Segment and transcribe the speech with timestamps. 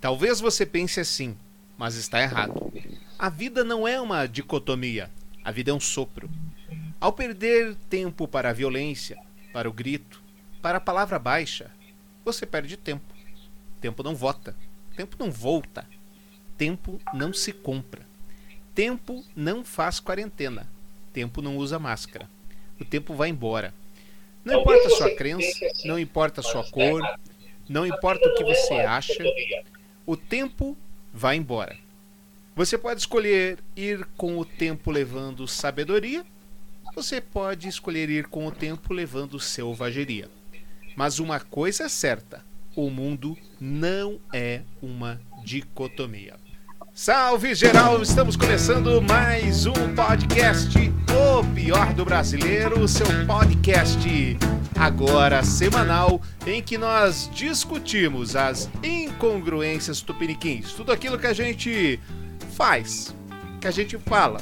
[0.00, 1.36] Talvez você pense assim,
[1.76, 2.72] mas está errado.
[3.18, 5.10] A vida não é uma dicotomia.
[5.44, 6.30] A vida é um sopro.
[6.98, 9.18] Ao perder tempo para a violência,
[9.52, 10.22] para o grito,
[10.62, 11.70] para a palavra baixa,
[12.24, 13.14] você perde tempo.
[13.80, 14.56] Tempo não vota.
[14.96, 15.86] Tempo não volta.
[16.56, 18.06] Tempo não se compra.
[18.74, 20.66] Tempo não faz quarentena.
[21.12, 22.28] Tempo não usa máscara.
[22.80, 23.74] O tempo vai embora.
[24.44, 27.02] Não importa a sua crença, não importa a sua cor,
[27.68, 29.22] não importa o que você acha,
[30.06, 30.76] o tempo
[31.12, 31.76] vai embora.
[32.54, 36.24] Você pode escolher ir com o tempo levando sabedoria,
[36.94, 40.28] você pode escolher ir com o tempo levando selvageria.
[40.96, 46.36] Mas uma coisa é certa: o mundo não é uma dicotomia.
[47.02, 50.78] Salve geral, estamos começando mais um podcast
[51.08, 54.36] O Pior do Brasileiro, seu podcast
[54.78, 61.98] agora semanal em que nós discutimos as incongruências tupiniquins, tudo aquilo que a gente
[62.54, 63.14] faz,
[63.62, 64.38] que a gente fala,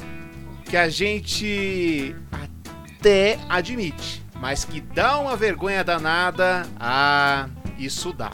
[0.65, 8.33] que a gente até admite, mas que dá uma vergonha danada, ah, isso dá.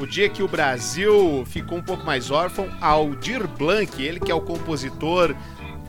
[0.00, 4.34] O dia que o Brasil ficou um pouco mais órfão, Aldir Blanc, ele que é
[4.34, 5.36] o compositor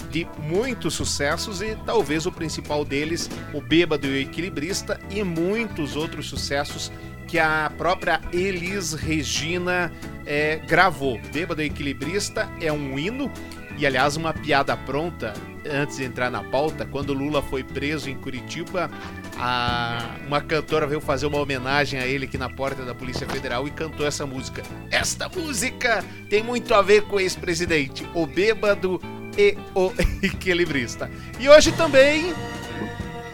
[0.10, 5.96] de muitos sucessos e talvez o principal deles, o Bêbado e o Equilibrista, e muitos
[5.96, 6.92] outros sucessos
[7.26, 9.90] que a própria Elis Regina
[10.26, 11.18] é, gravou.
[11.32, 13.32] Bêbado e Equilibrista é um hino
[13.78, 15.34] e, aliás, uma piada pronta
[15.70, 18.90] antes de entrar na pauta, quando Lula foi preso em Curitiba,
[19.38, 23.68] a, uma cantora veio fazer uma homenagem a ele aqui na porta da Polícia Federal
[23.68, 24.64] e cantou essa música.
[24.90, 29.02] Esta música tem muito a ver com o ex-presidente, o bêbado
[29.38, 29.92] e o
[30.22, 31.10] equilibrista.
[31.40, 32.34] E hoje também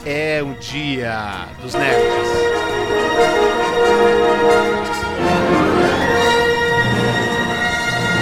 [0.05, 2.27] é um dia dos nerds.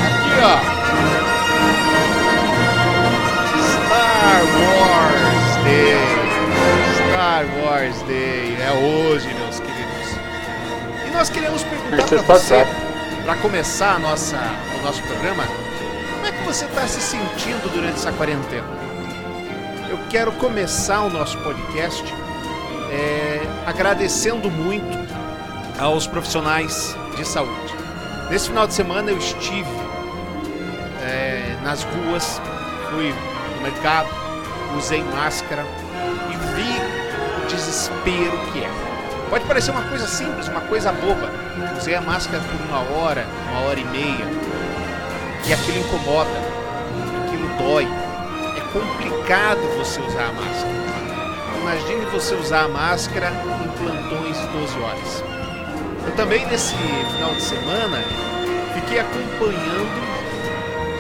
[0.05, 0.74] Aqui, ó.
[4.53, 5.95] Wars Day.
[6.97, 8.57] Star Wars Day.
[8.61, 10.17] É hoje, meus queridos.
[11.07, 12.67] E nós queremos perguntar para você,
[13.23, 14.37] para começar nossa,
[14.79, 15.43] o nosso programa,
[16.13, 18.67] como é que você está se sentindo durante essa quarentena?
[19.89, 22.03] Eu quero começar o nosso podcast
[22.91, 24.97] é, agradecendo muito
[25.79, 27.75] aos profissionais de saúde.
[28.29, 29.69] Nesse final de semana eu estive
[31.01, 32.41] é, nas ruas,
[32.89, 33.13] fui
[33.61, 34.24] mercado,
[34.77, 35.65] usei máscara
[36.29, 38.69] e vi o desespero que é.
[39.29, 41.31] Pode parecer uma coisa simples, uma coisa boba.
[41.77, 44.25] Usei a máscara por uma hora, uma hora e meia,
[45.47, 46.29] e aquilo incomoda,
[47.25, 47.87] aquilo dói.
[48.57, 50.85] É complicado você usar a máscara.
[51.61, 55.23] Imagine você usar a máscara em plantões de 12 horas.
[56.05, 58.03] Eu também nesse final de semana
[58.75, 60.05] fiquei acompanhando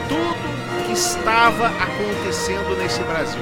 [0.09, 0.34] tudo
[0.95, 3.41] estava acontecendo nesse Brasil.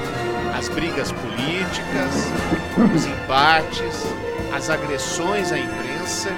[0.58, 2.32] As brigas políticas,
[2.92, 4.04] os embates,
[4.52, 6.30] as agressões à imprensa,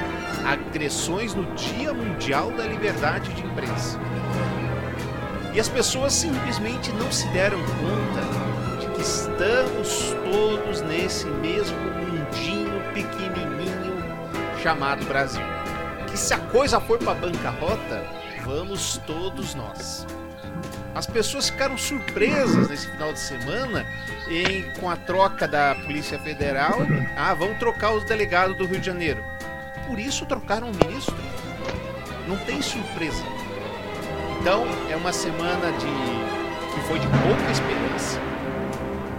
[0.44, 3.98] agressões no Dia Mundial da Liberdade de Imprensa.
[5.54, 12.82] E as pessoas simplesmente não se deram conta de que estamos todos nesse mesmo mundinho
[12.92, 13.96] pequenininho
[14.62, 15.40] chamado Brasil.
[16.10, 18.04] Que se a coisa for para bancarrota,
[18.44, 20.06] vamos todos nós.
[20.96, 23.84] As pessoas ficaram surpresas nesse final de semana
[24.30, 26.78] em, com a troca da Polícia Federal.
[27.14, 29.22] Ah, vão trocar os delegados do Rio de Janeiro.
[29.86, 31.14] Por isso trocaram o ministro.
[32.26, 33.22] Não tem surpresa.
[34.40, 35.86] Então, é uma semana de
[36.72, 38.18] que foi de pouca esperança.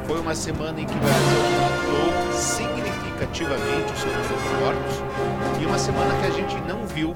[0.07, 5.65] Foi uma semana em que o Brasil aumentou significativamente o seu número de mortos e
[5.67, 7.15] uma semana que a gente não viu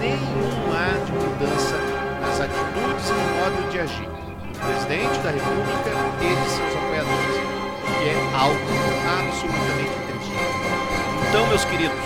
[0.00, 1.87] nenhum ar de mudança
[2.28, 5.90] nas atitudes e no modo de agir do presidente da República
[6.20, 7.36] e de seus apoiadores,
[7.86, 8.58] que é algo
[9.18, 10.32] absolutamente triste.
[11.28, 11.96] Então, meus queridos,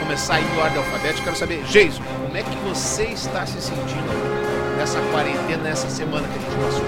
[0.00, 5.00] começar no ordem alfabética, quero saber, Jason, como é que você está se sentindo nessa
[5.12, 6.84] quarentena, nessa semana que a gente passou?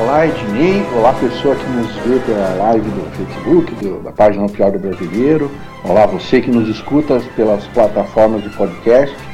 [0.00, 0.84] Olá, Ednei.
[0.94, 5.50] Olá, pessoa que nos vê pela live do Facebook, do, da página Pior do Brasileiro.
[5.84, 9.25] Olá, você que nos escuta pelas plataformas de podcast.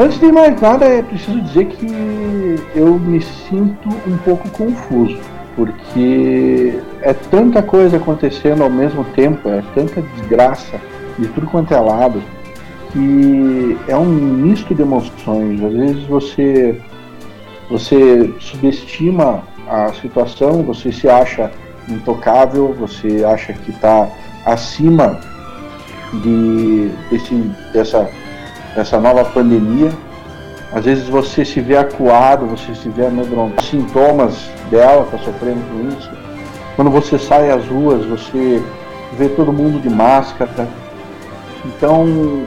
[0.00, 5.18] Antes de mais nada, é preciso dizer que eu me sinto um pouco confuso,
[5.56, 10.80] porque é tanta coisa acontecendo ao mesmo tempo, é tanta desgraça
[11.18, 12.22] de tudo quanto é lado,
[12.92, 15.60] que é um misto de emoções.
[15.64, 16.80] Às vezes você,
[17.68, 21.50] você subestima a situação, você se acha
[21.88, 24.08] intocável, você acha que está
[24.46, 25.18] acima
[26.22, 27.34] de, desse,
[27.72, 28.08] dessa
[28.80, 29.90] essa nova pandemia.
[30.72, 35.88] Às vezes você se vê acuado, você se vê amedrontado, sintomas dela, está sofrendo com
[35.88, 36.10] isso.
[36.76, 38.62] Quando você sai às ruas, você
[39.16, 40.68] vê todo mundo de máscara.
[41.64, 42.46] Então,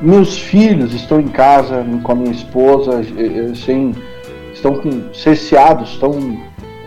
[0.00, 3.94] meus filhos estão em casa com a minha esposa, eh, eh, sem,
[4.52, 6.38] estão com, cerceados, estão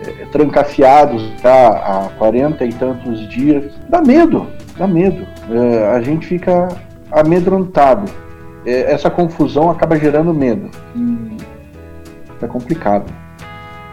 [0.06, 3.72] é, trancafiados já há 40 e tantos dias.
[3.88, 4.46] Dá medo,
[4.76, 5.26] dá medo.
[5.50, 6.68] É, a gente fica
[7.10, 8.10] amedrontado.
[8.64, 10.70] É, essa confusão acaba gerando medo.
[10.94, 11.36] E
[12.42, 13.12] é complicado.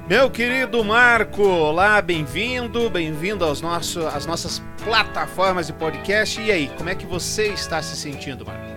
[0.08, 6.40] Meu querido Marco, olá, bem-vindo, bem-vindo aos nosso, às nossas plataformas de podcast.
[6.40, 8.76] E aí, como é que você está se sentindo, Marco?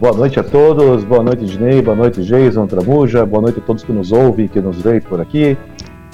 [0.00, 3.84] Boa noite a todos, boa noite, Dinei, boa noite, Jason, Tramuja, boa noite a todos
[3.84, 5.56] que nos ouvem, que nos veem por aqui.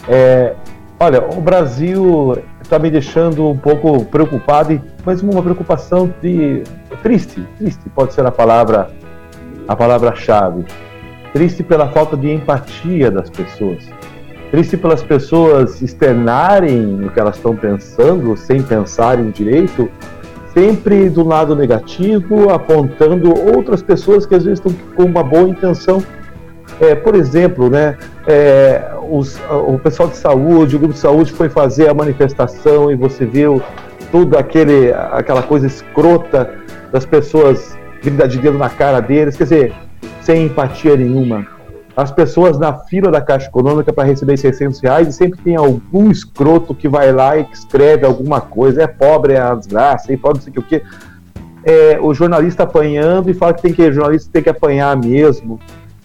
[0.07, 0.55] É,
[1.01, 6.63] olha, o Brasil está me deixando um pouco preocupado, mas uma preocupação de
[7.03, 8.91] triste, triste pode ser a palavra
[9.67, 10.65] a palavra-chave.
[11.33, 13.89] Triste pela falta de empatia das pessoas.
[14.51, 19.89] Triste pelas pessoas externarem o que elas estão pensando sem pensarem direito,
[20.53, 26.03] sempre do lado negativo, apontando outras pessoas que às vezes estão com uma boa intenção.
[26.81, 27.97] É, por exemplo, né,
[28.27, 32.95] é, os, o pessoal de saúde, o grupo de saúde foi fazer a manifestação e
[32.95, 33.63] você viu
[34.11, 36.55] tudo aquele, aquela coisa escrota
[36.93, 39.73] das pessoas gritar de dedo na cara deles, quer dizer,
[40.23, 41.47] sem empatia nenhuma.
[41.97, 46.11] As pessoas na fila da Caixa Econômica para receber 600 reais e sempre tem algum
[46.11, 50.45] escroto que vai lá e escreve alguma coisa, é pobre, é desgraça, é pobre, não
[50.45, 50.83] sei o que.
[51.63, 55.61] É, o jornalista apanhando e fala que tem que o jornalista tem que apanhar mesmo.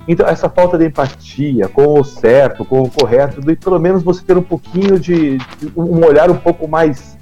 [0.07, 4.23] Então, essa falta de empatia com o certo, com o correto, e pelo menos você
[4.23, 7.17] ter um pouquinho de, de um olhar um pouco mais,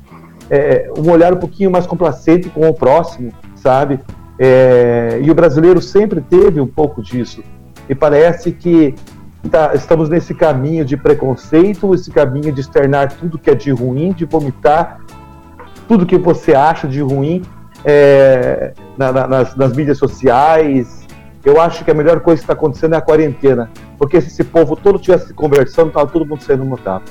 [0.50, 4.00] é, um olhar um pouquinho mais complacente com o próximo, sabe?
[4.38, 7.42] É, e o brasileiro sempre teve um pouco disso.
[7.88, 8.94] E parece que
[9.50, 14.12] tá, estamos nesse caminho de preconceito, esse caminho de externar tudo que é de ruim,
[14.12, 15.00] de vomitar
[15.88, 17.44] tudo que você acha de ruim
[17.84, 21.03] é, na, na, nas, nas mídias sociais,
[21.44, 23.70] eu acho que a melhor coisa que está acontecendo é a quarentena.
[23.98, 27.06] Porque se esse povo todo tivesse conversando, estava todo mundo saindo no tapa.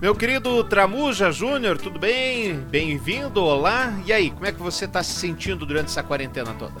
[0.00, 2.60] Meu querido Tramuja Júnior, tudo bem?
[2.70, 3.92] Bem-vindo, olá.
[4.06, 6.74] E aí, como é que você está se sentindo durante essa quarentena toda?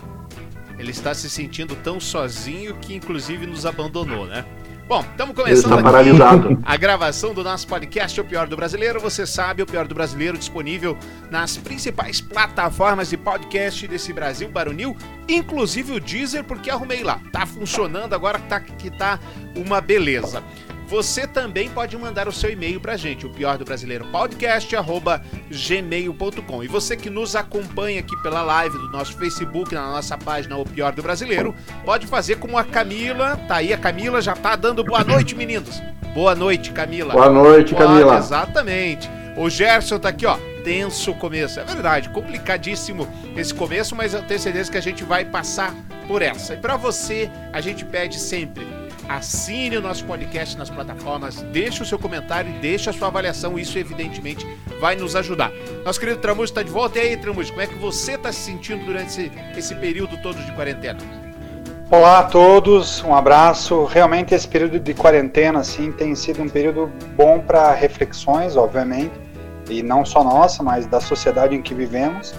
[0.78, 4.44] Ele está se sentindo tão sozinho que inclusive nos abandonou, né?
[4.88, 6.58] Bom, estamos começando aqui paralisado.
[6.64, 8.98] a gravação do nosso podcast O Pior do Brasileiro.
[9.00, 10.96] Você sabe, O Pior do Brasileiro disponível
[11.30, 14.96] nas principais plataformas de podcast desse Brasil Baronil,
[15.28, 17.20] inclusive o Deezer, porque arrumei lá.
[17.30, 19.20] Tá funcionando agora que tá, que tá
[19.54, 20.42] uma beleza.
[20.88, 24.74] Você também pode mandar o seu e-mail pra gente, o pior do brasileiro podcast
[25.50, 26.64] gmail.com.
[26.64, 30.64] E você que nos acompanha aqui pela live do nosso Facebook, na nossa página O
[30.64, 31.54] Pior do Brasileiro,
[31.84, 33.36] pode fazer como a Camila.
[33.46, 35.78] Tá aí, a Camila já tá dando boa noite, meninos.
[36.14, 37.12] Boa noite, Camila.
[37.12, 38.16] Boa noite, boa, Camila.
[38.16, 39.10] Exatamente.
[39.36, 40.38] O Gerson tá aqui, ó.
[40.64, 41.60] Tenso começo.
[41.60, 45.74] É verdade, complicadíssimo esse começo, mas eu tenho certeza que a gente vai passar
[46.06, 46.54] por essa.
[46.54, 48.66] E para você, a gente pede sempre
[49.08, 53.58] assine o nosso podcast nas plataformas, deixe o seu comentário e deixe a sua avaliação.
[53.58, 54.46] Isso, evidentemente,
[54.78, 55.50] vai nos ajudar.
[55.84, 56.98] Nosso querido Tramujo está de volta.
[56.98, 60.36] E aí, Tramujo, como é que você está se sentindo durante esse, esse período todo
[60.44, 60.98] de quarentena?
[61.90, 63.84] Olá a todos, um abraço.
[63.84, 69.14] Realmente esse período de quarentena assim tem sido um período bom para reflexões, obviamente,
[69.70, 72.34] e não só nossa, mas da sociedade em que vivemos.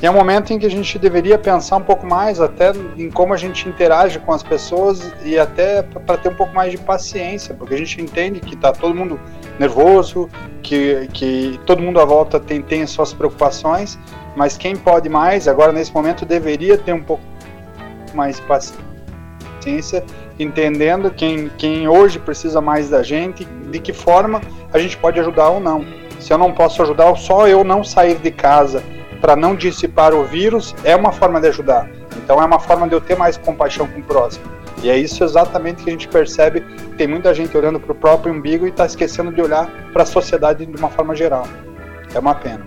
[0.00, 3.10] E é um momento em que a gente deveria pensar um pouco mais até em
[3.10, 6.78] como a gente interage com as pessoas e até para ter um pouco mais de
[6.78, 9.18] paciência, porque a gente entende que está todo mundo
[9.58, 10.28] nervoso,
[10.62, 13.98] que, que todo mundo à volta tem, tem suas preocupações,
[14.36, 17.24] mas quem pode mais, agora nesse momento, deveria ter um pouco
[18.14, 20.04] mais de paciência,
[20.38, 24.40] entendendo quem, quem hoje precisa mais da gente, de que forma
[24.72, 25.84] a gente pode ajudar ou não.
[26.20, 28.80] Se eu não posso ajudar, só eu não sair de casa
[29.20, 31.88] para não dissipar o vírus é uma forma de ajudar.
[32.16, 34.44] Então é uma forma de eu ter mais compaixão com o próximo.
[34.82, 36.60] E é isso exatamente que a gente percebe.
[36.96, 40.06] Tem muita gente olhando para o próprio umbigo e está esquecendo de olhar para a
[40.06, 41.46] sociedade de uma forma geral.
[42.14, 42.64] É uma pena.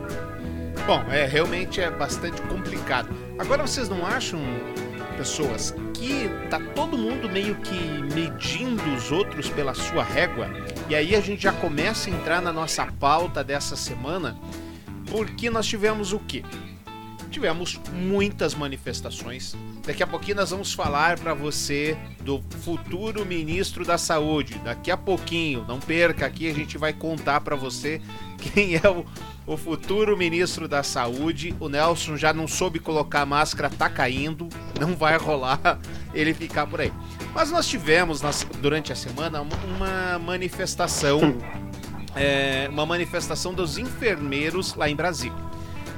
[0.86, 3.10] Bom, é realmente é bastante complicado.
[3.40, 4.40] Agora vocês não acham,
[5.16, 10.50] pessoas que tá todo mundo meio que medindo os outros pela sua régua.
[10.90, 14.36] E aí a gente já começa a entrar na nossa pauta dessa semana,
[15.10, 16.44] porque nós tivemos o quê?
[17.30, 19.56] Tivemos muitas manifestações.
[19.86, 24.60] Daqui a pouquinho nós vamos falar para você do futuro ministro da Saúde.
[24.64, 28.02] Daqui a pouquinho, não perca aqui, a gente vai contar para você
[28.38, 29.06] quem é o,
[29.48, 31.56] o futuro ministro da Saúde.
[31.60, 35.80] O Nelson já não soube colocar máscara, tá caindo, não vai rolar
[36.14, 36.92] ele ficar por aí.
[37.34, 41.38] Mas nós tivemos nas, durante a semana uma manifestação,
[42.16, 45.52] é, uma manifestação dos enfermeiros lá em Brasília.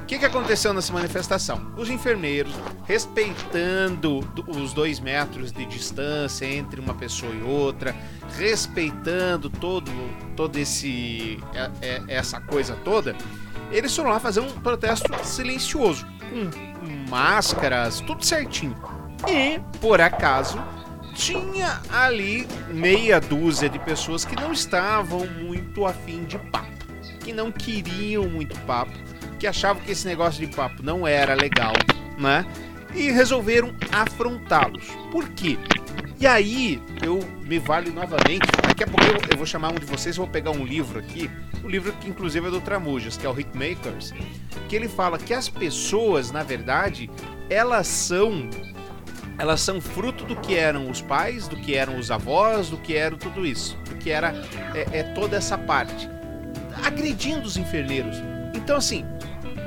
[0.03, 1.71] O que, que aconteceu nessa manifestação?
[1.77, 2.53] Os enfermeiros,
[2.85, 7.95] respeitando os dois metros de distância entre uma pessoa e outra,
[8.37, 9.89] respeitando todo,
[10.35, 13.15] todo esse é, é, essa coisa toda,
[13.71, 18.75] eles foram lá fazer um protesto silencioso, com máscaras, tudo certinho.
[19.25, 20.61] E, por acaso,
[21.13, 26.85] tinha ali meia dúzia de pessoas que não estavam muito afim de papo,
[27.19, 28.91] que não queriam muito papo
[29.43, 31.73] que achavam que esse negócio de papo não era legal,
[32.17, 32.45] né?
[32.95, 34.85] E resolveram afrontá-los.
[35.11, 35.57] Por quê?
[36.17, 38.47] E aí, eu me vale novamente.
[38.65, 41.29] Daqui a pouco eu, eu vou chamar um de vocês, vou pegar um livro aqui.
[41.61, 44.13] O um livro que, inclusive, é do Tramujas, que é o Hitmakers.
[44.69, 47.11] Que ele fala que as pessoas, na verdade,
[47.49, 48.49] elas são.
[49.37, 52.95] Elas são fruto do que eram os pais, do que eram os avós, do que
[52.95, 53.77] era tudo isso.
[53.89, 54.33] Do que era
[54.75, 56.09] é, é toda essa parte.
[56.83, 58.17] Agredindo os enfermeiros.
[58.53, 59.05] Então, assim,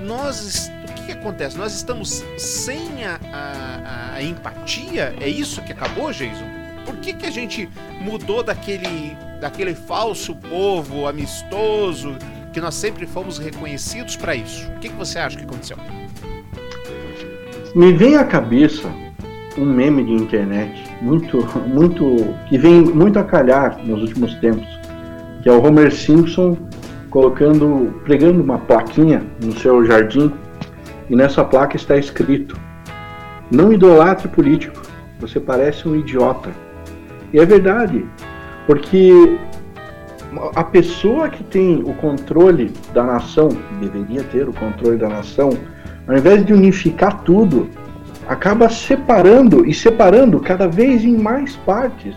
[0.05, 1.59] nós o que, que, acontece?
[1.59, 5.15] Nós estamos sem a, a, a, empatia?
[5.21, 6.47] É isso que acabou, Jason?
[6.85, 7.69] Por que, que a gente
[8.01, 12.17] mudou daquele, daquele falso povo amistoso
[12.53, 14.69] que nós sempre fomos reconhecidos para isso?
[14.73, 15.77] O que, que você acha que aconteceu?
[17.75, 18.89] Me vem à cabeça
[19.59, 24.67] um meme de internet muito, muito que vem muito a calhar nos últimos tempos,
[25.43, 26.57] que é o Homer Simpson
[27.11, 30.33] colocando, pregando uma plaquinha no seu jardim
[31.09, 32.57] e nessa placa está escrito:
[33.51, 34.83] Não idolatre político,
[35.19, 36.51] você parece um idiota.
[37.33, 38.05] E é verdade,
[38.67, 39.39] porque
[40.55, 43.49] a pessoa que tem o controle da nação,
[43.81, 45.51] deveria ter o controle da nação,
[46.07, 47.69] ao invés de unificar tudo,
[48.28, 52.14] acaba separando e separando cada vez em mais partes.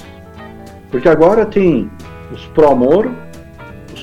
[0.92, 1.90] Porque agora tem
[2.32, 3.16] os pró-Moro,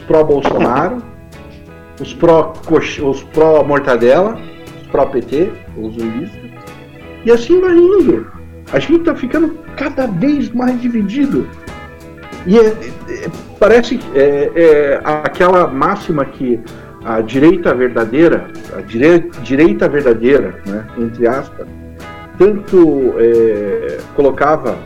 [0.06, 1.02] pró-Bolsonaro,
[2.00, 4.38] os pró-mortadela, pró -mortadela,
[4.80, 6.50] os pró-PT, os zulistas,
[7.24, 8.26] e assim vai indo.
[8.72, 11.48] A gente está ficando cada vez mais dividido.
[12.46, 16.60] E é, é, parece é, é, aquela máxima que
[17.04, 21.66] a direita verdadeira, a dire, direita verdadeira, né, entre aspas,
[22.38, 24.78] tanto é, colocava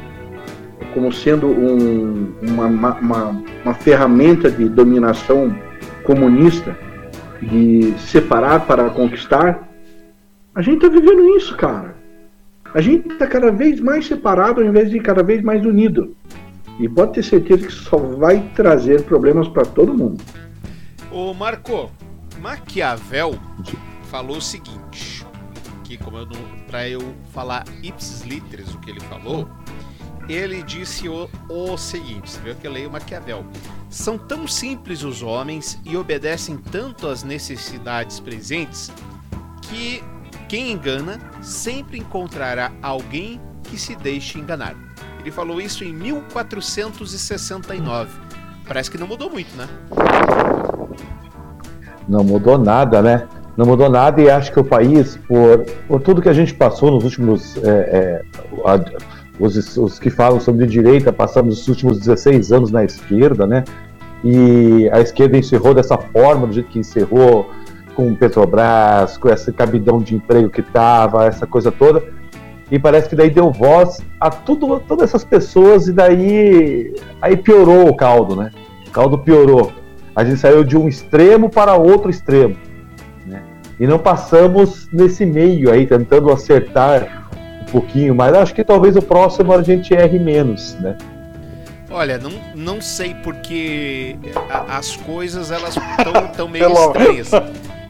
[0.95, 5.57] como sendo um, uma, uma, uma ferramenta de dominação
[6.05, 6.77] comunista,
[7.41, 9.69] de separar para conquistar,
[10.55, 11.95] a gente está vivendo isso, cara.
[12.75, 16.15] A gente está cada vez mais separado ao invés de cada vez mais unido.
[16.79, 20.23] E pode ter certeza que só vai trazer problemas para todo mundo.
[21.11, 21.91] Ô Marco,
[22.41, 23.35] Maquiavel
[24.05, 25.27] falou o seguinte,
[25.85, 26.27] que como eu
[26.71, 27.01] para eu
[27.33, 29.49] falar ipsis literis o que ele falou,
[30.29, 33.45] ele disse o, o seguinte: você viu que eu leio Maquiavel.
[33.89, 38.93] São tão simples os homens e obedecem tanto às necessidades presentes
[39.63, 40.03] que
[40.49, 44.77] quem engana sempre encontrará alguém que se deixe enganar.
[45.19, 48.17] Ele falou isso em 1469.
[48.67, 49.69] Parece que não mudou muito, né?
[52.09, 53.29] Não mudou nada, né?
[53.57, 56.91] Não mudou nada e acho que o país, por, por tudo que a gente passou
[56.91, 57.57] nos últimos.
[57.59, 58.23] É, é,
[59.39, 63.65] os, os que falam sobre direita passamos os últimos 16 anos na esquerda, né?
[64.23, 67.51] E a esquerda encerrou dessa forma, do jeito que encerrou,
[67.95, 72.03] com o Petrobras, com esse cabidão de emprego que tava, essa coisa toda.
[72.71, 77.89] E parece que daí deu voz a tudo, todas essas pessoas e daí aí piorou
[77.89, 78.51] o caldo, né?
[78.87, 79.73] O caldo piorou.
[80.15, 82.57] A gente saiu de um extremo para outro extremo.
[83.81, 87.21] E não passamos nesse meio aí, tentando acertar
[87.71, 88.35] pouquinho mais.
[88.35, 90.97] Acho que talvez o próximo a gente erre menos, né?
[91.91, 94.17] Olha, não, não sei porque
[94.49, 97.31] a, as coisas elas estão tão meio estranhas.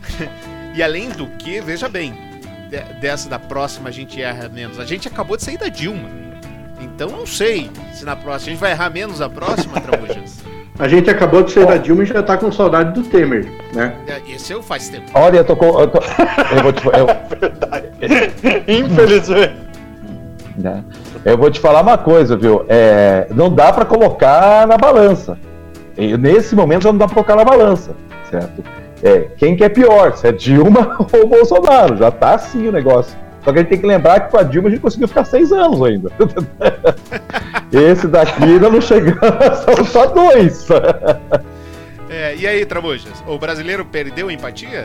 [0.75, 2.14] e além do que, veja bem,
[3.00, 4.78] dessa da próxima a gente erra menos.
[4.78, 6.09] A gente acabou de sair da Dilma.
[6.80, 10.38] Então não sei se na próxima a gente vai errar menos a próxima, Tramujas.
[10.80, 13.94] A gente acabou de sair da Dilma e já tá com saudade do Temer, né?
[14.08, 15.10] É, esse eu faz tempo.
[15.12, 15.78] Olha, eu tô com.
[15.78, 17.06] Eu, tô, eu vou te, eu...
[17.38, 17.88] Verdade.
[18.66, 19.56] Infelizmente.
[20.56, 20.82] Né?
[21.22, 22.64] Eu vou te falar uma coisa, viu?
[22.66, 25.37] É, não dá para colocar na balança.
[26.18, 27.90] Nesse momento já não dá para colocar na balança,
[28.30, 28.64] certo?
[29.02, 31.99] É, quem que é pior, se é Dilma ou Bolsonaro?
[31.99, 33.18] Já tá assim o negócio.
[33.42, 35.25] Só que a gente tem que lembrar que com a Dilma a gente conseguiu ficar
[35.25, 36.11] seis anos ainda.
[37.73, 39.20] Esse daqui ainda não chegamos,
[39.64, 40.66] são só dois.
[42.11, 44.82] É, e aí, Trabujas, o brasileiro perdeu empatia?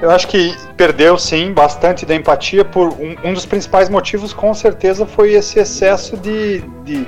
[0.00, 4.54] Eu acho que perdeu sim bastante da empatia por um, um dos principais motivos com
[4.54, 7.04] certeza foi esse excesso de, de,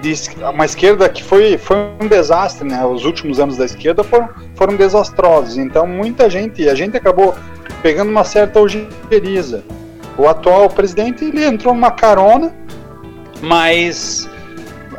[0.00, 2.82] de, uma esquerda que foi, foi um desastre, né?
[2.84, 5.58] Os últimos anos da esquerda foram, foram desastrosos.
[5.58, 7.34] Então muita gente, a gente acabou
[7.82, 9.64] pegando uma certa ojeriza.
[10.16, 12.52] O atual presidente ele entrou numa carona,
[13.40, 14.28] mas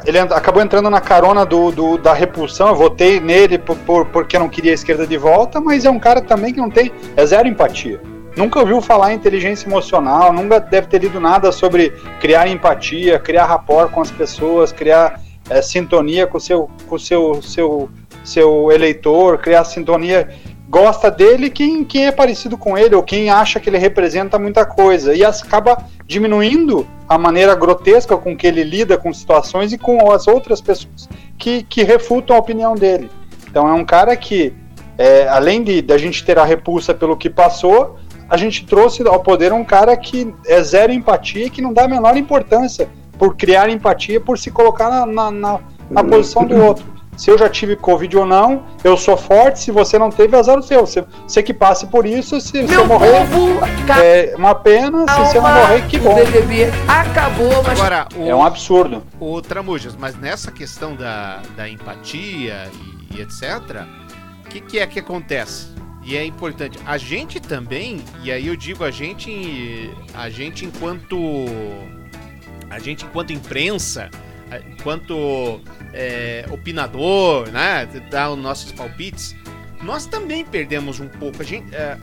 [0.05, 2.69] ele acabou entrando na carona do, do, da repulsão.
[2.69, 5.99] Eu votei nele por, por, porque não queria a esquerda de volta, mas é um
[5.99, 6.91] cara também que não tem.
[7.15, 8.01] É zero empatia.
[8.35, 13.45] Nunca ouviu falar em inteligência emocional, nunca deve ter lido nada sobre criar empatia, criar
[13.45, 15.19] rapport com as pessoas, criar
[15.49, 17.89] é, sintonia com o seu, com seu, seu,
[18.23, 20.29] seu eleitor, criar sintonia
[20.71, 24.65] gosta dele quem, quem é parecido com ele ou quem acha que ele representa muita
[24.65, 30.09] coisa e acaba diminuindo a maneira grotesca com que ele lida com situações e com
[30.09, 33.11] as outras pessoas que, que refutam a opinião dele.
[33.49, 34.53] Então é um cara que,
[34.97, 37.97] é, além de da gente ter a repulsa pelo que passou,
[38.29, 41.83] a gente trouxe ao poder um cara que é zero empatia e que não dá
[41.83, 42.87] a menor importância
[43.19, 45.59] por criar empatia, por se colocar na, na, na,
[45.89, 49.71] na posição do outro se eu já tive Covid ou não, eu sou forte, se
[49.71, 50.81] você não teve, azar o seu.
[50.81, 53.27] Você, você que passe por isso, se você morrer,
[54.01, 56.15] é uma pena, se você não morrer, que bom.
[56.15, 57.79] BBB acabou, mas...
[57.79, 59.03] Agora, o, é um absurdo.
[59.19, 62.69] O Tramujas, mas nessa questão da, da empatia
[63.11, 63.85] e, e etc.,
[64.45, 65.67] o que, que é que acontece?
[66.03, 66.79] E é importante.
[66.85, 71.17] A gente também, e aí eu digo a gente, a gente enquanto
[72.69, 74.09] a gente enquanto imprensa,
[74.59, 75.61] enquanto
[75.93, 79.35] é, opinador, né, dar os nossos palpites,
[79.81, 81.41] nós também perdemos um pouco.
[81.41, 81.97] A gente, é,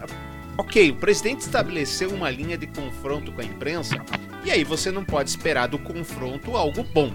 [0.56, 3.96] ok, o presidente estabeleceu uma linha de confronto com a imprensa,
[4.44, 7.12] e aí você não pode esperar do confronto algo bom.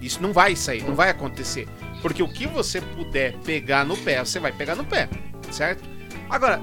[0.00, 1.68] Isso não vai sair, não vai acontecer.
[2.00, 5.08] Porque o que você puder pegar no pé, você vai pegar no pé,
[5.50, 5.88] certo?
[6.28, 6.60] Agora,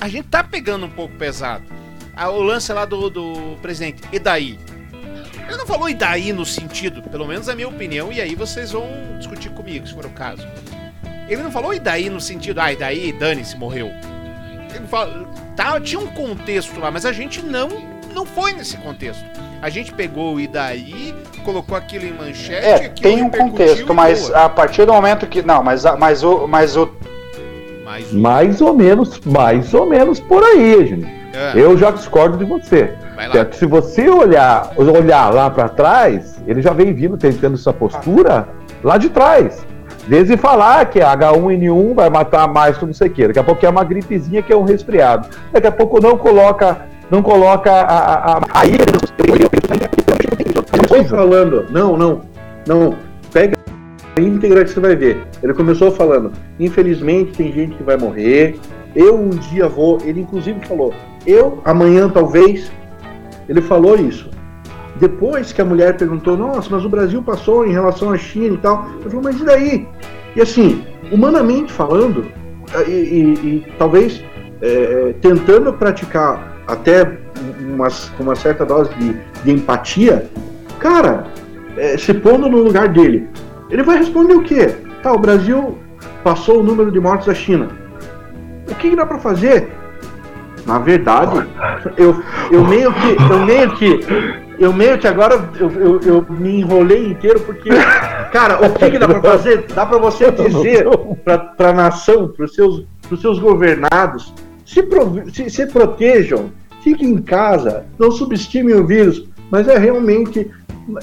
[0.00, 1.64] a gente tá pegando um pouco pesado.
[2.14, 4.58] Ah, o lance lá do, do presidente, e daí?
[5.48, 8.70] Ele não falou e daí no sentido, pelo menos a minha opinião, e aí vocês
[8.70, 10.46] vão discutir comigo, se for o caso.
[11.26, 13.90] Ele não falou e daí no sentido, ah, e daí dane-se, morreu.
[14.74, 17.68] Ele falou, tá, tinha um contexto lá, mas a gente não,
[18.14, 19.24] não foi nesse contexto.
[19.62, 22.66] A gente pegou e daí, colocou aquilo em manchete.
[22.66, 25.42] É, tem um contexto, mas a partir do momento que.
[25.42, 26.46] Não, mas, mas o.
[26.46, 26.94] Mas o
[27.84, 31.17] mais, mais ou menos, mais ou menos por aí, gente.
[31.32, 31.52] É.
[31.54, 32.94] Eu já discordo de você.
[33.52, 38.48] Se você olhar, olhar lá para trás, ele já vem vindo tentando essa postura
[38.82, 39.66] lá de trás.
[40.06, 43.26] Desde falar que a H1N1 vai matar mais que não sei o que.
[43.26, 45.28] Daqui a pouco é uma gripezinha que é um resfriado.
[45.52, 47.98] Daqui a pouco não coloca, não coloca a.
[47.98, 48.40] a, a...
[48.54, 48.70] Aí
[50.82, 52.22] Estou falando, não, não,
[52.66, 52.94] não.
[53.30, 53.54] Pega
[54.16, 55.22] a íntegra que você vai ver.
[55.42, 58.58] Ele começou falando, infelizmente tem gente que vai morrer.
[58.96, 59.98] Eu um dia vou.
[60.02, 60.94] Ele inclusive falou,
[61.30, 62.70] eu amanhã talvez.
[63.48, 64.30] Ele falou isso.
[64.96, 68.58] Depois que a mulher perguntou, nossa, mas o Brasil passou em relação à China e
[68.58, 69.88] tal, eu falei, mas e daí?
[70.34, 72.26] E assim, humanamente falando,
[72.86, 74.22] e, e, e talvez
[74.60, 77.18] é, tentando praticar até
[77.60, 80.28] umas, uma certa dose de, de empatia,
[80.78, 81.26] cara,
[81.76, 83.28] é, se pondo no lugar dele,
[83.70, 84.74] ele vai responder o quê?
[85.02, 85.78] Tá, o Brasil
[86.24, 87.68] passou o número de mortes da China.
[88.68, 89.68] O que, que dá para fazer?
[90.68, 91.48] Na verdade,
[91.96, 93.16] eu, eu meio que.
[93.32, 94.00] Eu meio que.
[94.58, 97.70] Eu meio que agora eu, eu, eu me enrolei inteiro porque.
[98.30, 99.64] Cara, o que, que dá pra fazer?
[99.74, 100.86] Dá pra você dizer
[101.24, 104.34] pra, pra nação, pros seus, pros seus governados,
[104.66, 104.86] se,
[105.32, 106.52] se, se protejam,
[106.82, 110.50] fiquem em casa, não subestimem o vírus, mas é realmente.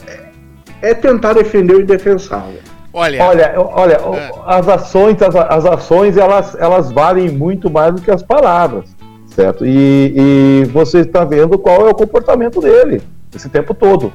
[0.07, 2.59] É, é tentar defender o indefensável.
[2.93, 4.31] Olha, olha, olha é.
[4.45, 8.94] as ações, as, as ações, elas, elas valem muito mais do que as palavras
[9.35, 9.65] certo?
[9.65, 13.01] E, e você está vendo qual é o comportamento dele
[13.35, 14.13] esse tempo todo.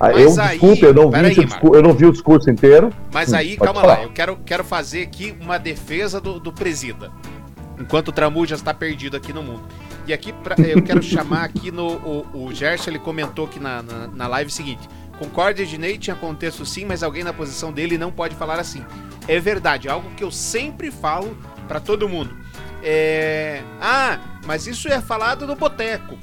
[0.00, 2.50] Ah, Mas eu, aí, desculpe, eu não, vi aí, discurso, eu não vi o discurso
[2.50, 2.92] inteiro.
[3.12, 3.98] Mas hum, aí, calma falar.
[3.98, 7.10] lá, eu quero, quero fazer aqui uma defesa do, do presida.
[7.78, 9.62] Enquanto o Tramuja está perdido aqui no mundo.
[10.06, 11.86] E aqui pra, eu quero chamar aqui no.
[11.86, 16.14] O, o Gerson ele comentou aqui na, na, na live o seguinte: Concordo, Ednei, tinha
[16.14, 18.84] contexto sim, mas alguém na posição dele não pode falar assim.
[19.26, 22.34] É verdade, algo que eu sempre falo para todo mundo.
[22.82, 23.62] É...
[23.80, 26.18] Ah, mas isso é falado no boteco.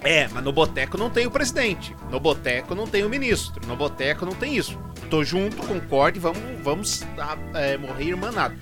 [0.00, 1.94] É, mas no boteco não tem o presidente.
[2.10, 3.66] No boteco não tem o ministro.
[3.66, 4.78] No boteco não tem isso.
[5.10, 7.02] Tô junto, concordo e vamos, vamos
[7.54, 8.56] é, morrer irmanado.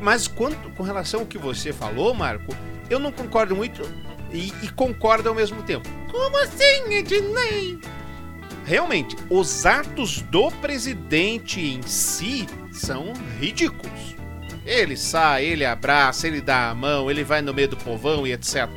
[0.00, 2.54] Mas quanto, com relação ao que você falou, Marco,
[2.90, 3.82] eu não concordo muito
[4.32, 5.88] e, e concordo ao mesmo tempo.
[6.10, 7.78] Como assim, Ednei?
[8.64, 14.11] Realmente, os atos do presidente em si são ridículos.
[14.64, 18.32] Ele sai, ele abraça, ele dá a mão, ele vai no meio do povão e
[18.32, 18.68] etc.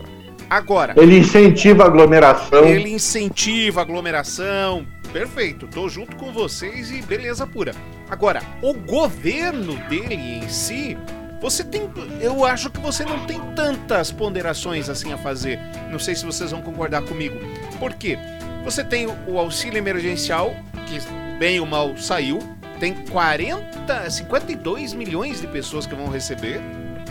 [0.50, 0.93] Agora.
[0.98, 2.65] Ele incentiva a aglomeração.
[2.65, 4.86] Ele incentiva a aglomeração.
[5.12, 7.74] Perfeito, tô junto com vocês e beleza pura.
[8.10, 10.98] Agora, o governo dele em si,
[11.41, 11.89] você tem.
[12.19, 15.60] Eu acho que você não tem tantas ponderações assim a fazer.
[15.89, 17.36] Não sei se vocês vão concordar comigo.
[17.80, 18.17] Por quê?
[18.63, 20.56] Você tem o auxílio emergencial,
[20.88, 21.00] que
[21.38, 22.39] bem ou mal saiu.
[22.80, 26.62] Tem 40, 52 milhões de pessoas que vão receber.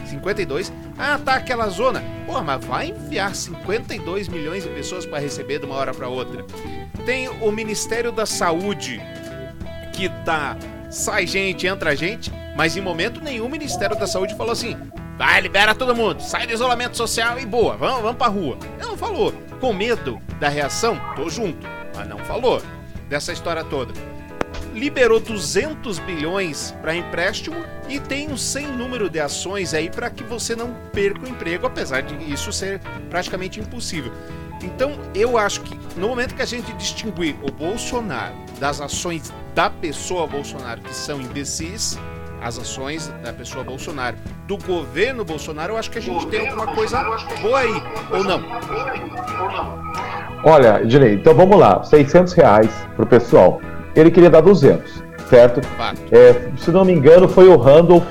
[0.07, 0.73] 52.
[0.99, 2.03] Ah, tá aquela zona.
[2.27, 6.45] Pô, mas vai enviar 52 milhões de pessoas para receber de uma hora para outra.
[7.07, 9.01] Tem o Ministério da Saúde
[9.93, 10.57] que tá
[10.91, 14.77] sai gente, entra gente, mas em momento nenhum o Ministério da Saúde falou assim:
[15.17, 18.59] "Vai, libera todo mundo, sai do isolamento social e boa, vamos, vamos pra rua".
[18.79, 19.33] Não falou.
[19.61, 22.63] Com medo da reação, tô junto, mas não falou
[23.09, 24.14] dessa história toda
[24.75, 27.57] liberou 200 bilhões para empréstimo
[27.89, 31.67] e tem um sem número de ações aí para que você não perca o emprego,
[31.67, 34.13] apesar de isso ser praticamente impossível.
[34.63, 39.71] Então, eu acho que no momento que a gente distinguir o Bolsonaro das ações da
[39.71, 41.99] pessoa Bolsonaro, que são imbecis,
[42.43, 46.75] as ações da pessoa Bolsonaro, do governo Bolsonaro, eu acho que a gente tem alguma
[46.75, 47.03] coisa
[47.41, 48.43] boa aí, ou não?
[50.45, 53.61] Olha, Ednei, então vamos lá, 600 reais pro pessoal
[53.95, 55.61] ele queria dar 200, certo?
[56.11, 58.07] É, se não me engano, foi o Randolph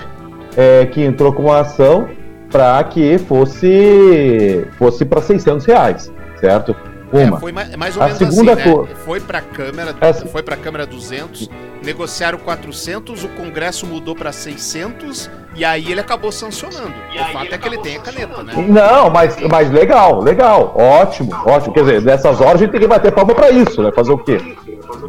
[0.56, 2.08] é, que entrou com uma ação
[2.52, 6.76] para que fosse fosse para 600 reais, certo?
[7.12, 7.38] É, uma.
[7.38, 8.88] É, foi mais, mais ou a menos segunda assim, né?
[9.06, 10.26] Foi para a Câmara, Essa...
[10.26, 11.50] foi para a Câmara 200,
[11.84, 16.93] negociaram 400, o Congresso mudou para 600 e aí ele acabou sancionando.
[17.13, 18.54] E o fato é que ele tem a caneta, né?
[18.67, 21.74] Não, mas, mas legal, legal, ótimo, ótimo.
[21.74, 23.91] Quer dizer, nessas horas a gente tem que bater palma para isso, né?
[23.91, 24.38] Fazer o quê?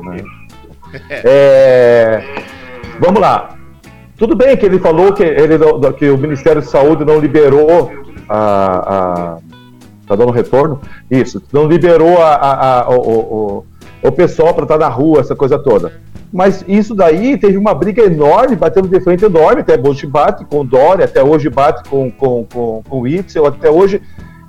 [0.03, 0.23] Né?
[1.11, 2.23] É,
[3.01, 3.57] vamos lá.
[4.17, 5.59] Tudo bem que ele falou que, ele,
[5.99, 7.91] que o Ministério da Saúde não liberou
[8.29, 9.37] a.
[9.37, 9.39] a
[10.07, 10.81] tá dando retorno?
[11.11, 13.65] Isso, não liberou a, a, a o, o,
[14.03, 16.01] o, pessoal para estar tá na rua, essa coisa toda.
[16.33, 20.65] Mas isso daí teve uma briga enorme, batendo de frente enorme, até hoje bate com
[20.65, 24.01] Dória, até hoje bate com, com, com, com Itzel, até hoje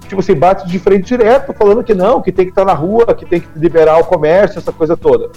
[0.07, 2.77] tipo assim, bate de frente direto, falando que não, que tem que estar tá na
[2.77, 5.31] rua, que tem que liberar o comércio, essa coisa toda.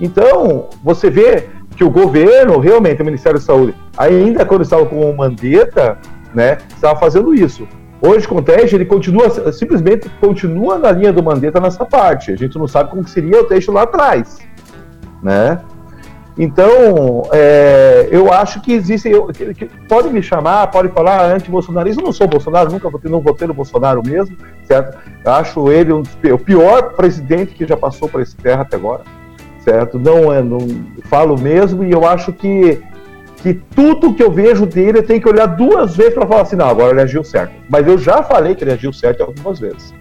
[0.00, 5.08] Então, você vê que o governo, realmente, o Ministério da Saúde, ainda quando estava com
[5.08, 5.98] o Mandetta,
[6.34, 7.66] né, estava fazendo isso.
[8.00, 12.32] Hoje, com o teste, ele continua, simplesmente continua na linha do Mandetta nessa parte.
[12.32, 14.38] A gente não sabe como seria o teste lá atrás,
[15.22, 15.60] né?
[16.36, 19.08] Então, é, eu acho que existe.
[19.08, 22.02] Eu, que, que, pode me chamar, pode falar anti-bolsonarismo.
[22.02, 24.96] Eu não sou Bolsonaro, nunca votei, não no Bolsonaro mesmo, certo?
[25.24, 29.02] Eu acho ele um, o pior presidente que já passou por esse terra até agora
[29.68, 29.98] certo?
[29.98, 30.58] Não é, não
[31.04, 32.82] falo mesmo e eu acho que
[33.42, 36.56] que tudo que eu vejo dele eu tenho que olhar duas vezes para falar assim,
[36.56, 37.52] não, agora ele agiu certo.
[37.68, 39.94] Mas eu já falei que ele agiu certo algumas vezes.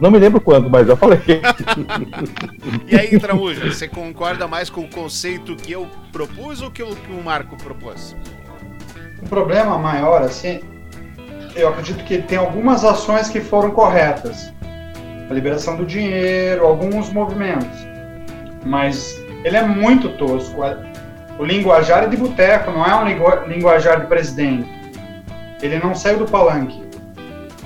[0.00, 1.18] Não me lembro quando, mas já falei.
[2.86, 6.94] e aí, Tramuja, você concorda mais com o conceito que eu propus ou que o,
[6.94, 8.14] que o Marco propôs?
[9.20, 10.60] O problema maior, assim,
[11.56, 14.52] eu acredito que tem algumas ações que foram corretas.
[15.28, 17.93] A liberação do dinheiro, alguns movimentos
[18.64, 20.60] mas ele é muito tosco.
[21.38, 24.68] O linguajar é de boteco, não é um linguajar de presidente.
[25.62, 26.82] Ele não saiu do palanque.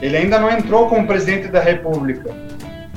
[0.01, 2.31] Ele ainda não entrou como presidente da República.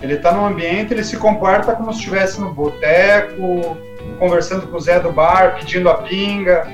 [0.02, 3.78] Ele está no ambiente, ele se comporta como se estivesse no boteco,
[4.18, 6.62] conversando com o Zé do bar, pedindo a pinga.
[6.62, 6.72] Tá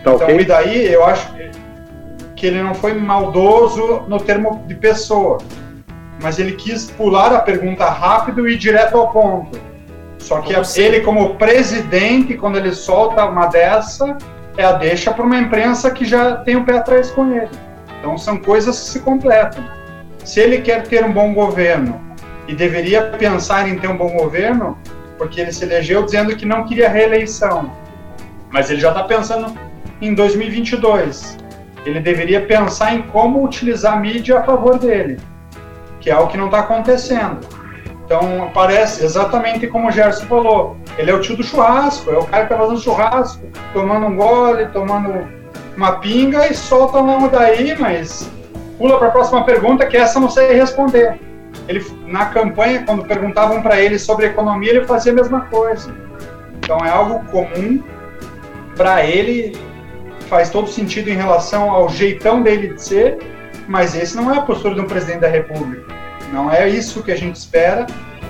[0.00, 0.40] então, okay.
[0.40, 1.32] e daí eu acho
[2.34, 5.38] que ele não foi maldoso no termo de pessoa,
[6.22, 9.60] mas ele quis pular a pergunta rápido e ir direto ao ponto.
[10.18, 14.16] Só que Como ele, como presidente, quando ele solta uma dessa,
[14.56, 17.50] é a deixa para uma imprensa que já tem o um pé atrás com ele.
[17.98, 19.64] Então são coisas que se completam.
[20.24, 22.00] Se ele quer ter um bom governo
[22.46, 24.76] e deveria pensar em ter um bom governo,
[25.16, 27.72] porque ele se elegeu dizendo que não queria reeleição,
[28.50, 29.56] mas ele já está pensando
[30.00, 31.38] em 2022.
[31.84, 35.18] Ele deveria pensar em como utilizar a mídia a favor dele,
[36.00, 37.40] que é o que não está acontecendo.
[38.08, 40.78] Então parece exatamente como o Gerson falou.
[40.96, 44.16] Ele é o tio do churrasco, é o cara que tá fazendo churrasco, tomando um
[44.16, 45.28] gole, tomando
[45.76, 48.30] uma pinga e solta uma daí, mas
[48.78, 51.20] pula para a próxima pergunta que essa não sei responder.
[51.68, 55.94] ele na campanha, quando perguntavam para ele sobre economia, ele fazia a mesma coisa.
[56.56, 57.82] Então é algo comum
[58.74, 59.54] para ele,
[60.30, 63.18] faz todo sentido em relação ao jeitão dele de ser,
[63.68, 65.98] mas esse não é a postura de um presidente da República.
[66.32, 67.86] Não é isso que a gente espera.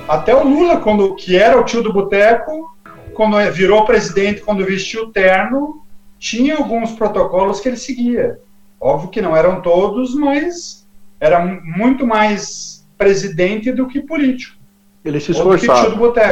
[0.08, 2.74] Até o Lula, quando que era o tio do boteco,
[3.12, 5.82] quando virou presidente, quando vestiu o terno,
[6.18, 8.38] tinha alguns protocolos que ele seguia.
[8.80, 10.86] Óbvio que não eram todos, mas
[11.20, 14.56] era muito mais presidente do que político.
[15.04, 15.88] Ele se esforçava.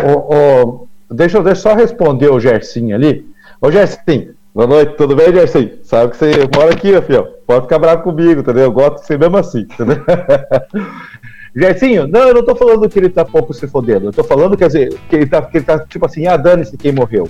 [0.06, 3.26] Oh, oh, deixa, deixa eu só responder o Gersinho ali.
[3.60, 5.78] Ô Gersinho, boa noite, tudo bem, Gersinho?
[5.82, 7.26] Sabe que você mora aqui, meu filho.
[7.46, 8.64] Pode ficar bravo comigo, entendeu?
[8.64, 9.96] Eu gosto de ser mesmo assim, entendeu?
[11.56, 14.08] Gersinho, não, eu não tô falando que ele tá pouco se fodendo.
[14.08, 16.76] Eu tô falando, quer dizer, que ele tá, que ele tá tipo assim, ah, dane-se
[16.76, 17.26] quem morreu.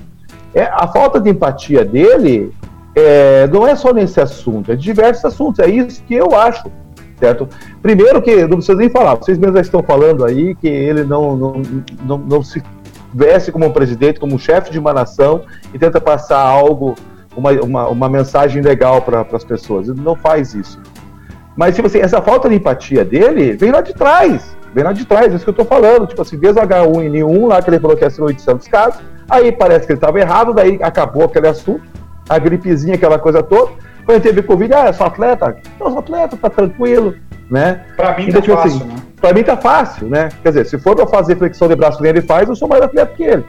[0.52, 2.52] É, a falta de empatia dele
[2.96, 5.60] é, não é só nesse assunto, é de diversos assuntos.
[5.60, 6.68] É isso que eu acho,
[7.20, 7.48] certo?
[7.80, 11.36] Primeiro que, não precisa nem falar, vocês mesmos já estão falando aí que ele não,
[11.36, 11.62] não,
[12.02, 12.60] não, não se
[13.14, 16.96] veste como um presidente, como um chefe de uma nação e tenta passar algo,
[17.36, 19.88] uma, uma, uma mensagem legal para as pessoas.
[19.88, 20.80] Ele não faz isso.
[21.56, 24.56] Mas, tipo assim, essa falta de empatia dele vem lá de trás.
[24.74, 26.06] Vem lá de trás, é isso que eu tô falando.
[26.06, 29.50] Tipo assim, desde o H1N1 lá que ele falou que ia ser 800 casos, aí
[29.50, 31.96] parece que ele estava errado, daí acabou aquele assunto
[32.28, 33.72] a gripezinha, aquela coisa toda.
[34.04, 35.56] Quando teve Covid, ah, sou atleta?
[35.80, 37.14] Não, sou atleta, tá tranquilo,
[37.50, 37.84] né?
[37.96, 38.96] Pra mim tá tipo fácil, assim, né?
[39.20, 40.28] Pra mim tá fácil, né?
[40.42, 42.82] Quer dizer, se for pra fazer flexão de braço que ele faz, eu sou mais
[42.82, 43.44] atleta que ele.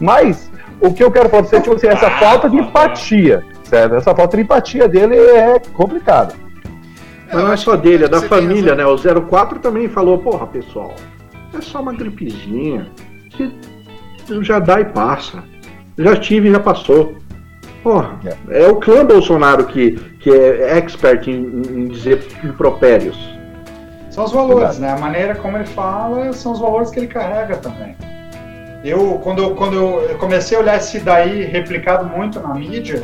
[0.00, 3.42] Mas, o que eu quero falar pra você é, tipo assim, essa falta de empatia,
[3.64, 3.96] certo?
[3.96, 6.34] Essa falta de empatia dele é complicada.
[7.32, 8.84] Mas não é só dele, é da família, né?
[8.86, 10.94] O 04 também falou, porra, pessoal,
[11.56, 12.86] é só uma gripezinha.
[14.42, 15.42] Já dá e passa.
[15.96, 17.16] Já tive e já passou.
[17.82, 18.18] Porra,
[18.50, 18.64] é.
[18.64, 23.16] é o clã Bolsonaro que, que é expert em, em dizer impropérios.
[24.10, 24.92] São os valores, né?
[24.92, 27.96] A maneira como ele fala são os valores que ele carrega também.
[28.84, 33.02] Eu, quando, quando eu comecei a olhar esse daí replicado muito na mídia,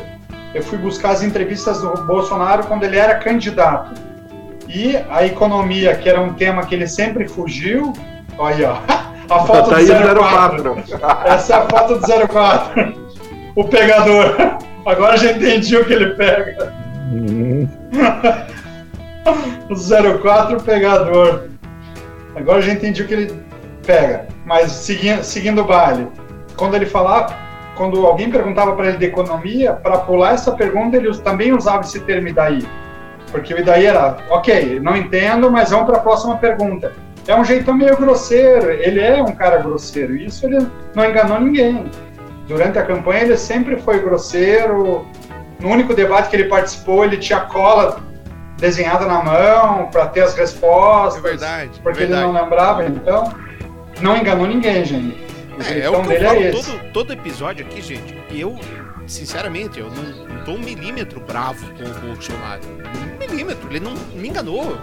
[0.53, 3.93] eu fui buscar as entrevistas do Bolsonaro quando ele era candidato.
[4.67, 7.93] E a economia, que era um tema que ele sempre fugiu,
[8.37, 8.79] olha, ó,
[9.33, 10.83] a foto tá do 04.
[11.25, 13.05] Essa é a foto do 04
[13.55, 14.35] o pegador.
[14.85, 16.73] Agora já entendi o que ele pega.
[17.11, 17.67] Uhum.
[19.69, 21.49] o 04 pegador.
[22.35, 23.45] Agora já entendi o que ele
[23.85, 24.27] pega.
[24.45, 26.07] Mas seguindo, seguindo o baile,
[26.55, 27.35] quando ele falava,
[27.75, 31.99] quando alguém perguntava para ele de economia, para pular essa pergunta, ele também usava esse
[32.01, 32.65] termo daí.
[33.31, 36.93] Porque o daí era, ok, não entendo, mas vamos para a próxima pergunta.
[37.27, 41.89] É um jeitão meio grosseiro, ele é um cara grosseiro, isso ele não enganou ninguém
[42.47, 45.05] durante a campanha ele sempre foi grosseiro.
[45.59, 48.01] No único debate que ele participou, ele tinha cola
[48.57, 51.23] desenhada na mão para ter as respostas.
[51.23, 51.79] É verdade.
[51.81, 52.23] Porque é verdade.
[52.23, 53.33] ele não lembrava, então
[54.01, 55.23] não enganou ninguém, gente.
[55.69, 58.17] é, é o que eu falo é todo, todo episódio aqui, gente.
[58.29, 58.57] Eu,
[59.07, 62.61] sinceramente, eu não tô um milímetro bravo com o Bolsonaro.
[62.63, 64.77] Um milímetro, ele não me enganou.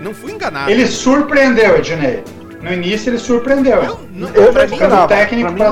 [0.00, 0.70] Não fui enganado.
[0.70, 2.22] Ele surpreendeu, Ednei.
[2.60, 3.82] No início ele surpreendeu.
[3.82, 5.70] Eu, não, eu pra mim, não, técnico pra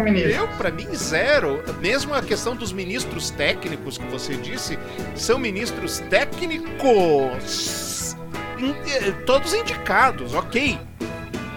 [0.00, 0.20] mim.
[0.20, 1.62] Eu, pra mim, zero.
[1.80, 4.78] Mesmo a questão dos ministros técnicos que você disse,
[5.14, 7.86] são ministros técnicos.
[8.86, 10.78] Eh, todos indicados, ok.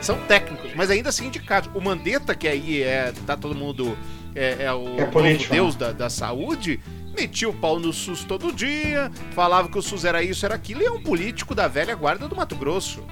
[0.01, 1.69] São técnicos, mas ainda assim indicados.
[1.73, 3.13] O Mandetta, que aí é.
[3.25, 3.97] tá todo mundo.
[4.41, 5.87] É, é o é político, deus né?
[5.87, 6.79] da, da saúde
[7.13, 10.81] metia o pau no SUS todo dia, falava que o SUS era isso, era aquilo,
[10.81, 13.03] e é um político da velha guarda do Mato Grosso.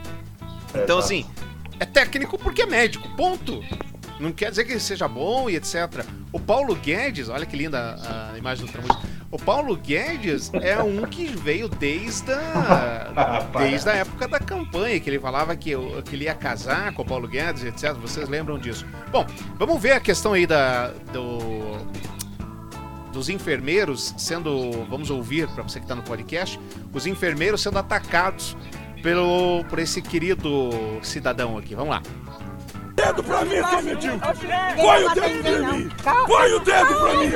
[0.73, 1.25] Então, assim,
[1.77, 3.61] é técnico porque é médico, ponto.
[4.19, 6.05] Não quer dizer que ele seja bom e etc.
[6.31, 8.97] O Paulo Guedes, olha que linda a imagem do Tramujo.
[9.29, 15.09] O Paulo Guedes é um que veio desde a, desde a época da campanha, que
[15.09, 15.71] ele falava que,
[16.05, 17.93] que ele ia casar com o Paulo Guedes, etc.
[17.93, 18.85] Vocês lembram disso?
[19.11, 21.39] Bom, vamos ver a questão aí da, do,
[23.11, 24.85] dos enfermeiros sendo.
[24.89, 26.57] Vamos ouvir, para você que está no podcast,
[26.93, 28.55] os enfermeiros sendo atacados
[29.03, 30.69] pelo, por esse querido
[31.01, 31.75] cidadão aqui.
[31.75, 32.01] Vamos lá.
[32.97, 34.19] Dedo pra mim, seu mendigo!
[34.75, 35.89] Põe o dedo pra mim!
[36.25, 37.31] Põe o dedo pra mim!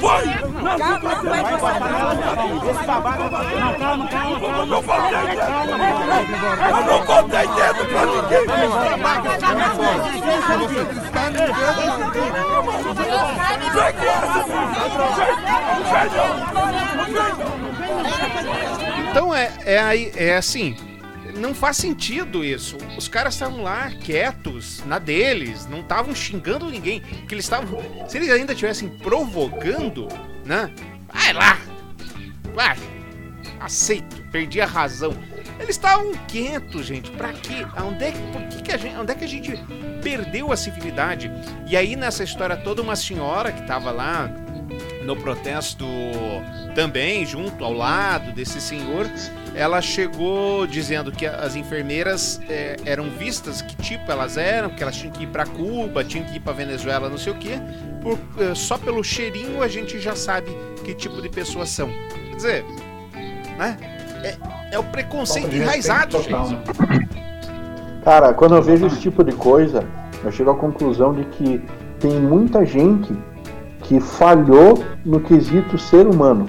[0.00, 0.24] Põe!
[0.64, 1.76] Não, não vai passar
[2.70, 3.28] Esse babaca...
[3.28, 4.64] Não, calma, calma, calma.
[4.64, 5.52] Não botei dedo!
[6.64, 8.44] Eu não botei dedo pra ninguém!
[19.10, 20.74] Então é, é, é assim,
[21.36, 22.76] não faz sentido isso.
[22.96, 27.00] Os caras estavam lá quietos, na deles, não estavam xingando ninguém.
[27.00, 27.80] Que eles estavam.
[28.08, 30.08] Se eles ainda estivessem provocando,
[30.44, 30.72] né?
[31.12, 31.58] Vai lá!
[32.54, 32.76] Vai!
[33.60, 35.12] Aceito, perdi a razão.
[35.58, 37.10] Eles estavam quietos, gente.
[37.12, 37.66] Pra quê?
[37.80, 39.52] Onde é, por que, que a gente, onde é que a gente
[40.02, 41.30] perdeu a civilidade?
[41.68, 44.28] E aí, nessa história toda, uma senhora que tava lá
[45.04, 45.84] no protesto
[46.74, 49.08] também, junto ao lado desse senhor,
[49.54, 54.96] ela chegou dizendo que as enfermeiras é, eram vistas, que tipo elas eram, que elas
[54.96, 57.60] tinham que ir para Cuba, tinham que ir para Venezuela, não sei o quê.
[58.02, 60.50] Por, é, só pelo cheirinho a gente já sabe
[60.84, 61.88] que tipo de pessoas são.
[62.30, 62.64] Quer dizer,
[63.56, 63.76] né?
[64.22, 64.36] É,
[64.74, 66.56] é o preconceito enraizado, gente.
[68.02, 69.86] Cara, quando eu vejo esse tipo de coisa,
[70.24, 71.62] eu chego à conclusão de que
[72.00, 73.14] tem muita gente
[73.84, 76.46] que falhou no quesito ser humano,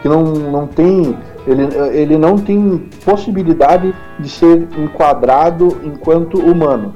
[0.00, 1.62] que não, não tem ele,
[1.92, 6.94] ele não tem possibilidade de ser enquadrado enquanto humano.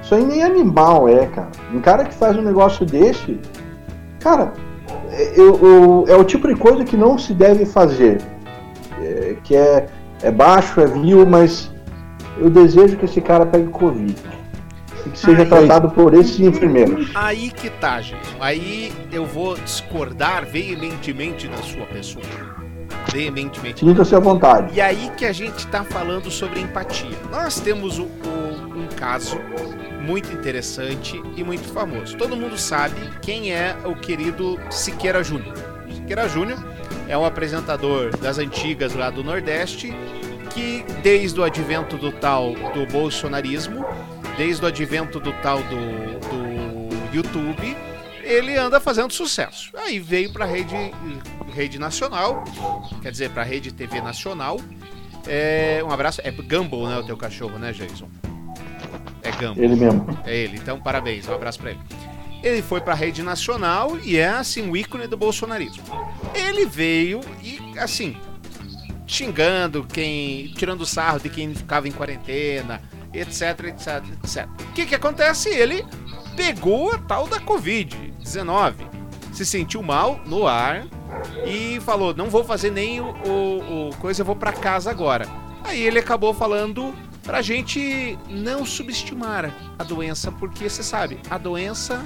[0.00, 1.48] Isso aí nem animal é, cara.
[1.74, 3.40] Um cara que faz um negócio desse,
[4.20, 4.52] cara,
[5.34, 8.18] eu, eu, é o tipo de coisa que não se deve fazer.
[9.02, 9.86] É, que é,
[10.22, 11.70] é baixo, é vil, mas
[12.38, 14.16] eu desejo que esse cara pegue Covid.
[15.12, 17.10] Que seja aí, tratado por esses enfermeiros.
[17.14, 18.28] Aí que tá, gente.
[18.40, 22.24] Aí eu vou discordar veementemente da sua pessoa
[23.12, 23.80] veementemente.
[23.80, 24.74] Sinta-se à vontade.
[24.74, 27.16] E aí que a gente está falando sobre empatia.
[27.30, 28.08] Nós temos um
[28.96, 29.40] caso
[30.00, 32.16] muito interessante e muito famoso.
[32.16, 35.54] Todo mundo sabe quem é o querido Siqueira Júnior.
[35.94, 36.58] Siqueira Júnior
[37.08, 39.94] é um apresentador das antigas lá do Nordeste
[40.50, 43.84] que desde o advento do tal do bolsonarismo,
[44.38, 45.76] desde o advento do tal do,
[46.30, 47.76] do YouTube,
[48.22, 49.70] ele anda fazendo sucesso.
[49.76, 50.74] Aí veio para a rede,
[51.52, 52.44] rede nacional,
[53.02, 54.60] quer dizer, para a rede TV nacional.
[55.26, 56.20] É, um abraço.
[56.22, 56.98] É Gumball, né?
[56.98, 58.08] O teu cachorro, né, Jason?
[59.22, 59.64] É Gumball.
[59.64, 60.18] Ele mesmo.
[60.24, 60.56] É ele.
[60.56, 61.28] Então, parabéns.
[61.28, 61.80] Um abraço para ele.
[62.42, 65.82] Ele foi para a rede nacional e é, assim, o ícone do bolsonarismo.
[66.32, 68.16] Ele veio e, assim,
[69.06, 70.52] xingando quem.
[70.54, 72.80] tirando sarro de quem ficava em quarentena,
[73.12, 74.48] etc, etc, etc.
[74.60, 75.48] O que que acontece?
[75.48, 75.84] Ele
[76.36, 78.74] pegou a tal da Covid-19.
[79.32, 80.86] Se sentiu mal no ar
[81.46, 85.26] e falou: Não vou fazer nem o, o, o coisa, eu vou para casa agora.
[85.64, 92.02] Aí ele acabou falando pra gente não subestimar a doença, porque você sabe, a doença.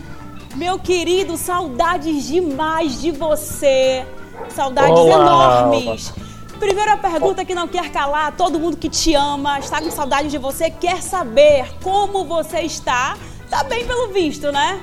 [0.56, 4.04] Meu querido, saudades demais de você.
[4.48, 5.14] Saudades Olá.
[5.14, 6.12] enormes.
[6.62, 10.38] Primeira pergunta que não quer calar, todo mundo que te ama, está com saudade de
[10.38, 13.16] você, quer saber como você está
[13.50, 14.80] Tá bem pelo visto, né?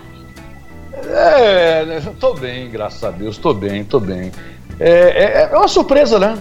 [1.07, 4.31] É, tô bem, graças a Deus, tô bem, tô bem.
[4.79, 6.37] É, é, é uma surpresa, né?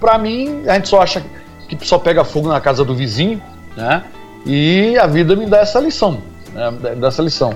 [0.00, 1.22] Pra mim, a gente só acha
[1.68, 3.40] que só pega fogo na casa do vizinho,
[3.76, 4.02] né?
[4.44, 6.20] E a vida me dá essa lição,
[6.52, 6.96] né?
[6.96, 7.54] Dá essa lição.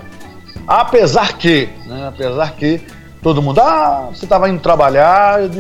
[0.68, 2.06] Apesar que, né?
[2.06, 2.80] Apesar que
[3.20, 5.50] todo mundo, ah, você estava indo trabalhar, eu,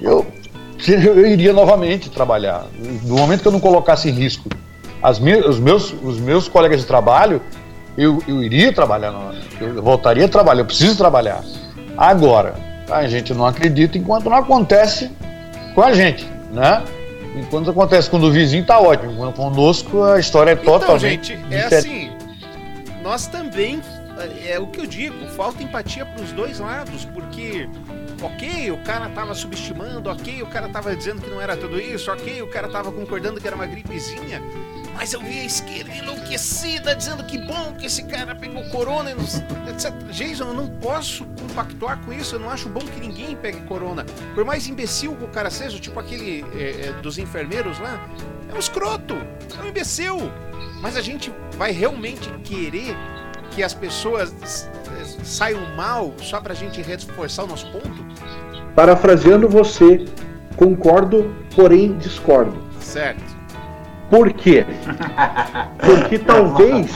[0.00, 0.26] eu,
[0.88, 2.66] eu iria novamente trabalhar.
[3.04, 4.48] No momento que eu não colocasse em risco
[5.02, 7.40] as minhas, os, meus, os meus colegas de trabalho,
[7.96, 9.12] eu, eu iria trabalhar,
[9.60, 11.42] eu voltaria a trabalhar, eu preciso trabalhar.
[11.96, 12.54] Agora,
[12.90, 15.10] a gente não acredita enquanto não acontece
[15.74, 16.82] com a gente, né?
[17.36, 19.14] Enquanto acontece com o vizinho, tá ótimo.
[19.16, 21.36] Quando conosco, a história é então, totalmente.
[21.36, 22.10] Gente, é assim.
[23.02, 23.80] Nós também.
[24.46, 27.66] É o que eu digo, falta empatia para os dois lados, porque
[28.20, 32.10] ok, o cara tava subestimando, ok, o cara tava dizendo que não era tudo isso,
[32.10, 34.42] ok, o cara tava concordando que era uma gripezinha,
[34.94, 39.92] mas eu vi a esquerda enlouquecida dizendo que bom que esse cara pegou corona, etc.
[40.10, 44.04] Jason, eu não posso compactuar com isso, eu não acho bom que ninguém pegue corona.
[44.34, 47.98] Por mais imbecil que o cara seja, tipo aquele é, é, dos enfermeiros lá,
[48.50, 49.14] é um escroto,
[49.58, 50.30] é um imbecil.
[50.82, 52.94] Mas a gente vai realmente querer
[53.50, 54.68] que as pessoas
[55.22, 58.06] saiam mal só pra gente reforçar o nosso ponto?
[58.74, 60.04] Parafraseando você,
[60.56, 62.56] concordo, porém discordo.
[62.80, 63.40] Certo.
[64.08, 64.66] Por quê?
[65.78, 66.90] Porque talvez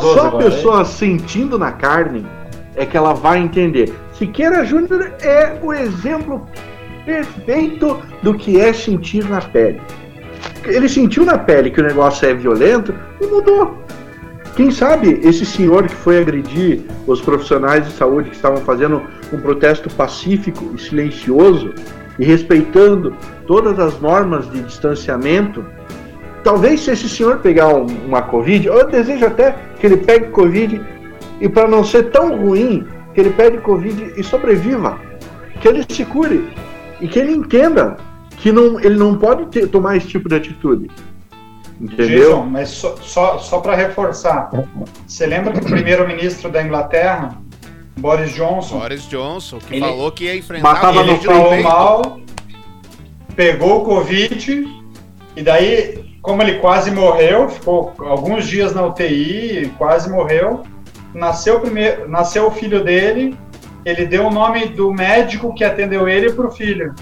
[0.00, 2.26] só a pessoa sentindo na carne
[2.76, 3.92] é que ela vai entender.
[4.12, 6.46] Siqueira Júnior é o exemplo
[7.04, 9.80] perfeito do que é sentir na pele.
[10.64, 13.78] Ele sentiu na pele que o negócio é violento e mudou.
[14.56, 19.38] Quem sabe esse senhor que foi agredir os profissionais de saúde que estavam fazendo um
[19.38, 21.74] protesto pacífico e silencioso
[22.18, 23.14] e respeitando
[23.46, 25.62] todas as normas de distanciamento,
[26.42, 30.80] talvez se esse senhor pegar um, uma Covid, eu desejo até que ele pegue Covid
[31.38, 34.98] e para não ser tão ruim, que ele pegue Covid e sobreviva,
[35.60, 36.48] que ele se cure
[36.98, 37.98] e que ele entenda
[38.38, 40.90] que não, ele não pode ter, tomar esse tipo de atitude.
[41.80, 42.30] Entendeu?
[42.30, 44.50] Jason, mas só, só, só para reforçar,
[45.06, 47.36] você lembra que o primeiro-ministro da Inglaterra,
[47.98, 48.78] Boris Johnson.
[48.78, 52.20] Boris Johnson, que falou que ia enfrentar matava no pau mal,
[53.34, 54.66] pegou o Covid
[55.36, 60.62] E daí, como ele quase morreu, ficou alguns dias na UTI, quase morreu.
[61.14, 63.36] Nasceu primeiro, nasceu o filho dele.
[63.84, 66.94] Ele deu o nome do médico que atendeu ele pro filho.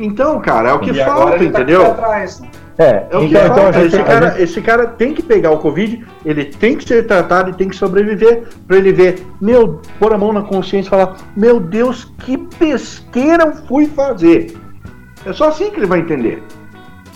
[0.00, 1.84] Então, cara, é o que e falta, tá entendeu?
[1.84, 2.48] Atrás, né?
[2.78, 4.42] É, é o então, que então, esse, cara, gente...
[4.42, 7.74] esse cara tem que pegar o Covid, ele tem que ser tratado e tem que
[7.74, 12.38] sobreviver para ele ver, meu, pôr a mão na consciência e falar, meu Deus, que
[12.38, 14.56] pesqueira eu fui fazer.
[15.26, 16.40] É só assim que ele vai entender.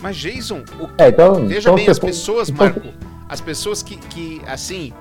[0.02, 0.88] Mas Jason, o...
[0.98, 2.66] é, então, veja então bem, as pessoas, então...
[2.66, 2.88] Marco,
[3.28, 4.92] as pessoas que, que, assim,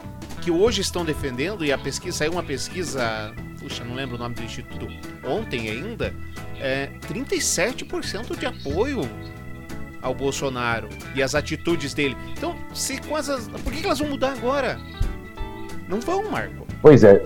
[0.41, 4.35] que hoje estão defendendo, e a pesquisa, saiu uma pesquisa, puxa, não lembro o nome
[4.35, 4.87] do instituto,
[5.25, 6.13] ontem ainda,
[6.59, 9.01] é 37% de apoio
[10.01, 12.15] ao Bolsonaro e as atitudes dele.
[12.35, 14.77] Então, se com essas, por que elas vão mudar agora?
[15.87, 16.65] Não vão, Marco.
[16.81, 17.21] Pois é.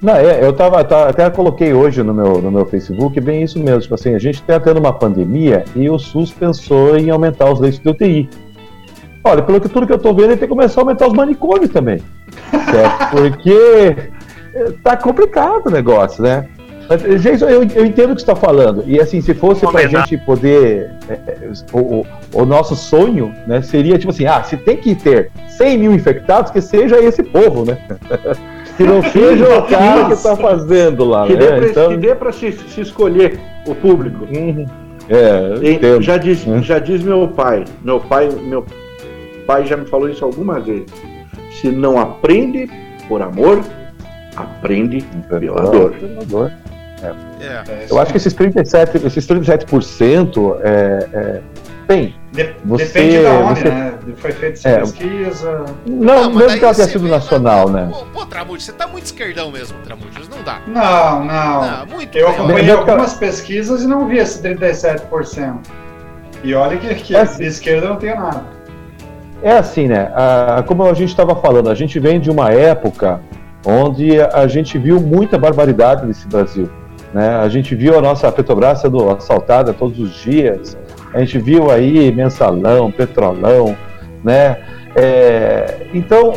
[0.00, 3.58] Não, é, eu tava, tava, até coloquei hoje no meu, no meu Facebook bem isso
[3.58, 3.82] mesmo.
[3.82, 7.60] Tipo assim, a gente está tendo uma pandemia e o SUS pensou em aumentar os
[7.60, 8.30] leitos de UTI.
[9.22, 11.12] Olha, pelo que tudo que eu estou vendo, ele tem que começar a aumentar os
[11.12, 12.02] manicômios também.
[12.70, 13.10] Certo?
[13.10, 14.10] Porque
[14.82, 16.48] tá complicado o negócio, né?
[16.96, 18.82] Jason, eu, eu entendo o que você está falando.
[18.86, 20.90] E assim, se fosse para a gente poder.
[21.08, 25.30] É, é, o, o, nosso sonho né, seria tipo assim: ah, se tem que ter
[25.48, 27.78] 100 mil infectados, que seja esse povo, né?
[28.76, 31.26] que não seja o cara que está fazendo lá.
[31.26, 31.38] Que né?
[31.38, 32.32] dê para então...
[32.32, 34.24] se, se, escolher o público.
[34.24, 34.66] Uhum.
[35.08, 36.62] É, já diz, uhum.
[36.62, 37.64] já diz meu pai.
[37.84, 38.64] Meu pai, meu
[39.46, 40.86] pai já me falou isso algumas vezes.
[41.60, 42.68] Se não aprende
[43.08, 43.60] por amor,
[44.36, 45.94] aprende pela dor.
[47.02, 47.86] É.
[47.90, 51.40] Eu acho que esses 37%, esses 37% é, é,
[51.86, 52.14] tem.
[52.32, 53.94] De, você, depende da onde, você, né?
[54.16, 55.64] Foi feita essa é, pesquisa.
[55.86, 57.90] Não, não mesmo que ela tenha sido nacional, né?
[57.90, 60.08] Pô, pô você tá muito esquerdão mesmo, Tramujo.
[60.30, 60.60] Não dá.
[60.66, 61.78] Não, não.
[61.78, 65.58] não muito Eu acompanhei algumas pesquisas e não vi esse 37%.
[66.44, 67.42] E olha que, que é assim.
[67.42, 68.44] de esquerda não tem nada.
[69.42, 70.12] É assim, né?
[70.14, 73.20] Ah, como a gente estava falando, a gente vem de uma época
[73.64, 76.70] onde a gente viu muita barbaridade nesse Brasil.
[77.12, 77.28] Né?
[77.36, 80.76] A gente viu a nossa Petrobras sendo assaltada todos os dias,
[81.12, 83.76] a gente viu aí mensalão, petrolão,
[84.22, 84.58] né?
[84.94, 86.34] É, então,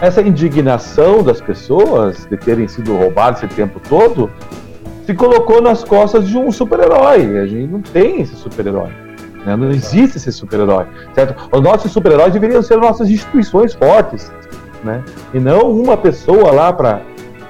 [0.00, 4.30] essa indignação das pessoas de terem sido roubadas esse tempo todo
[5.06, 7.38] se colocou nas costas de um super-herói.
[7.38, 8.90] A gente não tem esse super-herói.
[9.44, 9.54] Né?
[9.54, 10.86] Não existe esse super-herói.
[11.14, 11.48] Certo?
[11.52, 14.32] Os nossos super-heróis deveriam ser nossas instituições fortes.
[14.82, 15.02] Né?
[15.32, 17.02] E não uma pessoa lá para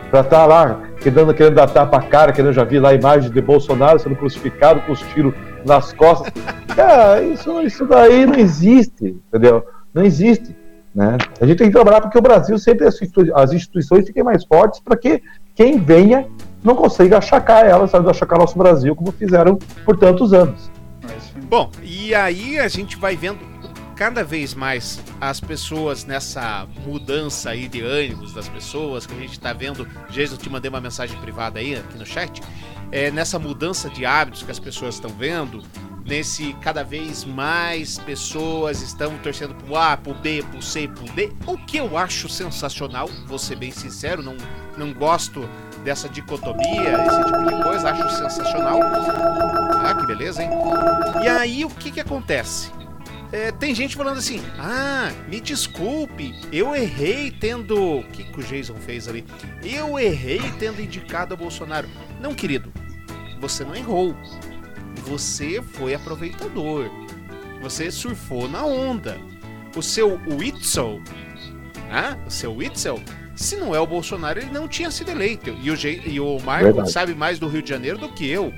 [0.06, 0.80] estar tá lá
[1.10, 4.16] querendo, querendo dar tapa a cara, querendo já vi lá a imagem de Bolsonaro sendo
[4.16, 5.34] crucificado com os tiros
[5.64, 6.32] nas costas.
[6.74, 9.64] Cara, isso, isso daí não existe, entendeu?
[9.92, 10.56] Não existe.
[10.94, 11.18] Né?
[11.40, 14.96] A gente tem que trabalhar porque o Brasil sempre as instituições fiquem mais fortes para
[14.96, 15.20] que
[15.54, 16.26] quem venha
[16.62, 20.70] não consiga achacar elas, sabe, achacar nosso Brasil como fizeram por tantos anos.
[21.48, 23.53] Bom, e aí a gente vai vendo
[23.94, 29.32] cada vez mais as pessoas nessa mudança aí de ânimos das pessoas que a gente
[29.32, 29.88] está vendo.
[30.10, 32.40] Jesus, te mandei uma mensagem privada aí aqui no chat.
[32.90, 35.62] É, nessa mudança de hábitos que as pessoas estão vendo,
[36.04, 41.32] nesse cada vez mais pessoas estão torcendo pro A, pro B, pro C, pro D,
[41.46, 44.36] o que eu acho sensacional, vou ser bem sincero, não,
[44.76, 45.48] não gosto
[45.82, 48.80] dessa dicotomia, esse tipo de coisa, acho sensacional.
[49.84, 50.50] Ah, que beleza, hein?
[51.22, 52.70] E aí o que que acontece?
[53.34, 57.98] É, tem gente falando assim: ah, me desculpe, eu errei tendo.
[57.98, 59.24] O que, que o Jason fez ali?
[59.64, 61.88] Eu errei tendo indicado a Bolsonaro.
[62.20, 62.72] Não, querido,
[63.40, 64.16] você não errou.
[65.04, 66.88] Você foi aproveitador.
[67.60, 69.18] Você surfou na onda.
[69.74, 71.02] O seu Witzel,
[71.90, 73.02] ah, o seu Witzel,
[73.34, 75.50] se não é o Bolsonaro, ele não tinha sido eleito.
[75.60, 75.76] E o,
[76.06, 76.92] e o Marco Verdade.
[76.92, 78.54] sabe mais do Rio de Janeiro do que eu.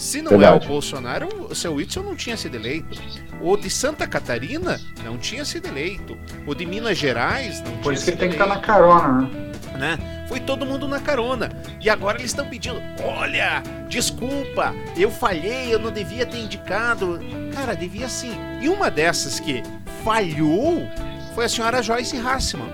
[0.00, 0.64] Se não Verdade.
[0.64, 2.98] é o Bolsonaro, o seu Whitson não tinha sido eleito.
[3.38, 6.16] O de Santa Catarina não tinha sido eleito.
[6.46, 7.82] O de Minas Gerais não Por tinha sido eleito.
[7.82, 9.28] Por isso que tem que estar na carona,
[9.74, 9.98] né?
[9.98, 10.24] né?
[10.26, 11.50] Foi todo mundo na carona.
[11.82, 17.20] E agora eles estão pedindo: olha, desculpa, eu falhei, eu não devia ter indicado.
[17.54, 18.32] Cara, devia sim.
[18.62, 19.62] E uma dessas que
[20.02, 20.88] falhou
[21.34, 22.70] foi a senhora Joyce Hassman,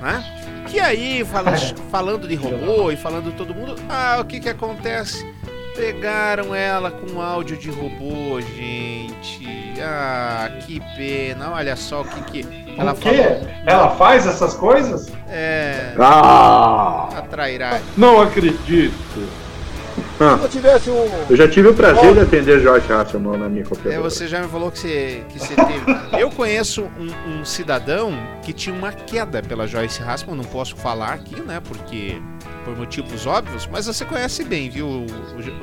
[0.00, 0.64] né?
[0.66, 1.52] Que aí, fala,
[1.92, 5.26] falando de robô e falando de todo mundo, ah, o que que acontece?
[5.74, 9.74] Pegaram ela com áudio de robô, gente.
[9.80, 11.52] Ah, que pena.
[11.52, 13.40] Olha só o que, que ela falou.
[13.66, 15.10] Ela faz essas coisas?
[15.28, 15.94] É.
[15.98, 17.08] Ah!
[17.16, 17.80] Atrairá.
[17.96, 19.28] Não acredito.
[20.20, 20.38] Ah.
[20.42, 21.08] Eu, tivesse um...
[21.30, 24.06] eu já tive o prazer de atender Jorge Hasselman na minha cooperativa.
[24.06, 26.20] É, você já me falou que você, que você teve.
[26.20, 28.12] Eu conheço um, um, cidadão
[28.42, 31.60] que tinha uma queda pela Joyce Hasselman, não posso falar aqui, né?
[31.66, 32.20] Porque
[32.66, 35.06] por motivos óbvios, mas você conhece bem, viu,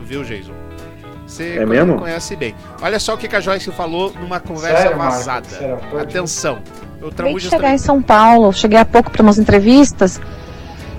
[0.01, 0.53] viu Jason?
[1.27, 1.99] Você é mesmo?
[1.99, 2.55] conhece bem.
[2.81, 5.47] Olha só o que a Joyce falou numa conversa Sério, vazada.
[5.47, 6.59] Sério, Atenção.
[6.99, 7.75] Eu chegar também.
[7.75, 10.19] em São Paulo, cheguei há pouco para umas entrevistas,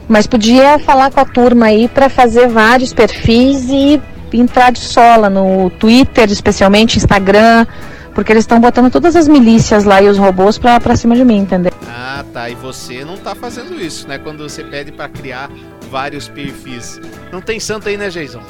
[0.08, 4.00] mas podia falar com a turma aí para fazer vários perfis e
[4.32, 7.66] entrar de sola no Twitter, especialmente Instagram,
[8.14, 11.24] porque eles estão botando todas as milícias lá e os robôs pra, pra cima de
[11.24, 11.72] mim, entendeu?
[11.86, 12.48] Ah, tá.
[12.50, 14.18] E você não tá fazendo isso, né?
[14.18, 15.50] Quando você pede para criar
[15.90, 17.00] vários perfis.
[17.30, 18.40] Não tem santo aí, né, Jason?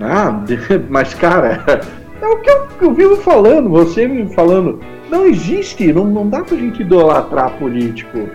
[0.00, 0.42] Ah,
[0.88, 1.64] mas cara,
[2.20, 4.80] é o que eu, eu vivo falando, você me falando.
[5.10, 8.28] Não existe, não, não dá pra gente idolatrar político.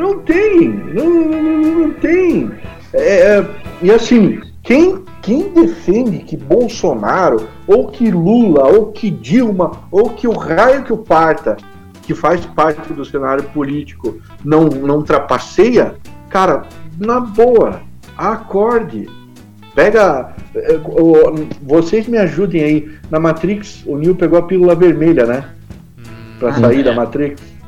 [0.00, 2.50] Não tem, não, não, não tem.
[2.94, 3.46] É, é
[3.82, 10.26] e assim, quem, quem defende que Bolsonaro, ou que Lula, ou que Dilma, ou que
[10.26, 11.58] o raio que o parta,
[12.02, 15.96] que faz parte do cenário político, não, não trapaceia,
[16.30, 16.62] cara,
[16.98, 17.82] na boa,
[18.16, 19.06] acorde.
[19.74, 20.34] Pega.
[20.54, 20.80] Eh,
[21.62, 22.90] vocês me ajudem aí.
[23.10, 25.44] Na Matrix, o Neo pegou a pílula vermelha, né?
[26.38, 27.59] Pra sair da Matrix.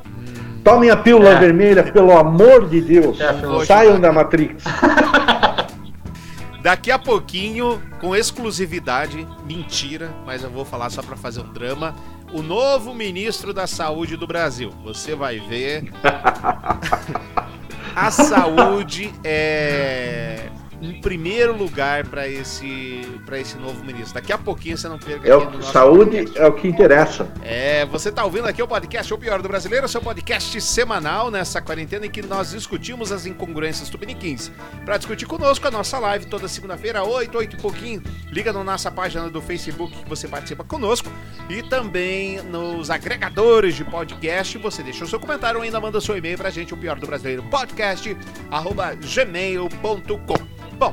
[0.62, 1.38] Tomem a pílula é.
[1.38, 3.18] vermelha, pelo amor de Deus.
[3.20, 4.62] É, Saiam da Matrix.
[6.62, 11.94] Daqui a pouquinho, com exclusividade, mentira, mas eu vou falar só para fazer um drama.
[12.32, 14.72] O novo ministro da Saúde do Brasil.
[14.84, 15.92] Você vai ver.
[17.96, 20.48] a saúde é
[20.82, 24.14] em primeiro lugar para esse para esse novo ministro.
[24.14, 26.38] Daqui a pouquinho você não perca é o, Saúde podcast.
[26.38, 27.32] é o que interessa.
[27.42, 31.62] É, você tá ouvindo aqui o podcast O Pior do Brasileiro, seu podcast semanal nessa
[31.62, 34.50] quarentena em que nós discutimos as incongruências tupiniquins.
[34.84, 38.02] Para discutir conosco a nossa live toda segunda-feira, 8, 8 e pouquinho.
[38.30, 41.08] Liga na nossa página do Facebook que você participa conosco
[41.48, 44.58] e também nos agregadores de podcast.
[44.58, 47.06] Você deixa o seu comentário ou ainda manda seu e-mail pra gente, o pior do
[47.06, 48.16] brasileiro podcast,
[48.50, 50.51] arroba gmail.com.
[50.82, 50.92] Bom,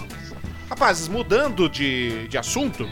[0.69, 2.87] rapazes, mudando de, de assunto,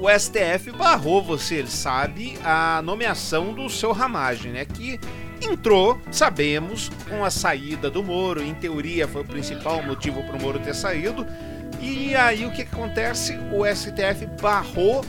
[0.00, 4.64] o STF barrou, você sabe, a nomeação do seu Ramagem, né?
[4.64, 4.98] Que
[5.42, 8.42] entrou, sabemos, com a saída do Moro.
[8.42, 11.26] Em teoria, foi o principal motivo para o Moro ter saído.
[11.82, 13.38] E aí o que, acontece?
[13.52, 15.04] O STF barrou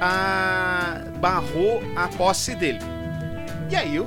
[0.00, 2.80] a barrou a posse dele.
[3.70, 4.00] E aí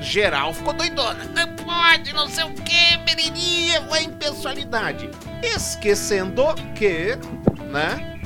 [0.00, 1.24] geral ficou doidona.
[1.24, 5.10] Não pode, não sei o que, periria, a impessoalidade.
[5.42, 6.44] Esquecendo
[6.74, 7.16] que,
[7.70, 8.20] né,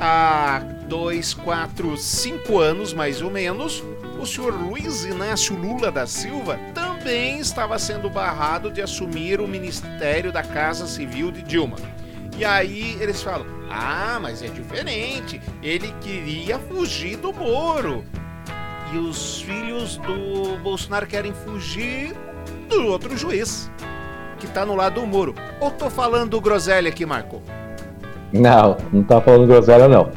[0.00, 3.82] há dois, quatro, cinco anos mais ou menos,
[4.20, 10.30] o senhor Luiz Inácio Lula da Silva também estava sendo barrado de assumir o Ministério
[10.30, 11.76] da Casa Civil de Dilma.
[12.36, 18.04] E aí eles falam: ah, mas é diferente, ele queria fugir do Moro
[18.92, 22.14] e os filhos do Bolsonaro querem fugir
[22.68, 23.70] do outro juiz,
[24.38, 25.34] que tá no lado do muro.
[25.60, 27.40] Ou tô falando groselha aqui, Marco?
[28.32, 30.10] Não, não tá falando groselha, não.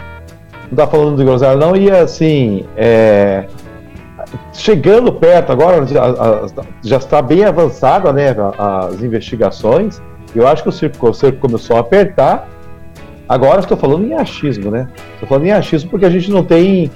[0.69, 1.75] Não tá falando de groselha, não.
[1.75, 3.45] E assim, é...
[4.51, 5.85] chegando perto agora,
[6.83, 10.01] já está bem avançada né, as investigações.
[10.35, 12.49] Eu acho que o circo, o circo começou a apertar.
[13.27, 14.87] Agora estou falando em achismo, né?
[15.13, 16.91] Estou falando em achismo porque a gente não tem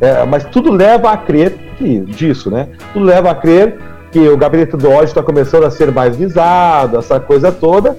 [0.00, 2.68] é, mas tudo leva a crer que, disso, né?
[2.92, 3.76] Tudo leva a crer
[4.10, 7.96] que o gabinete do ódio está começando a ser mais visado, essa coisa toda,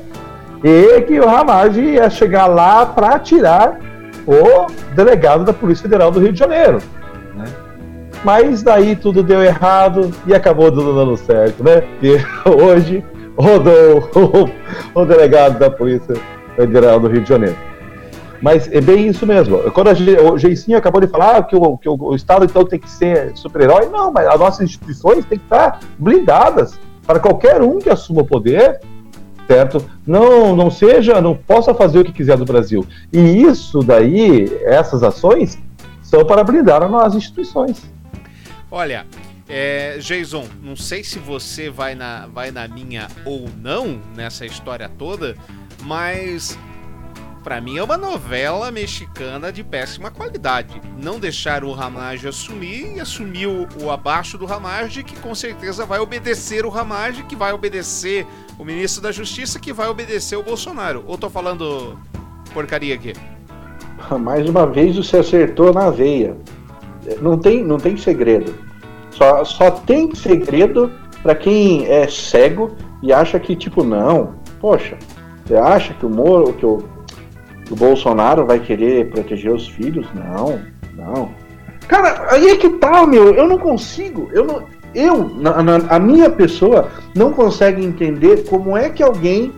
[0.64, 3.78] e que o Ramage ia chegar lá para tirar
[4.26, 4.66] o
[4.96, 6.80] delegado da Polícia Federal do Rio de Janeiro.
[7.36, 7.46] Né?
[8.24, 11.84] Mas daí tudo deu errado e acabou tudo dando certo, né?
[12.02, 12.18] E
[12.50, 13.04] hoje
[13.38, 16.16] rodou o, o delegado da Polícia
[16.56, 17.58] Federal do Rio de Janeiro.
[18.42, 19.58] Mas é bem isso mesmo.
[19.72, 23.32] Quando o Geicinho acabou de falar que o, que o Estado então tem que ser
[23.36, 28.22] super-herói, não, mas as nossas instituições têm que estar blindadas para qualquer um que assuma
[28.22, 28.80] o poder,
[29.48, 29.84] certo?
[30.06, 32.86] Não, não seja, não possa fazer o que quiser do Brasil.
[33.12, 35.58] E isso daí, essas ações,
[36.02, 37.84] são para blindar as instituições.
[38.72, 39.06] Olha,
[39.48, 44.90] é, Jason, não sei se você vai na, vai na minha ou não nessa história
[44.90, 45.36] toda,
[45.84, 46.58] mas
[47.46, 50.82] para mim é uma novela mexicana de péssima qualidade.
[51.00, 55.86] Não deixar o Ramage assumir e assumir o, o abaixo do Ramage, que com certeza
[55.86, 58.26] vai obedecer o Ramage, que vai obedecer
[58.58, 61.04] o ministro da Justiça, que vai obedecer o Bolsonaro.
[61.06, 62.00] Ou tô falando
[62.52, 63.14] porcaria aqui?
[64.20, 66.36] Mais uma vez você acertou na veia.
[67.22, 68.56] Não tem, não tem segredo.
[69.12, 70.91] Só, só tem segredo
[71.22, 74.98] para quem é cego e acha que, tipo, não, poxa,
[75.46, 76.95] você acha que o Moro, que o
[77.70, 80.07] o Bolsonaro vai querer proteger os filhos?
[80.13, 80.61] Não,
[80.95, 81.32] não.
[81.88, 83.34] Cara, aí é que tá, meu.
[83.34, 84.30] Eu não consigo.
[84.34, 84.63] Eu não.
[84.93, 89.51] Eu, na, na, a minha pessoa, não consegue entender como é que alguém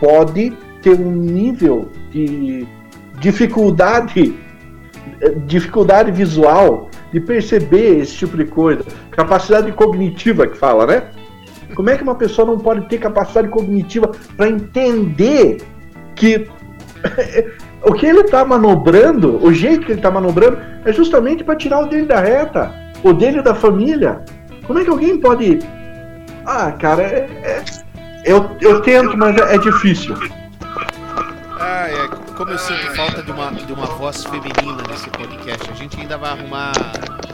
[0.00, 2.66] pode ter um nível de
[3.20, 4.34] dificuldade
[5.46, 11.10] dificuldade visual de perceber esse tipo de coisa, capacidade cognitiva que fala, né?
[11.74, 15.62] Como é que uma pessoa não pode ter capacidade cognitiva para entender
[16.14, 16.46] que
[17.82, 21.80] o que ele está manobrando, o jeito que ele está manobrando, é justamente para tirar
[21.80, 24.22] o dele da reta, o dele da família.
[24.66, 25.58] Como é que alguém pode.
[26.46, 27.64] Ah, cara, é, é...
[28.24, 30.16] Eu, eu tento, mas é, é difícil.
[31.60, 35.70] Ah, é, como eu sinto falta de uma, de uma voz feminina nesse podcast.
[35.70, 36.72] A gente ainda vai arrumar,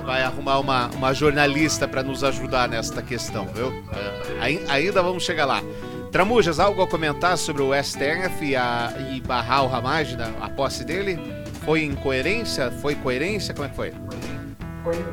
[0.04, 3.72] vai arrumar uma, uma jornalista para nos ajudar nesta questão, viu?
[3.92, 5.62] É, ainda vamos chegar lá.
[6.10, 10.84] Tramujas, algo a comentar sobre o STF e, a, e barrar o Ramage, a posse
[10.84, 11.20] dele?
[11.64, 12.72] Foi incoerência?
[12.82, 13.54] Foi coerência?
[13.54, 13.94] Como é que foi?
[14.82, 15.04] Foi,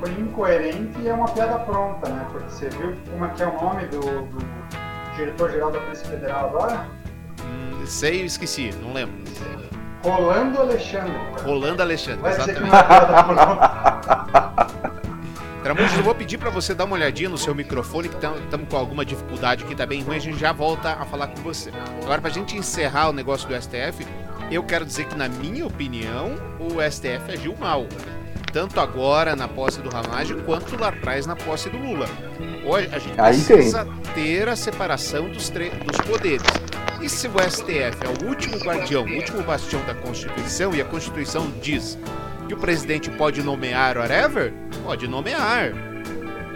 [0.00, 2.26] foi incoerente e é uma piada pronta, né?
[2.32, 4.38] Porque você viu como é que é o nome do, do
[5.14, 6.86] diretor-geral da Polícia Federal agora?
[7.42, 9.14] Hum, sei, esqueci, não lembro.
[10.02, 11.12] Rolando Alexandre.
[11.44, 12.70] Rolando Alexandre, Vai exatamente.
[15.66, 18.76] Tramujas, eu vou pedir para você dar uma olhadinha no seu microfone, que estamos com
[18.76, 21.72] alguma dificuldade aqui, tá bem ruim, a gente já volta a falar com você.
[22.04, 24.06] Agora, pra gente encerrar o negócio do STF,
[24.48, 27.84] eu quero dizer que, na minha opinião, o STF agiu mal.
[28.52, 32.06] Tanto agora na posse do Ramage, quanto lá atrás na posse do Lula.
[32.64, 34.14] Hoje, a gente Aí precisa tem.
[34.14, 36.46] ter a separação dos, dos poderes.
[37.02, 40.84] E se o STF é o último guardião, o último bastião da Constituição, e a
[40.84, 41.98] Constituição diz
[42.46, 44.52] que o presidente pode nomear whatever,
[44.84, 45.72] pode nomear.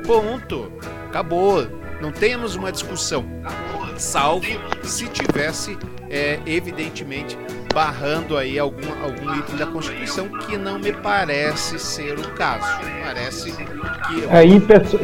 [0.06, 0.72] Ponto.
[1.08, 1.66] Acabou.
[2.00, 3.24] Não temos uma discussão.
[3.96, 4.46] Salvo
[4.82, 5.76] se tivesse,
[6.08, 7.36] é, evidentemente,
[7.74, 12.66] barrando aí algum, algum item da Constituição, que não me parece ser o caso.
[13.04, 13.64] Parece que.
[14.30, 14.44] É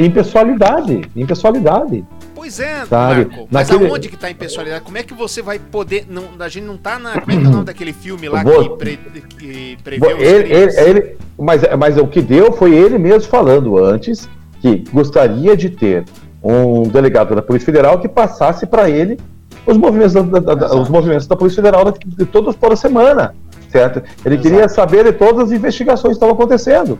[0.03, 1.03] impessoalidade.
[1.15, 2.05] Impessoalidade.
[2.37, 3.25] Pois é, Sabe?
[3.25, 3.49] Marco.
[3.51, 4.85] Mas Naquele- aonde que tá a impessoalidade?
[4.85, 6.05] Como é que você vai poder.
[6.09, 7.19] Não, a gente não tá na.
[7.19, 8.97] Como é que é o nome daquele filme lá Vou- que, pre,
[9.39, 13.83] que prevê os Ele, ele, ele- mas, mas o que deu foi ele mesmo falando
[13.83, 14.29] antes
[14.61, 16.05] que gostaria de ter
[16.45, 19.19] um delegado da Polícia Federal que passasse para ele
[19.67, 23.35] os movimentos da, da- da- os movimentos da Polícia Federal de, de toda, semana,
[23.71, 24.03] certo?
[24.25, 26.99] Ele queria saber de todas as investigações que estavam acontecendo.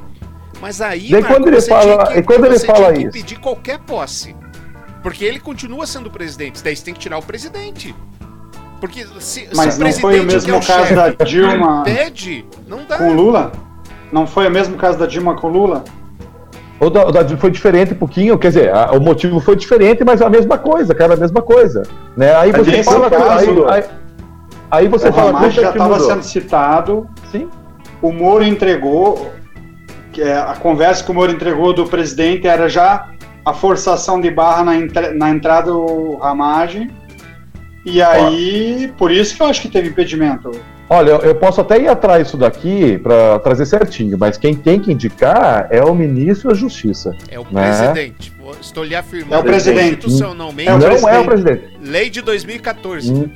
[0.61, 3.11] Mas aí, Daí Marco, quando ele fala- tinha que, e quando ele fala isso?
[3.13, 4.35] pedir qualquer posse.
[5.07, 6.65] Porque ele continua sendo presidente.
[6.65, 7.95] Daí você tem que tirar o presidente.
[8.81, 11.11] Porque se, Mas se o não foi o que é mesmo o caso chefe da
[11.25, 12.99] Dilma pede, não dá.
[12.99, 13.53] com o Lula?
[14.11, 15.85] Não foi o mesmo caso da Dilma com o Lula?
[16.81, 20.03] O da, o da- foi diferente um pouquinho, quer dizer, a- o motivo foi diferente,
[20.05, 21.85] mas a mesma coisa, cara, a mesma coisa.
[22.17, 22.35] Né?
[22.35, 23.09] Aí você nesse fala.
[23.09, 23.85] caso, aí, aí,
[24.73, 27.49] aí você o fala Ramage "Puta já estava mudou." sendo citado, Sim.
[28.03, 29.31] o Moro entregou,
[30.13, 33.09] que é, a conversa que o Moro entregou do presidente era já
[33.47, 36.91] a forçação de barra na, entra- na entrada do Ramage.
[37.85, 40.51] E aí, por isso que eu acho que teve impedimento.
[40.91, 44.81] Olha, eu- eu posso até ir atrás disso daqui para trazer certinho, mas quem tem
[44.81, 47.15] que indicar é o ministro da Justiça.
[47.31, 47.63] É o Né?
[47.63, 48.33] presidente.
[48.61, 49.35] Estou lhe afirmando.
[49.35, 49.95] É o presidente.
[50.03, 51.15] Constitucionalmente, É o não presidente.
[51.15, 51.65] é o presidente.
[51.83, 53.13] lei de 2014.
[53.13, 53.29] Hum.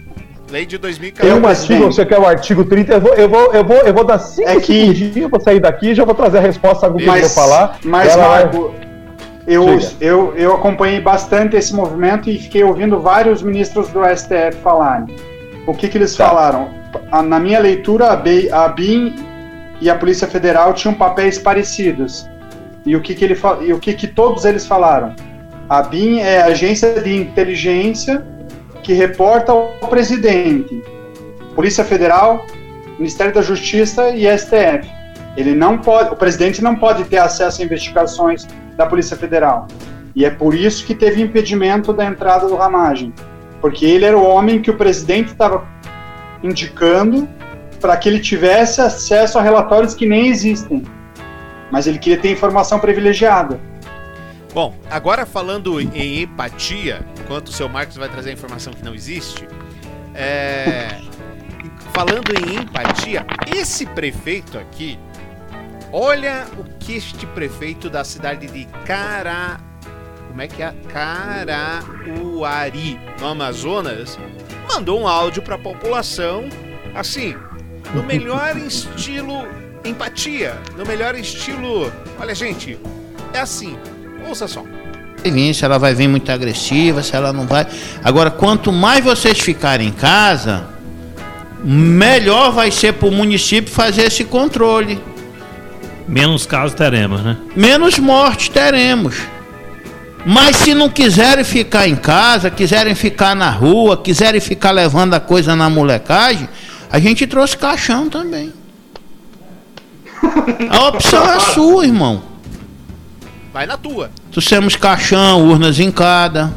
[0.51, 1.33] Lei de Tem 2014.
[1.39, 1.73] um presidente.
[1.73, 4.19] artigo, você quer o artigo 30, eu vou, eu vou, eu vou, eu vou dar
[4.19, 7.03] cinco É que- segundinhos para sair daqui e já vou trazer a resposta do que
[7.05, 7.79] eu vou Mas, falar.
[7.85, 8.75] mas Ela vai- Marco,
[9.53, 15.15] eu, eu, eu acompanhei bastante esse movimento e fiquei ouvindo vários ministros do STF falarem.
[15.67, 16.29] O que, que eles Tá.
[16.29, 16.69] falaram?
[17.29, 19.15] Na minha leitura, a, B- a BIM
[19.81, 22.29] e a Polícia Federal tinham papéis parecidos.
[22.87, 25.15] E o que, que, ele, e o que, que todos eles falaram?
[25.69, 28.25] A BIM é a agência de inteligência
[28.83, 30.83] que reporta ao presidente.
[31.55, 32.45] Polícia Federal,
[32.99, 34.89] Ministério da Justiça e STF.
[35.37, 38.47] Ele não pode, o presidente não pode ter acesso a investigações
[38.81, 39.69] da Polícia Federal.
[40.17, 43.13] E é por isso que teve impedimento da entrada do Ramagem,
[43.61, 45.69] porque ele era o homem que o presidente estava
[46.43, 47.29] indicando
[47.79, 50.83] para que ele tivesse acesso a relatórios que nem existem.
[51.71, 53.61] Mas ele queria ter informação privilegiada.
[54.53, 58.95] Bom, agora falando em empatia, enquanto o seu Marcos vai trazer a informação que não
[58.95, 59.47] existe,
[60.15, 61.01] é,
[61.93, 63.25] falando em empatia,
[63.55, 64.99] esse prefeito aqui,
[65.93, 69.59] olha o que este prefeito da cidade de Cara.
[70.29, 70.73] Como é que é?
[70.93, 74.17] Carauari, no Amazonas,
[74.73, 76.49] mandou um áudio para a população,
[76.95, 77.35] assim,
[77.93, 79.45] no melhor estilo
[79.85, 81.93] empatia, no melhor estilo.
[82.19, 82.79] Olha, gente,
[83.33, 83.77] é assim.
[84.27, 84.65] Ouça só.
[85.25, 87.67] vir, se ela vai vir muito agressiva, se ela não vai.
[88.03, 90.67] Agora, quanto mais vocês ficarem em casa,
[91.63, 95.01] melhor vai ser para o município fazer esse controle.
[96.11, 97.37] Menos casos teremos, né?
[97.55, 99.17] Menos mortes teremos.
[100.27, 105.21] Mas se não quiserem ficar em casa, quiserem ficar na rua, quiserem ficar levando a
[105.21, 106.49] coisa na molecagem,
[106.91, 108.53] a gente trouxe caixão também.
[110.69, 112.23] A opção é sua, irmão.
[113.53, 114.11] Vai na tua.
[114.33, 116.53] Trouxemos caixão, urna zincada.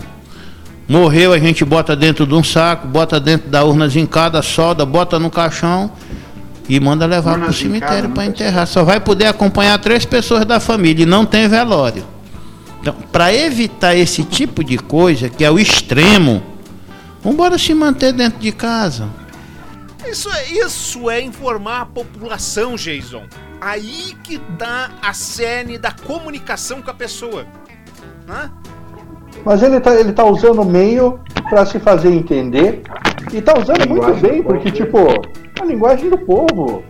[0.90, 5.20] Morreu, a gente bota dentro de um saco, bota dentro da urna zincada, solda, bota
[5.20, 5.92] no caixão
[6.68, 8.68] e manda levar pro zincada, cemitério para enterrar.
[8.68, 12.06] Só vai poder acompanhar três pessoas da família e não tem velório.
[12.82, 16.44] Então, para evitar esse tipo de coisa, que é o extremo,
[17.24, 19.08] vamos se manter dentro de casa.
[20.06, 23.24] Isso é, isso é informar a população, Jason.
[23.62, 27.46] Aí que tá a cerne da comunicação com a pessoa.
[28.28, 28.52] Né?
[29.46, 32.84] Mas ele tá, ele tá usando o meio para se fazer entender.
[33.32, 34.98] E tá usando muito bem, porque, tipo,
[35.64, 36.84] a linguagem do povo.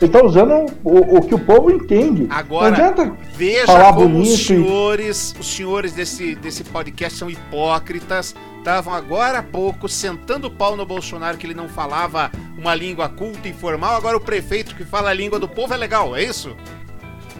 [0.00, 2.26] Ele tá usando o, o que o povo entende.
[2.30, 7.18] Agora, Não adianta Veja falar como bonito os e- senhores, os senhores desse, desse podcast
[7.18, 8.34] são hipócritas.
[8.58, 13.08] Estavam agora há pouco sentando o pau no Bolsonaro que ele não falava uma língua
[13.10, 13.94] culta e formal.
[13.96, 16.56] Agora o prefeito que fala a língua do povo é legal, é isso?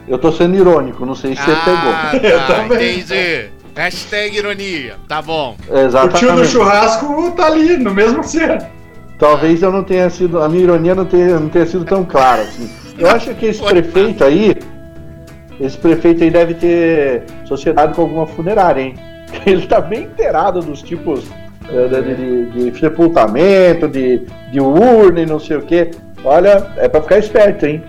[0.09, 2.39] Eu tô sendo irônico, não sei se você Ah, pegou.
[2.47, 3.51] tá, entendi.
[3.75, 5.57] Hashtag ironia, tá bom.
[5.61, 6.49] O tio do Exatamente.
[6.49, 8.67] churrasco tá ali, no mesmo ser.
[9.21, 10.43] Talvez eu não tenha sido.
[10.43, 12.43] A minha ironia não tenha, não tenha sido tão clara.
[12.43, 12.69] Assim.
[12.99, 14.57] Eu acho que esse prefeito aí.
[15.61, 18.95] Esse prefeito aí deve ter sociedade com alguma funerária, hein?
[19.47, 21.25] Ele tá bem inteirado dos tipos
[21.69, 22.15] eh, de,
[22.51, 25.91] de- de sepultamento, de, de urna e não sei o quê.
[26.25, 27.83] Olha, é pra ficar esperto, hein?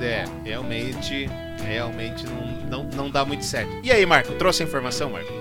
[0.00, 1.28] É, realmente,
[1.68, 2.24] realmente
[2.70, 3.70] não, não, não dá muito certo.
[3.82, 5.32] E aí, Marco, trouxe a informação, Marco?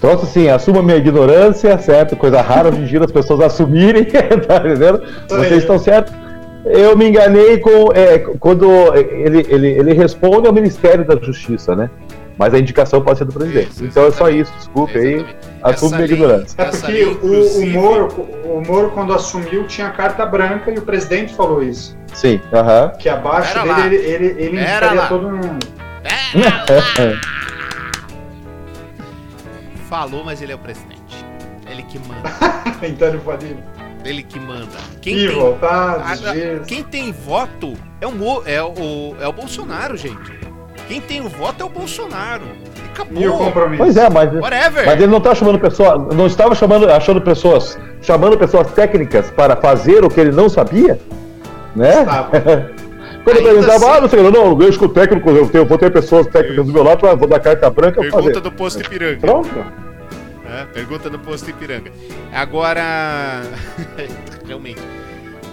[0.00, 2.16] Trouxe assim, assuma minha ignorância, certo?
[2.16, 4.04] Coisa rara hoje em dia as pessoas assumirem,
[4.46, 5.02] tá entendendo?
[5.28, 6.12] Vocês estão certos.
[6.64, 11.90] Eu me enganei com é, quando ele, ele, ele responde ao Ministério da Justiça, né?
[12.38, 13.70] Mas a indicação pode ser do presidente.
[13.70, 15.26] Isso, então é só isso, desculpe aí.
[15.62, 16.54] Assume minha ignorância.
[16.56, 18.08] É porque o, o, Moro,
[18.44, 21.94] o Moro, quando assumiu, tinha carta branca e o presidente falou isso.
[22.14, 22.92] Sim, aham.
[22.98, 23.86] Que abaixo Pera dele lá.
[23.86, 25.08] ele, ele, ele Pera indicaria lá.
[25.08, 25.66] todo mundo.
[29.90, 31.26] Falou, mas ele é o presidente.
[31.68, 32.30] Ele que manda.
[32.86, 33.56] então ele pode
[34.04, 34.66] Ele que manda.
[35.02, 36.66] Quem ir, tem, voltar, Ah, dias.
[36.66, 40.38] quem tem voto é o, Mo- é, o, é o Bolsonaro, gente.
[40.88, 42.44] Quem tem o voto é o Bolsonaro.
[42.76, 43.22] E acabou.
[43.22, 43.82] E o compromisso.
[43.82, 44.86] Pois é, mas, Whatever.
[44.86, 49.54] mas ele não está chamando pessoas, não estava chamando, achando pessoas, chamando pessoas técnicas para
[49.56, 50.98] fazer o que ele não sabia,
[51.76, 52.04] né?
[52.04, 52.28] Tá.
[53.24, 55.66] Quando eu perguntava, assim- ah, não sei, não, eu deixo com o técnico, eu tenho,
[55.66, 58.40] vou ter pessoas técnicas do meu lado, vou dar carta branca, Pergunta fazer.
[58.40, 59.20] do posto Ipiranga.
[59.20, 59.48] Pronto.
[60.46, 61.92] É, pergunta do posto Ipiranga.
[62.32, 63.42] Agora,
[64.46, 64.80] realmente,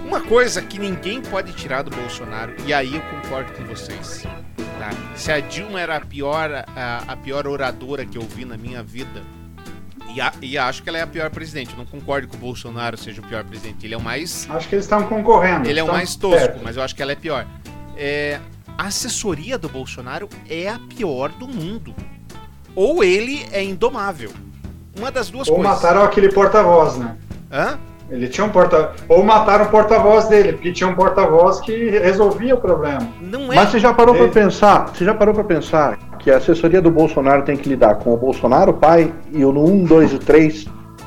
[0.05, 4.23] uma coisa que ninguém pode tirar do Bolsonaro, e aí eu concordo com vocês.
[4.79, 4.89] tá?
[5.15, 8.81] Se a Dilma era a pior, a, a pior oradora que eu vi na minha
[8.81, 9.21] vida,
[10.13, 11.71] e, a- e acho que ela é a pior presidente.
[11.71, 13.85] Eu não concordo que o Bolsonaro seja o pior presidente.
[13.85, 15.67] Ele é o mais Acho que eles estão concorrendo.
[15.69, 16.59] ele é o mais tosco, perto.
[16.63, 17.45] mas eu acho que ela é pior.
[17.95, 18.39] É,
[18.77, 21.93] a assessoria do Bolsonaro é a pior do mundo.
[22.75, 24.31] Ou ele é indomável.
[24.97, 25.73] Uma das duas Ou coisas.
[25.73, 27.15] mataram aquele porta-voz, né?
[27.51, 27.77] Hã?
[28.09, 32.55] Ele tinha um porta Ou mataram o porta-voz dele, porque tinha um porta-voz que resolvia
[32.55, 33.05] o problema.
[33.19, 33.55] Não é.
[33.57, 34.87] Mas você já parou pra pensar?
[34.87, 38.17] Você já parou para pensar que a assessoria do Bolsonaro tem que lidar com o
[38.17, 40.65] Bolsonaro, o pai, e o 1, 2 e 3?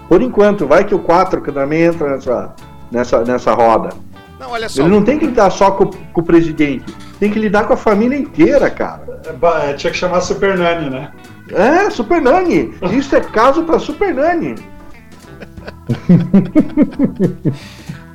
[0.09, 2.55] Por enquanto, vai que o 4 que também entra nessa,
[2.91, 3.91] nessa, nessa roda.
[4.39, 4.81] Não, olha só.
[4.81, 7.77] Ele não tem que lidar só com, com o presidente, tem que lidar com a
[7.77, 9.21] família inteira, cara.
[9.27, 11.13] É, é, Tinha que chamar Super Nani, né?
[11.53, 12.73] É, Super Nani.
[12.91, 14.55] Isso é caso pra Super Nani.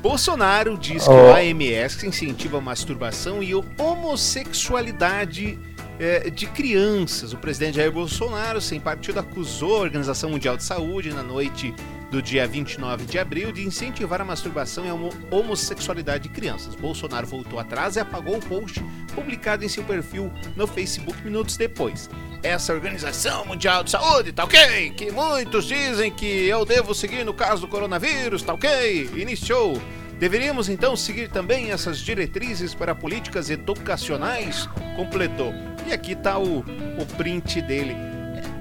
[0.02, 1.14] Bolsonaro diz que Oh.
[1.14, 5.60] o AMS incentiva a masturbação e a homossexualidade
[6.00, 7.34] eh, de crianças.
[7.34, 11.74] O presidente Jair Bolsonaro, sem partido, acusou a Organização Mundial de Saúde na noite
[12.12, 16.76] do dia 29 de abril de incentivar a masturbação e a homo- homossexualidade de crianças.
[16.76, 18.80] Bolsonaro voltou atrás e apagou o post
[19.14, 22.10] publicado em seu perfil no Facebook minutos depois.
[22.44, 24.92] Essa Organização Mundial de Saúde, tá ok?
[24.92, 29.10] Que muitos dizem que eu devo seguir no caso do coronavírus, tá ok?
[29.16, 29.82] Iniciou.
[30.20, 34.68] Deveríamos então seguir também essas diretrizes para políticas educacionais?
[34.96, 35.54] Completou.
[35.86, 37.96] E aqui tá o, o print dele.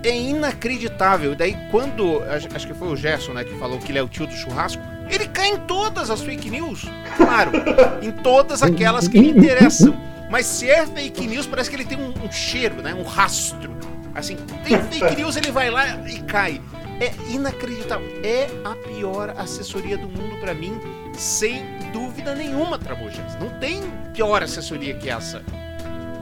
[0.03, 1.33] É inacreditável.
[1.33, 2.23] E daí, quando.
[2.55, 4.83] Acho que foi o Gerson né, que falou que ele é o tio do churrasco.
[5.09, 6.85] Ele cai em todas as fake news.
[7.17, 7.53] Claro,
[8.03, 9.95] em todas aquelas que lhe interessam.
[10.31, 12.95] Mas se é fake news, parece que ele tem um, um cheiro, né?
[12.95, 13.71] Um rastro.
[14.15, 16.61] Assim, tem fake news, ele vai lá e cai.
[17.01, 18.07] É inacreditável.
[18.23, 20.81] É a pior assessoria do mundo pra mim,
[21.13, 23.37] sem dúvida nenhuma, Trabujas.
[23.41, 23.83] Não tem
[24.13, 25.43] pior assessoria que essa.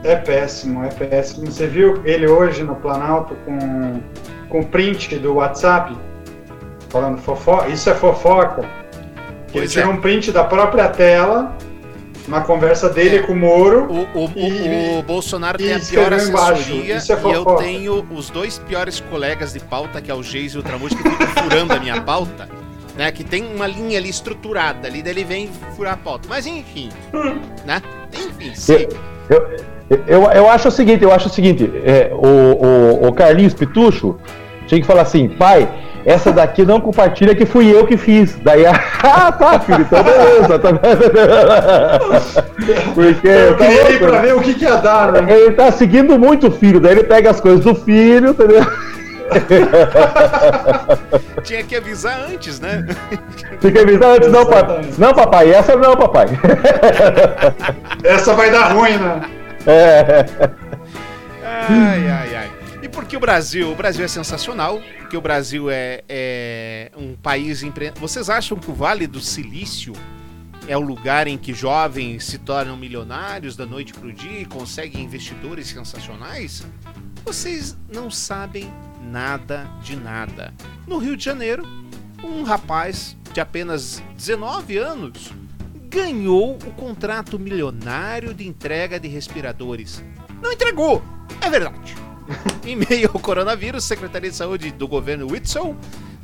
[0.04, 1.46] É péssimo, é péssimo.
[1.46, 4.00] Você viu ele hoje no Planalto com,
[4.48, 5.96] com print do WhatsApp?
[6.88, 7.68] Falando fofoca.
[7.68, 8.62] Isso é fofoca.
[8.62, 8.70] Ele
[9.52, 9.94] Pois tirou é.
[9.94, 11.54] um print da própria tela,
[12.26, 13.86] uma conversa dele com o Moro.
[13.90, 18.58] O, o, e, o Bolsonaro tem a pior assessoria é e eu tenho os dois
[18.58, 21.80] piores colegas de pauta, que é o Geis e o Tramujo, que ficam furando a
[21.80, 22.48] minha pauta.
[22.94, 26.28] Né, que tem uma linha ali estruturada, ali daí ele vem furar a pauta.
[26.28, 27.40] Mas enfim, hum.
[27.64, 27.80] né?
[28.12, 28.86] Enfim, sim.
[29.30, 29.48] Eu,
[29.88, 33.54] eu, eu, eu, acho o seguinte, eu acho o seguinte, é, o, o, o Carlinhos
[33.54, 34.18] Pitucho
[34.66, 35.66] tinha que falar assim, pai,
[36.05, 38.36] essa daqui não compartilha que fui eu que fiz.
[38.42, 38.66] Daí,
[39.03, 40.59] ah, tá, filho, então beleza.
[40.59, 40.70] Tá...
[42.94, 43.28] Porque.
[43.28, 45.32] Eu tá queria ir pra ver o que, que ia dar, né?
[45.32, 48.66] Ele tá seguindo muito o filho, daí ele pega as coisas do filho, entendeu?
[51.42, 52.84] Tinha que avisar antes, né?
[53.61, 54.84] Tinha que avisar antes, não, papai.
[54.98, 56.26] Não, papai, essa não, papai.
[58.05, 59.22] essa vai dar ruim, né?
[59.66, 60.26] É.
[61.44, 62.61] Ai, ai, ai.
[62.93, 67.90] Porque o Brasil, o Brasil é sensacional, porque o Brasil é, é um país empre...
[67.99, 69.95] Vocês acham que o Vale do Silício
[70.68, 74.45] é o lugar em que jovens se tornam milionários da noite para o dia e
[74.45, 76.64] conseguem investidores sensacionais?
[77.24, 78.70] Vocês não sabem
[79.01, 80.53] nada de nada.
[80.86, 81.66] No Rio de Janeiro,
[82.22, 85.32] um rapaz de apenas 19 anos
[85.88, 90.05] ganhou o contrato milionário de entrega de respiradores.
[90.43, 91.03] Não entregou,
[91.40, 92.01] é verdade.
[92.64, 95.76] em meio ao coronavírus, a Secretaria de Saúde do governo Whitson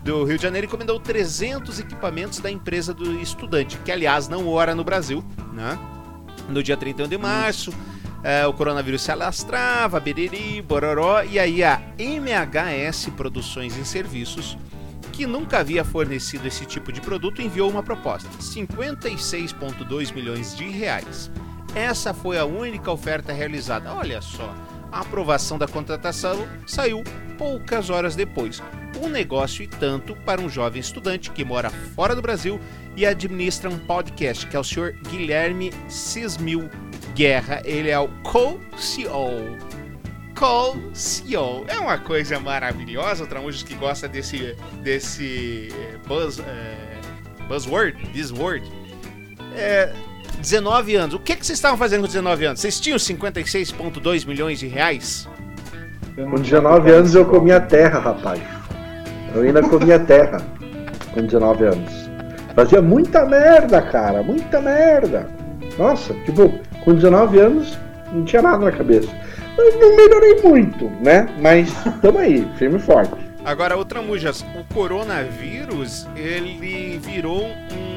[0.03, 4.75] do Rio de Janeiro encomendou 300 equipamentos da empresa do estudante, que aliás não ora
[4.75, 5.79] no Brasil, né?
[6.49, 7.73] No dia 31 de março,
[8.23, 14.57] é, o coronavírus se alastrava, beriri, bororó, e aí a MHS Produções e Serviços,
[15.13, 21.31] que nunca havia fornecido esse tipo de produto, enviou uma proposta: 56,2 milhões de reais.
[21.75, 23.93] Essa foi a única oferta realizada.
[23.93, 24.55] Olha só,
[24.91, 27.03] a aprovação da contratação saiu
[27.37, 28.63] poucas horas depois.
[29.01, 32.61] Um negócio e tanto para um jovem estudante que mora fora do Brasil
[32.97, 36.69] e administra um podcast, que é o senhor Guilherme Cismil
[37.15, 37.63] Guerra.
[37.65, 39.57] Ele é o co-CEO.
[40.37, 41.65] Co-CEO.
[41.69, 45.69] É uma coisa maravilhosa, Tramujos que gosta desse, desse
[46.07, 46.77] buzz, é,
[47.47, 48.69] buzzword, this word.
[49.55, 49.93] É,
[50.41, 51.15] 19 anos.
[51.15, 52.61] O que, que vocês estavam fazendo com 19 anos?
[52.61, 55.29] Vocês tinham 56,2 milhões de reais?
[56.15, 58.41] Com 19 anos eu comia terra, rapaz.
[59.35, 60.41] Eu ainda comia terra
[61.13, 62.09] com 19 anos.
[62.55, 65.29] Fazia muita merda, cara, muita merda.
[65.79, 66.53] Nossa, tipo,
[66.85, 67.79] com 19 anos
[68.13, 69.09] não tinha nada na cabeça.
[69.57, 71.29] Eu não melhorei muito, né?
[71.41, 73.15] Mas tamo aí, firme e forte.
[73.45, 77.88] Agora, outra mujas, o coronavírus, ele virou um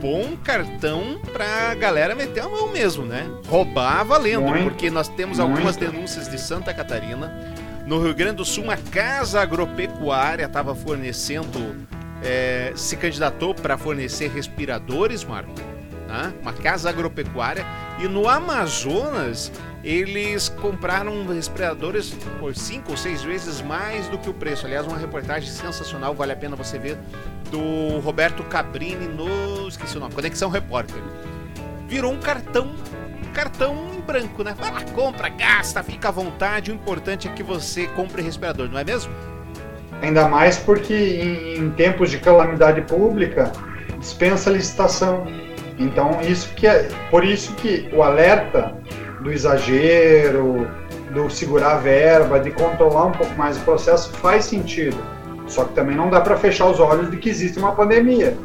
[0.00, 3.28] bom cartão pra galera meter a mão mesmo, né?
[3.46, 4.64] Roubar valendo, Muito.
[4.64, 5.92] porque nós temos algumas Muito.
[5.92, 7.54] denúncias de Santa Catarina.
[7.86, 11.76] No Rio Grande do Sul, uma casa agropecuária estava fornecendo,
[12.22, 15.54] é, se candidatou para fornecer respiradores, Marco.
[16.06, 16.32] Né?
[16.42, 17.64] Uma casa agropecuária.
[17.98, 19.50] E no Amazonas,
[19.82, 22.10] eles compraram respiradores
[22.40, 24.66] por cinco ou seis vezes mais do que o preço.
[24.66, 26.98] Aliás, uma reportagem sensacional, vale a pena você ver,
[27.50, 29.68] do Roberto Cabrini no.
[29.68, 31.00] esqueci o nome, Conexão Repórter.
[31.86, 32.72] Virou um cartão.
[33.32, 34.54] Cartão em branco, né?
[34.58, 36.72] Vai lá, compra, gasta, fica à vontade.
[36.72, 39.12] O importante é que você compre respirador, não é mesmo?
[40.02, 43.52] Ainda mais porque em, em tempos de calamidade pública
[43.98, 45.26] dispensa licitação.
[45.78, 48.76] Então isso que é por isso que o alerta
[49.20, 50.68] do exagero,
[51.12, 54.96] do segurar a verba, de controlar um pouco mais o processo, faz sentido.
[55.46, 58.36] Só que também não dá para fechar os olhos de que existe uma pandemia.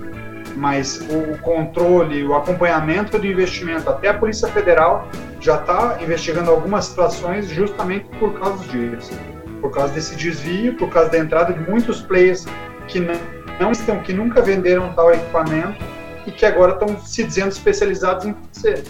[0.56, 5.08] Mas o controle, o acompanhamento do investimento, até a Polícia Federal
[5.40, 9.12] já está investigando algumas situações justamente por causa disso.
[9.60, 12.46] Por causa desse desvio, por causa da entrada de muitos players
[12.88, 13.16] que não,
[13.60, 15.84] não estão, que nunca venderam tal equipamento
[16.26, 18.84] e que agora estão se dizendo especializados em fazer.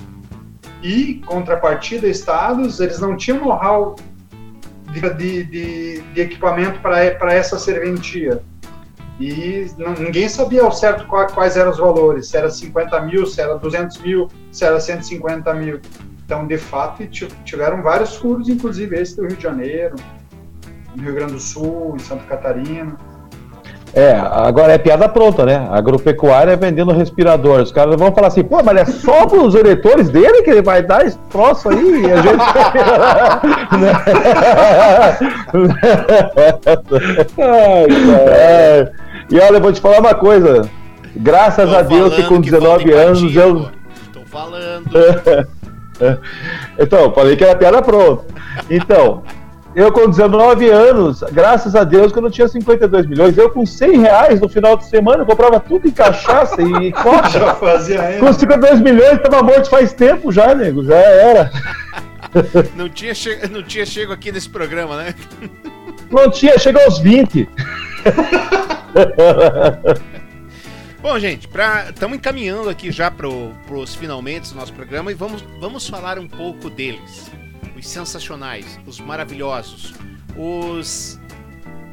[0.83, 3.95] E, contrapartida, estados, eles não tinham know-how
[4.91, 8.43] de, de, de, equipamento para essa serventia.
[9.17, 13.25] E não, ninguém sabia ao certo quais, quais eram os valores, se era 50 mil,
[13.25, 15.79] se era 200 mil, se era 150 mil.
[16.25, 17.07] Então, de fato,
[17.45, 19.95] tiveram vários furos, inclusive esse do Rio de Janeiro,
[20.95, 22.97] no Rio Grande do Sul, em Santa Catarina.
[23.95, 25.67] É, agora é piada pronta, né?
[25.71, 27.61] Agropecuária vendendo respirador.
[27.61, 30.63] Os caras vão falar assim, pô, mas é só para os eleitores dele que ele
[30.63, 32.43] vai dar esse troço aí e a gente.
[37.37, 37.85] Ai,
[38.29, 38.91] é.
[39.29, 40.67] E olha, eu vou te falar uma coisa.
[41.15, 43.69] Graças Tô a Deus que com 19 que anos eu.
[44.07, 44.89] Estou falando.
[46.79, 48.25] então, falei que era piada pronta.
[48.71, 49.21] Então,
[49.75, 53.65] eu com 19 anos, graças a Deus que eu não tinha 52 milhões, eu com
[53.65, 57.29] 100 reais no final de semana, eu comprava tudo em cachaça e coca.
[57.29, 61.51] Já fazia Com 52 milhões, tava morto faz tempo já, nego, já era.
[62.75, 63.47] Não tinha, che...
[63.47, 65.13] não tinha chego aqui nesse programa, né?
[66.09, 67.47] Não tinha, chega aos 20.
[70.99, 71.47] Bom, gente,
[71.89, 76.27] estamos encaminhando aqui já para os finalmente do nosso programa e vamos, vamos falar um
[76.27, 77.32] pouco deles.
[77.83, 79.93] Os sensacionais, os maravilhosos,
[80.37, 81.19] os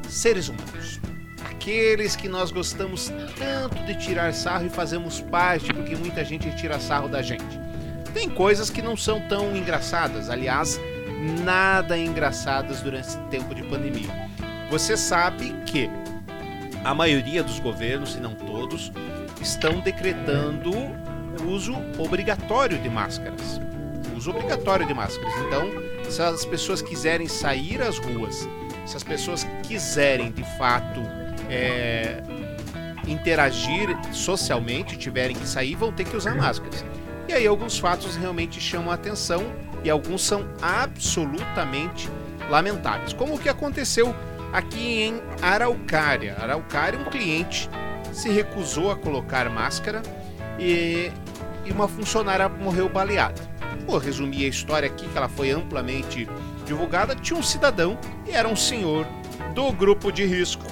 [0.07, 1.01] seres humanos.
[1.49, 6.79] Aqueles que nós gostamos tanto de tirar sarro e fazemos parte porque muita gente tira
[6.79, 7.59] sarro da gente.
[8.13, 10.79] Tem coisas que não são tão engraçadas, aliás,
[11.43, 14.29] nada engraçadas durante esse tempo de pandemia.
[14.69, 15.89] Você sabe que
[16.85, 18.93] a maioria dos governos, se não todos,
[19.41, 23.59] estão decretando o uso obrigatório de máscaras.
[24.21, 25.33] Uso obrigatório de máscaras.
[25.47, 25.67] Então,
[26.07, 28.47] se as pessoas quiserem sair às ruas,
[28.85, 30.99] se as pessoas quiserem de fato
[31.49, 32.21] é,
[33.07, 36.85] interagir socialmente, tiverem que sair, vão ter que usar máscaras.
[37.27, 39.43] E aí alguns fatos realmente chamam a atenção
[39.83, 42.07] e alguns são absolutamente
[42.47, 43.13] lamentáveis.
[43.13, 44.15] Como o que aconteceu
[44.53, 46.35] aqui em Araucária.
[46.39, 47.67] Araucária, um cliente
[48.13, 50.03] se recusou a colocar máscara
[50.59, 51.09] e,
[51.65, 53.50] e uma funcionária morreu baleada.
[53.85, 56.27] Vou resumir a história aqui, que ela foi amplamente
[56.65, 57.15] divulgada.
[57.15, 59.05] Tinha um cidadão e era um senhor
[59.53, 60.65] do grupo de risco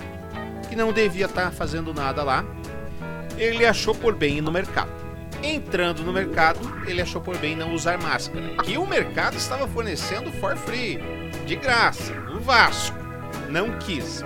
[0.70, 2.46] que não devia estar fazendo nada lá.
[3.38, 4.92] Ele achou por bem ir no mercado.
[5.42, 10.32] Entrando no mercado, ele achou por bem não usar máscara, que o mercado estava fornecendo
[10.34, 11.00] for free,
[11.46, 13.00] de graça, no Vasco
[13.50, 14.24] não quis.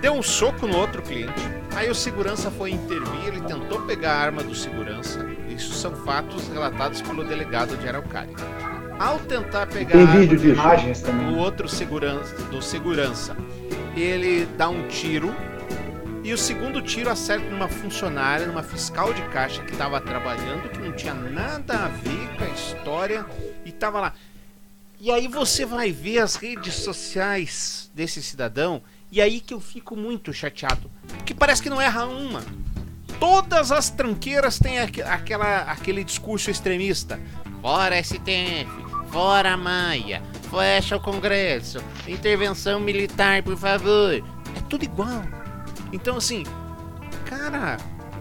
[0.00, 1.42] Deu um soco no outro cliente.
[1.74, 5.26] Aí o segurança foi intervir, ele tentou pegar a arma do segurança.
[5.56, 8.34] Isso são fatos relatados pelo delegado de Araucária.
[8.98, 11.34] Ao tentar pegar Tem vídeo de imagens também.
[11.34, 13.36] o outro segurança, do segurança,
[13.96, 15.34] ele dá um tiro
[16.22, 20.78] e o segundo tiro acerta numa funcionária, numa fiscal de caixa que estava trabalhando, que
[20.78, 23.26] não tinha nada a ver com a história
[23.64, 24.14] e estava lá.
[25.00, 28.80] E aí você vai ver as redes sociais desse cidadão,
[29.12, 30.90] e aí que eu fico muito chateado.
[31.08, 32.42] Porque parece que não erra uma.
[33.24, 37.18] Todas as tranqueiras têm aquela, aquele discurso extremista.
[37.62, 38.68] Fora STF,
[39.10, 44.12] fora Maia, fecha o Congresso, intervenção militar, por favor.
[44.12, 45.22] É tudo igual.
[45.90, 46.42] Então, assim,
[47.24, 47.78] cara,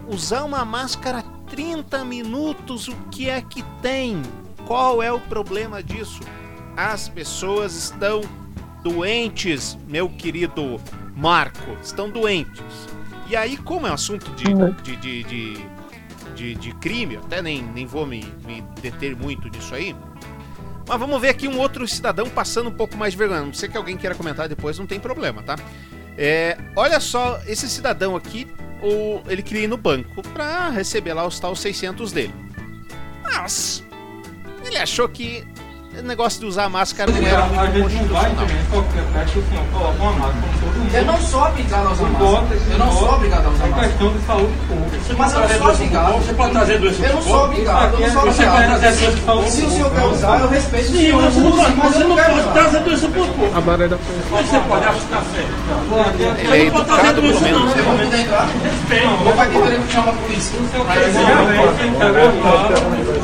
[0.08, 4.22] usar uma máscara 30 minutos, o que é que tem?
[4.66, 6.22] Qual é o problema disso?
[6.78, 8.22] as pessoas estão
[8.82, 10.80] doentes, meu querido
[11.14, 12.93] Marco, estão doentes.
[13.28, 14.46] E aí, como é um assunto de,
[14.84, 15.66] de, de, de,
[16.36, 19.96] de, de crime, até nem, nem vou me, me deter muito disso aí.
[20.88, 23.42] Mas vamos ver aqui um outro cidadão passando um pouco mais de vergonha.
[23.42, 25.56] Não sei que alguém queira comentar depois, não tem problema, tá?
[26.18, 28.48] É, olha só, esse cidadão aqui,
[28.82, 32.34] o, ele queria ir no banco para receber lá os tal 600 dele.
[33.24, 33.84] Mas
[34.64, 35.48] ele achou que
[36.00, 38.48] o negócio de usar máscara não era muito constitucional.
[40.94, 42.46] Eu não sou obrigado a usar máscara.
[42.72, 43.86] Eu não sou obrigado a usar máscara.
[43.86, 44.98] É questão de saúde pública.
[45.18, 46.14] Mas eu não sou obrigado.
[46.14, 47.94] Você pode trazer doença Eu não sou obrigado.
[47.94, 49.50] Eu não sou obrigado.
[49.50, 51.22] Se o senhor quer usar, eu respeito o senhor.
[51.22, 53.58] Mas você não pode trazer doença povo.
[53.58, 55.54] A barra da Você pode, que está certo.
[56.40, 57.76] Ele é educado, pelo menos.
[57.78, 58.48] Eu vou poder entrar?
[58.64, 59.28] Respeito.
[59.28, 60.60] Ou vai querer que a polícia?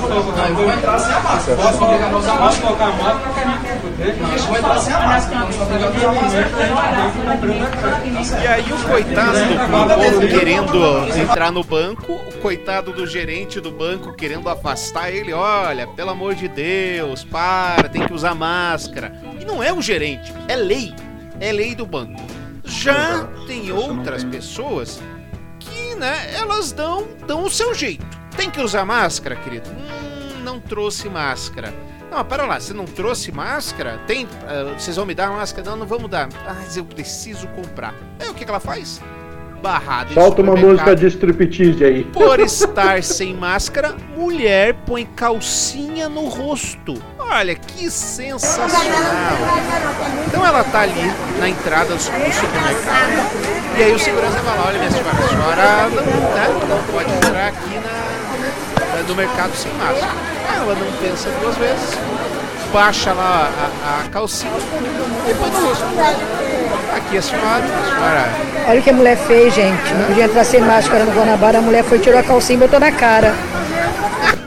[0.09, 1.57] Não, eu vou entrar sem a máscara.
[1.57, 2.58] Posso obrigar a usar máscara?
[2.65, 3.39] A a máscara.
[8.41, 13.71] E aí o coitado do povo querendo entrar no banco, o coitado do gerente do
[13.71, 19.13] banco querendo afastar ele, olha, pelo amor de Deus, para, tem que usar máscara.
[19.39, 20.93] E não é o gerente, é lei.
[21.39, 22.21] É lei do banco.
[22.65, 25.01] Já tem outras pessoas
[25.59, 28.05] que, né, elas dão, dão o seu jeito.
[28.35, 29.69] Tem que usar máscara, querido?
[29.69, 31.73] Hum, não trouxe máscara.
[32.11, 33.99] Não, pera lá, você não trouxe máscara?
[34.07, 34.25] Tem.
[34.25, 35.69] Uh, vocês vão me dar máscara?
[35.69, 36.27] Não, não vamos dar.
[36.47, 37.93] Ah, mas eu preciso comprar.
[38.19, 38.99] É o que, que ela faz?
[39.61, 40.13] Barrada.
[40.13, 42.03] Solta uma música de striptease aí.
[42.05, 46.95] Por estar sem máscara, mulher põe calcinha no rosto.
[47.19, 48.79] Olha que sensacional.
[50.25, 53.69] Então ela tá ali na entrada do supermercado.
[53.77, 57.13] E aí o segurança vai lá, olha minha senhora, a senhora não, né, não pode
[57.13, 60.38] entrar aqui na, no mercado sem máscara.
[60.55, 61.97] Ela não pensa duas vezes,
[62.71, 63.49] baixa lá
[63.83, 64.53] a, a calcinha
[65.27, 65.85] e põe no rosto.
[66.95, 68.29] Aqui a senhora, a senhora.
[68.67, 69.93] Olha o que a mulher fez, gente.
[69.93, 72.79] Não podia entrar sem máscara no Guanabara, a mulher foi, tirou a calcinha e botou
[72.79, 73.35] na cara.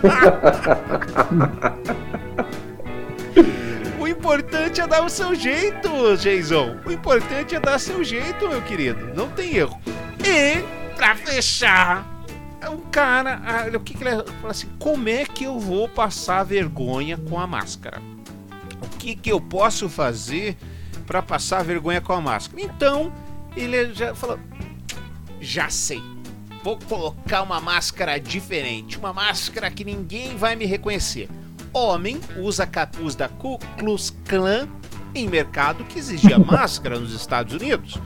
[3.98, 6.76] o importante é dar o seu jeito, Jason.
[6.84, 9.12] O importante é dar seu jeito, meu querido.
[9.14, 9.80] Não tem erro.
[10.24, 10.62] E,
[10.96, 12.04] pra fechar,
[12.68, 13.40] o cara,
[13.74, 14.68] o que, que ele fala assim?
[14.78, 18.00] Como é que eu vou passar vergonha com a máscara?
[18.80, 20.56] O que, que eu posso fazer
[21.06, 22.62] para passar vergonha com a máscara?
[22.62, 23.12] Então,
[23.56, 24.38] ele já falou:
[25.40, 26.02] já sei.
[26.62, 31.28] Vou colocar uma máscara diferente, uma máscara que ninguém vai me reconhecer.
[31.72, 34.68] Homem usa capuz da Ku Klux Klan
[35.14, 37.98] em mercado que exigia máscara nos Estados Unidos.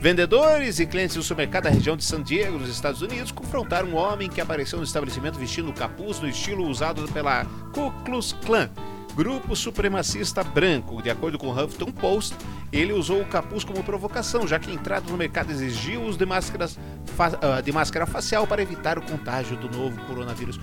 [0.00, 3.96] Vendedores e clientes do supermercado da região de San Diego, nos Estados Unidos, confrontaram um
[3.96, 7.44] homem que apareceu no estabelecimento vestindo capuz no estilo usado pela
[7.74, 8.70] Ku Klux Klan,
[9.14, 11.02] grupo supremacista branco.
[11.02, 12.34] De acordo com o Huffington Post,
[12.72, 16.24] ele usou o capuz como provocação, já que a entrada no mercado exigiu uso de,
[16.24, 20.58] máscaras uh, de máscara facial para evitar o contágio do novo coronavírus.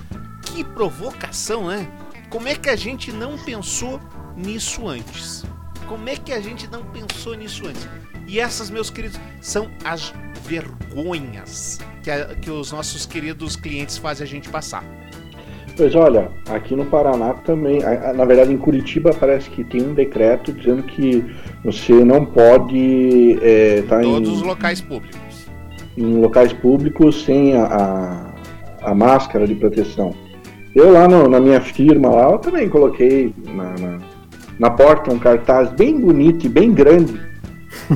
[0.47, 1.87] Que provocação, né?
[2.31, 4.01] Como é que a gente não pensou
[4.35, 5.45] nisso antes?
[5.87, 7.87] Como é que a gente não pensou nisso antes?
[8.27, 10.13] E essas, meus queridos, são as
[10.43, 14.83] vergonhas que, a, que os nossos queridos clientes fazem a gente passar.
[15.77, 17.79] Pois olha, aqui no Paraná também,
[18.15, 21.23] na verdade em Curitiba parece que tem um decreto dizendo que
[21.63, 25.47] você não pode é, tá todos em, os locais públicos.
[25.95, 27.65] Em locais públicos sem a,
[28.81, 30.15] a, a máscara de proteção.
[30.73, 33.99] Eu lá no, na minha firma lá, eu também coloquei na, na,
[34.59, 37.19] na porta um cartaz bem bonito e bem grande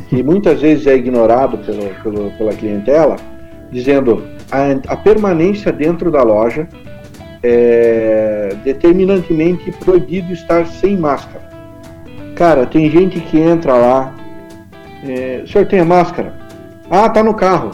[0.09, 3.16] que muitas vezes é ignorado pelo, pelo, pela clientela,
[3.72, 6.68] dizendo a, a permanência dentro da loja
[7.43, 11.49] é determinantemente proibido estar sem máscara.
[12.36, 14.16] Cara, tem gente que entra lá,
[15.03, 16.34] é, o senhor tem a máscara?
[16.89, 17.72] Ah, tá no carro.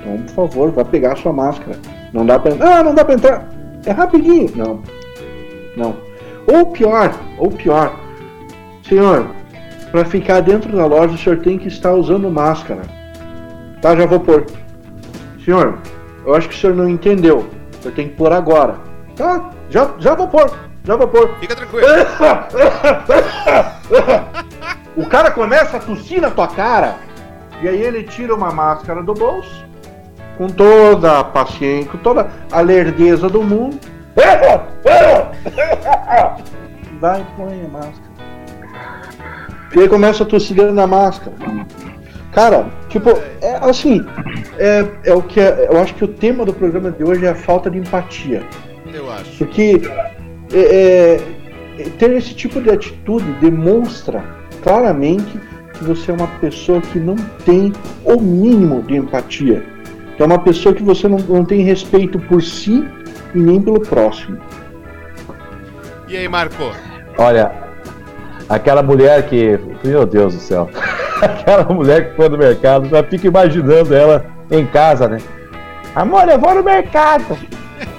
[0.00, 1.78] Então, por favor, vá pegar a sua máscara.
[2.12, 3.48] Não dá para Ah, não dá para entrar.
[3.84, 4.50] É rapidinho.
[4.54, 4.80] Não.
[5.76, 6.05] Não.
[6.46, 7.96] Ou pior, ou pior.
[8.88, 9.26] Senhor,
[9.90, 12.82] para ficar dentro da loja, o senhor tem que estar usando máscara.
[13.80, 14.46] Tá, já vou pôr.
[15.44, 15.78] Senhor,
[16.24, 17.46] eu acho que o senhor não entendeu.
[17.78, 18.76] O senhor tem que pôr agora.
[19.16, 20.50] Tá, já, já vou pôr.
[20.84, 21.34] Já vou pôr.
[21.40, 21.86] Fica tranquilo.
[24.96, 26.96] o cara começa a tossir na tua cara.
[27.60, 29.66] E aí ele tira uma máscara do bolso.
[30.38, 33.80] Com toda a paciência, com toda a lerdeza do mundo.
[37.00, 38.16] Vai põe a máscara.
[39.74, 41.36] E aí começa a tossir dentro da máscara.
[42.32, 43.10] Cara, tipo,
[43.42, 44.04] é assim,
[44.58, 47.30] é, é o que é, eu acho que o tema do programa de hoje é
[47.30, 48.42] a falta de empatia.
[48.92, 49.38] Eu acho.
[49.38, 49.82] Porque
[50.52, 51.20] é,
[51.78, 54.24] é, ter esse tipo de atitude demonstra
[54.62, 55.38] claramente
[55.74, 57.72] que você é uma pessoa que não tem
[58.04, 59.62] o mínimo de empatia.
[60.16, 62.82] Que é uma pessoa que você não, não tem respeito por si
[63.36, 64.38] e nem pelo próximo.
[66.08, 66.72] E aí, Marco?
[67.18, 67.50] Olha,
[68.48, 69.58] Aquela mulher que.
[69.84, 70.70] Meu Deus do céu.
[71.20, 75.18] Aquela mulher que foi no mercado, já fica imaginando ela em casa, né?
[75.94, 77.36] Amor, eu vou no mercado.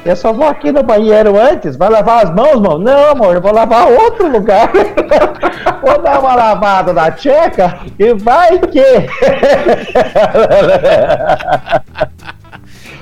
[0.06, 1.76] Eu só vou aqui no banheiro antes.
[1.76, 2.80] Vai lavar as mãos, mano?
[2.80, 4.72] Não, amor, eu vou lavar outro lugar.
[5.84, 8.82] vou dar uma lavada na tcheca e vai que.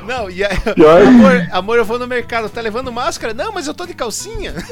[0.08, 0.58] Não, e aí,
[1.08, 3.34] amor, amor, eu vou no mercado, tá levando máscara?
[3.34, 4.53] Não, mas eu tô de calcinha.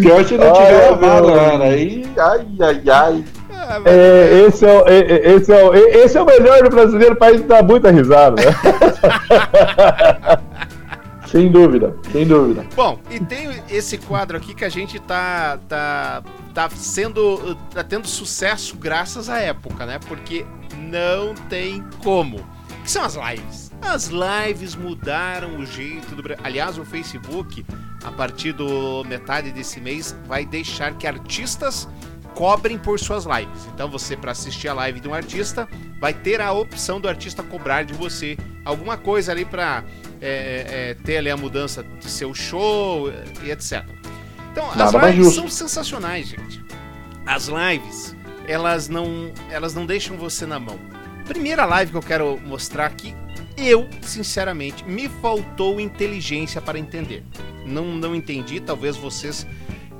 [0.00, 1.64] Pior se não tiver lavado, mano.
[1.64, 3.24] Aí, ai, ai, ai.
[3.50, 7.36] Ah, é, esse, é o, esse, é o, esse é o melhor do brasileiro para
[7.38, 8.42] dar muita risada.
[11.34, 12.64] Sem dúvida, sem dúvida.
[12.76, 16.22] Bom, e tem esse quadro aqui que a gente tá, tá
[16.54, 17.56] tá sendo.
[17.72, 19.98] tá tendo sucesso graças à época, né?
[20.06, 20.46] Porque
[20.78, 22.36] não tem como.
[22.36, 23.72] O que são as lives?
[23.82, 27.66] As lives mudaram o jeito do Aliás, o Facebook,
[28.04, 31.88] a partir do metade desse mês, vai deixar que artistas
[32.34, 33.66] cobrem por suas lives.
[33.72, 35.68] Então você, para assistir a live de um artista,
[36.00, 39.84] vai ter a opção do artista cobrar de você alguma coisa ali para
[40.20, 43.10] é, é, é, ter ali a mudança de seu show
[43.42, 43.84] e etc.
[44.52, 46.64] Então, Nada as lives são sensacionais, gente.
[47.26, 48.14] As lives,
[48.46, 50.78] elas não, elas não deixam você na mão.
[51.26, 53.14] Primeira live que eu quero mostrar aqui,
[53.56, 57.24] eu, sinceramente, me faltou inteligência para entender.
[57.64, 59.46] Não, não entendi, talvez vocês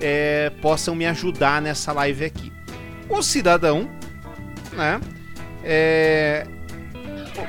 [0.01, 2.53] é, possam me ajudar nessa live aqui.
[3.09, 3.89] O cidadão,
[4.73, 5.01] né?
[5.63, 6.47] É,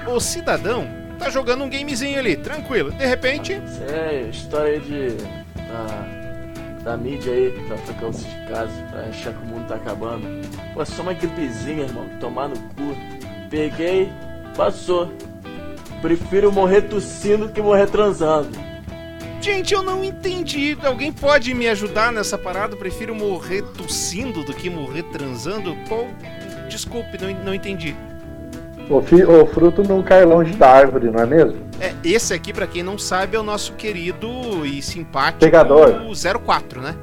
[0.08, 2.92] o, o cidadão tá jogando um gamezinho ali, tranquilo.
[2.92, 3.54] De repente.
[3.90, 5.18] É, história de.
[5.58, 6.16] Ah
[6.86, 10.22] da mídia aí pra trocar os de casa, pra achar que o mundo tá acabando.
[10.74, 12.96] Pô, é só uma gripezinha, irmão, tomar no cu.
[13.50, 14.08] Peguei,
[14.56, 15.12] passou.
[16.02, 18.52] Prefiro morrer tossindo que morrer transando.
[19.46, 20.76] Gente, eu não entendi.
[20.84, 22.74] Alguém pode me ajudar nessa parada?
[22.74, 25.78] Eu prefiro morrer tossindo do que morrer transando?
[25.88, 26.08] Qual...
[26.68, 27.96] Desculpe, não, não entendi.
[28.90, 31.60] O, fi, o, fruto não cai longe da árvore, não é mesmo?
[31.80, 35.94] É, esse aqui, para quem não sabe, é o nosso querido e simpático pegador.
[36.44, 36.96] 04, né?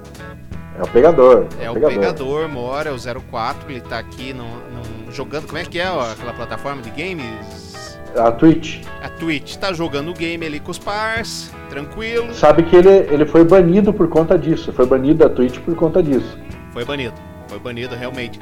[0.77, 1.47] É o pegador.
[1.60, 1.97] É, é o pegador.
[1.97, 5.47] pegador, mora, é o 04, ele tá aqui no, no, jogando.
[5.47, 7.72] Como é que é ó, aquela plataforma de games?
[8.16, 8.84] A Twitch.
[9.02, 9.56] A Twitch.
[9.56, 12.32] Tá jogando o game ali com os pars, tranquilo.
[12.34, 14.72] Sabe que ele, ele foi banido por conta disso.
[14.72, 16.39] Foi banido da Twitch por conta disso.
[16.72, 17.14] Foi banido.
[17.48, 18.40] Foi banido, realmente.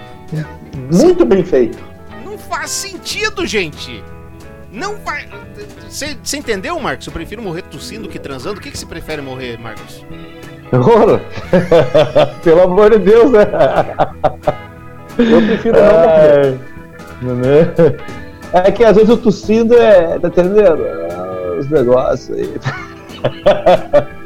[0.93, 1.79] Muito bem feito.
[2.25, 4.03] Não faz sentido, gente.
[4.73, 5.29] Não vai.
[5.89, 7.07] Você entendeu, Marcos?
[7.07, 8.61] Eu prefiro morrer tossindo que transando.
[8.61, 10.05] O que, que você prefere morrer, Marcos?
[10.73, 11.21] Ora!
[12.45, 13.41] Pelo amor de Deus, né?
[15.19, 15.77] Eu prefiro
[17.21, 18.20] não morrer.
[18.53, 20.19] É que às vezes o tossindo é.
[20.19, 20.83] Tá entendendo?
[21.59, 22.51] Os negócios aí.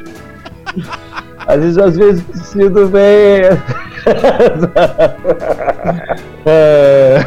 [1.47, 3.03] Às vezes, às vezes o tossindo vem.
[6.45, 7.19] é.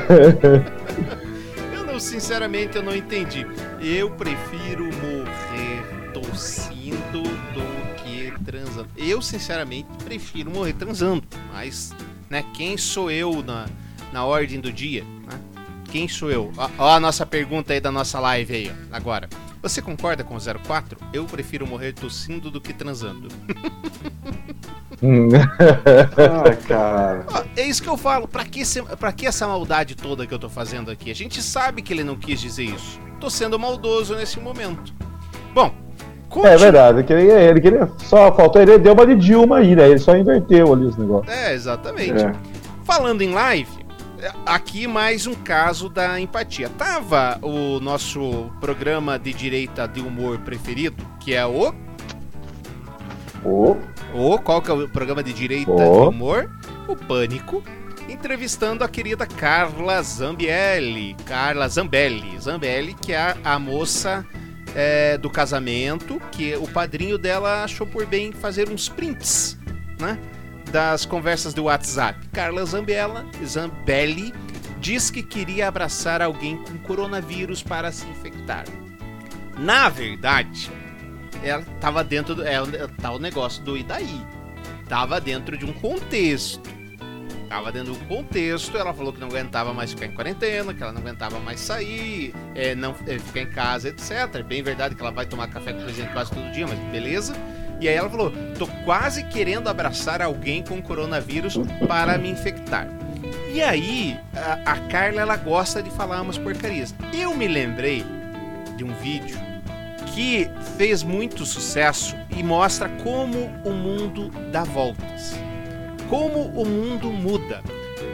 [1.73, 3.47] Eu não, sinceramente, eu não entendi.
[3.81, 7.63] Eu prefiro morrer tossindo do
[8.03, 8.89] que transando.
[8.97, 11.23] Eu, sinceramente, prefiro morrer transando.
[11.53, 11.95] Mas,
[12.29, 13.67] né, quem sou eu na,
[14.13, 15.05] na ordem do dia?
[15.31, 15.39] Né?
[15.91, 16.53] Quem sou eu?
[16.57, 19.29] Ó, ó, a nossa pergunta aí da nossa live aí, ó, agora.
[19.63, 20.99] Você concorda com o 04?
[21.13, 23.29] Eu prefiro morrer tossindo do que transando.
[26.17, 27.27] ah, cara.
[27.57, 28.29] É isso que eu falo.
[28.29, 28.63] Pra que,
[29.01, 31.11] pra que essa maldade toda que eu tô fazendo aqui?
[31.11, 33.01] A gente sabe que ele não quis dizer isso.
[33.19, 34.95] Tô sendo maldoso nesse momento.
[35.53, 35.75] Bom,
[36.29, 36.53] Continu...
[36.53, 37.91] É verdade, ele queria, ele queria.
[37.99, 39.89] Só faltou ele deu uma de Dilma aí, né?
[39.89, 41.35] Ele só inverteu ali os negócios.
[41.35, 42.23] É, exatamente.
[42.23, 42.33] É.
[42.85, 43.71] Falando em live,
[44.47, 46.69] aqui mais um caso da empatia.
[46.71, 51.75] Tava o nosso programa de direita de humor preferido, que é o.
[53.45, 53.77] O.
[54.15, 54.39] O.
[54.39, 55.77] Qual que é o programa de direita o.
[55.77, 56.51] de humor?
[56.87, 57.63] O Pânico.
[58.09, 61.15] Entrevistando a querida Carla Zambelli.
[61.27, 62.39] Carla Zambelli.
[62.41, 64.27] Zambelli, que é a, a moça
[64.75, 69.59] é, do casamento, que o padrinho dela achou por bem fazer uns prints,
[70.01, 70.19] né?
[70.69, 72.19] Das conversas do WhatsApp.
[72.33, 74.33] Carla Zambella, Zambelli
[74.81, 78.65] diz que queria abraçar alguém com coronavírus para se infectar.
[79.59, 80.71] Na verdade,
[81.43, 82.59] ela estava dentro do é,
[83.01, 84.21] tá o negócio do Idaí.
[84.89, 86.79] Tava dentro de um contexto.
[87.49, 90.83] Tava dentro de um contexto, ela falou que não aguentava mais ficar em quarentena, que
[90.83, 94.11] ela não aguentava mais sair, é, não é, ficar em casa, etc.
[94.35, 96.79] É bem verdade que ela vai tomar café com o presidente quase todo dia, mas
[96.93, 97.35] beleza.
[97.81, 102.89] E aí ela falou: tô quase querendo abraçar alguém com coronavírus para me infectar.
[103.53, 106.95] E aí, a, a Carla ela gosta de falar umas porcarias.
[107.13, 108.05] Eu me lembrei
[108.77, 109.39] de um vídeo
[110.15, 115.39] que fez muito sucesso e mostra como o mundo dá voltas.
[116.09, 117.63] Como o mundo muda.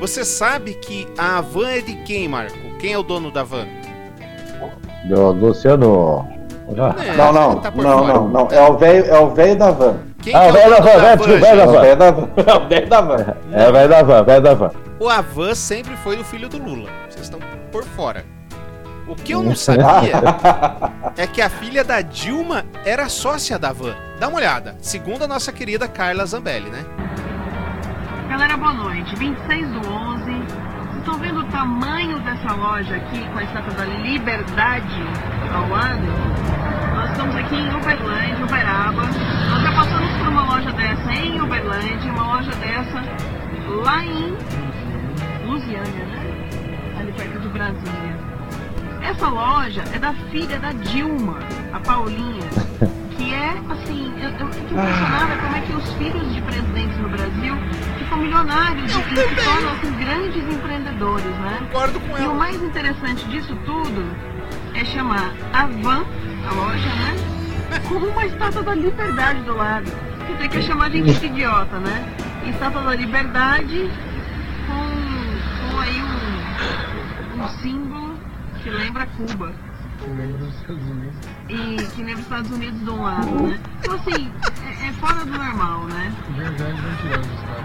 [0.01, 2.77] Você sabe que a van é de quem, Marco?
[2.79, 3.67] Quem é o dono da van?
[5.09, 6.27] Do Luciano
[6.69, 9.97] é, não, não, tá não, não, não, É o velho, é o velho da van.
[10.23, 12.29] Quem ah, o velho da van, velho tio, velho da van.
[12.47, 13.37] É o velho da van.
[13.53, 14.71] É o velho da van, velho da van.
[14.99, 16.89] O Avan sempre foi o filho do Lula.
[17.11, 18.25] Vocês estão por fora.
[19.07, 20.23] O que eu não sabia
[21.19, 23.95] é que a filha da Dilma era sócia da van.
[24.19, 24.77] Dá uma olhada.
[24.81, 26.87] Segundo a nossa querida Carla Zambelli, né?
[28.31, 29.15] Galera, boa noite.
[29.17, 30.25] 26 do 11.
[30.25, 35.03] Vocês estão vendo o tamanho dessa loja aqui com a estátua da Liberdade
[35.53, 36.44] ao lado?
[37.15, 39.03] Estamos aqui em Uberlândia, Uberaba.
[39.03, 43.03] Nós já passamos por uma loja dessa em Uberlândia, uma loja dessa
[43.85, 44.37] lá em
[45.47, 46.99] Lusiânia, né?
[46.99, 48.19] Ali perto de Brasília.
[49.01, 51.39] Essa loja é da filha da Dilma,
[51.73, 52.49] a Paulinha,
[53.17, 57.09] que é, assim, eu, eu fico impressionada como é que os filhos de presidentes no
[57.11, 57.55] Brasil
[57.99, 61.59] ficam milionários e se tornam assim, grandes empreendedores, né?
[61.61, 62.25] Concordo com ela.
[62.25, 64.05] E o mais interessante disso tudo
[64.75, 66.05] é chamar a Van
[66.47, 67.81] a loja, né?
[67.89, 69.91] Com uma estátua da liberdade do lado.
[70.27, 72.17] Quer dizer, quer chamar a gente de idiota, né?
[72.47, 73.91] Estátua da liberdade
[74.67, 78.19] com, com aí um, um símbolo
[78.63, 79.53] que lembra Cuba.
[79.99, 81.15] Que lembra os Estados Unidos.
[81.49, 83.61] E que lembra os Estados Unidos de um lado, né?
[83.81, 84.31] Então assim,
[84.67, 86.13] é, é fora do normal, né?
[86.37, 87.65] Verdade, não os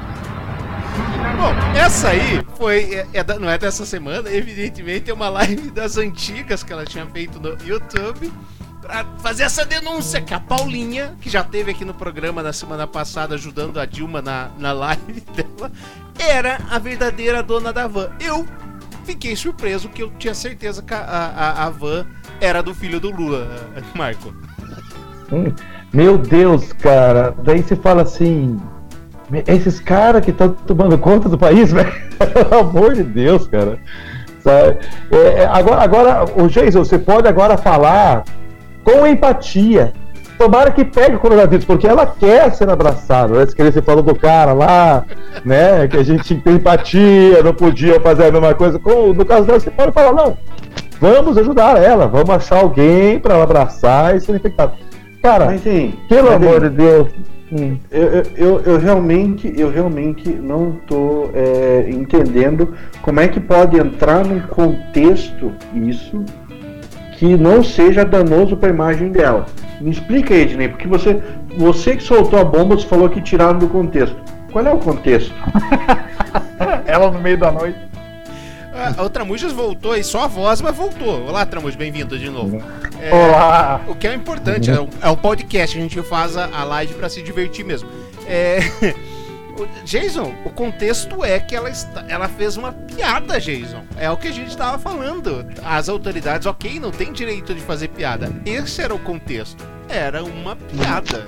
[1.37, 2.93] Bom, essa aí foi.
[2.93, 6.85] É, é da, não é dessa semana, evidentemente é uma live das antigas que ela
[6.85, 8.31] tinha feito no YouTube
[9.19, 13.35] fazer essa denúncia que a Paulinha, que já teve aqui no programa na semana passada
[13.35, 15.71] ajudando a Dilma na, na live dela,
[16.17, 18.09] era a verdadeira dona da van.
[18.19, 18.45] Eu
[19.05, 22.05] fiquei surpreso que eu tinha certeza que a, a, a van
[22.41, 23.47] era do filho do Lula,
[23.95, 24.33] Marco.
[25.93, 27.33] Meu Deus, cara.
[27.43, 28.59] Daí você fala assim.
[29.45, 31.91] Esses caras que estão tomando conta do país, velho.
[32.17, 33.79] Pelo amor de Deus, cara.
[34.45, 38.23] É, é, agora, agora, o Jason, você pode agora falar
[38.89, 39.93] com empatia.
[40.37, 43.37] Tomara que pegue o coronavírus, porque ela quer ser abraçada.
[43.37, 43.45] Né?
[43.45, 45.03] Que você falou do cara lá,
[45.43, 45.85] né?
[45.87, 48.79] Que a gente tem empatia, não podia fazer a mesma coisa.
[48.79, 50.37] Com, no caso dela, você pode falar, não,
[50.99, 54.73] vamos ajudar ela, vamos achar alguém para ela abraçar e ser infectado.
[55.21, 57.09] Cara, mas, sim, pelo amor de Deus.
[57.51, 57.77] Hum.
[57.91, 64.23] Eu, eu, eu, realmente eu realmente não estou é, entendendo como é que pode entrar
[64.23, 66.23] num contexto isso
[67.19, 69.45] que não seja danoso para a imagem dela.
[69.81, 71.21] Me explica aí, Ednei, porque você,
[71.57, 74.15] você que soltou a bomba, você falou que tiraram do contexto.
[74.53, 75.33] Qual é o contexto?
[76.87, 77.77] Ela no meio da noite.
[78.73, 81.27] Ah, o Tramujas voltou aí, só a voz, mas voltou.
[81.27, 82.63] Olá, Tramujas, bem-vindo de novo.
[83.01, 83.81] É, Olá!
[83.85, 86.93] O que é importante, é um, é um podcast, a gente faz a, a live
[86.93, 87.89] para se divertir mesmo.
[88.25, 88.59] É,
[89.83, 93.83] Jason, o contexto é que ela, está, ela fez uma piada, Jason.
[93.97, 95.45] É o que a gente estava falando.
[95.63, 98.31] As autoridades, ok, não tem direito de fazer piada.
[98.45, 99.63] Esse era o contexto.
[99.87, 101.25] Era uma piada.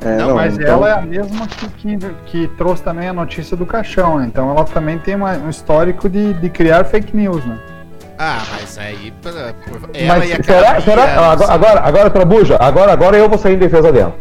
[0.00, 0.74] É, não, não, mas então...
[0.74, 4.26] ela é a mesma que, que, que, trouxe também a notícia do caixão, né?
[4.26, 7.58] então ela também tem uma, um histórico de, de criar fake news, né?
[8.16, 9.12] Ah, mas aí.
[9.94, 11.30] Ela mas será, será?
[11.30, 14.16] Agora, agora, agora, Trabuja, agora, agora eu vou sair em defesa dela.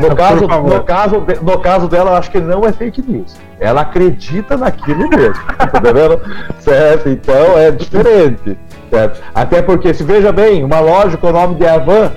[0.00, 3.36] No caso, no, caso, no caso dela, eu acho que não é fake news.
[3.58, 5.42] Ela acredita naquilo mesmo.
[5.58, 6.20] tá vendo?
[6.60, 7.08] Certo?
[7.08, 8.58] Então é diferente.
[8.90, 9.20] Certo?
[9.34, 12.12] Até porque, se veja bem, uma loja com o nome de Avan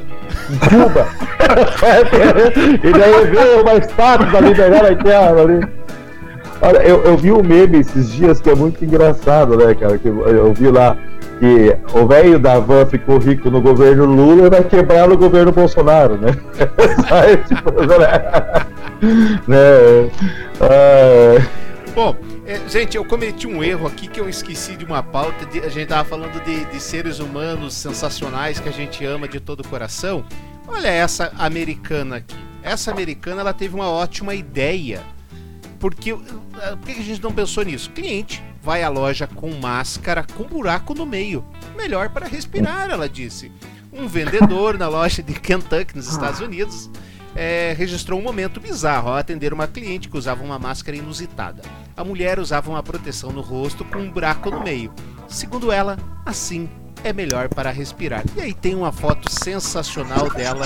[0.50, 1.08] em Cuba.
[2.84, 5.68] e daí vê uma estátua da liberdade eterna ali.
[6.62, 9.98] Olha, eu, eu vi um meme esses dias que é muito engraçado, né, cara?
[9.98, 10.96] Que eu, eu vi lá
[11.42, 16.16] que o velho da van ficou rico no governo Lula vai quebrar no governo Bolsonaro,
[16.16, 16.34] né?
[17.48, 18.06] tipo, né?
[19.48, 20.12] né?
[20.62, 21.44] Ah...
[21.96, 22.16] Bom,
[22.46, 25.44] é, gente, eu cometi um erro aqui que eu esqueci de uma pauta.
[25.48, 29.40] De, a gente tava falando de, de seres humanos sensacionais que a gente ama de
[29.40, 30.24] todo o coração.
[30.68, 32.36] Olha essa americana aqui.
[32.62, 35.02] Essa americana ela teve uma ótima ideia.
[35.80, 37.90] Porque por que a gente não pensou nisso?
[37.90, 41.44] Cliente vai à loja com máscara com buraco no meio.
[41.76, 43.52] Melhor para respirar, ela disse.
[43.92, 46.90] Um vendedor na loja de Kentucky, nos Estados Unidos,
[47.36, 51.62] é, registrou um momento bizarro ao atender uma cliente que usava uma máscara inusitada.
[51.96, 54.94] A mulher usava uma proteção no rosto com um buraco no meio.
[55.28, 56.70] Segundo ela, assim
[57.04, 58.24] é melhor para respirar.
[58.36, 60.66] E aí tem uma foto sensacional dela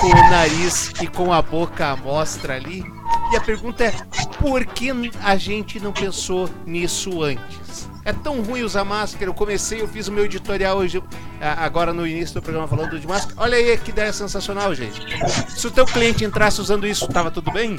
[0.00, 2.84] com o nariz e com a boca à mostra ali.
[3.32, 3.92] E a pergunta é:
[4.40, 4.90] por que
[5.22, 7.88] a gente não pensou nisso antes?
[8.04, 9.26] É tão ruim usar máscara.
[9.26, 11.02] Eu comecei, eu fiz o meu editorial hoje,
[11.40, 13.34] agora no início do programa falando de máscara.
[13.38, 15.00] Olha aí que ideia sensacional, gente.
[15.48, 17.78] Se o teu cliente entrasse usando isso, tava tudo bem?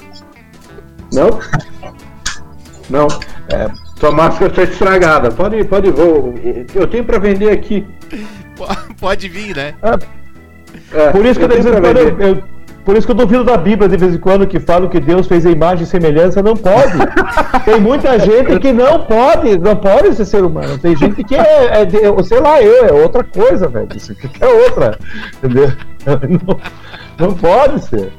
[1.14, 1.40] Não.
[2.90, 3.08] Não.
[3.50, 5.32] É, sua máscara está estragada.
[5.32, 6.34] Pode, pode vou.
[6.74, 7.86] Eu tenho para vender aqui.
[9.00, 9.76] Pode vir, né?
[10.94, 12.44] É, por isso que eu, eu, eu,
[12.86, 15.26] por isso que eu duvido da Bíblia de vez em quando que fala que Deus
[15.26, 16.98] fez a imagem e semelhança, não pode.
[17.66, 20.78] Tem muita gente que não pode, não pode ser ser humano.
[20.78, 23.90] Tem gente que é, é sei lá, eu, é outra coisa, velho.
[23.96, 25.00] Isso é outra.
[25.38, 25.74] Entendeu?
[26.06, 26.60] Não,
[27.18, 28.14] não pode ser.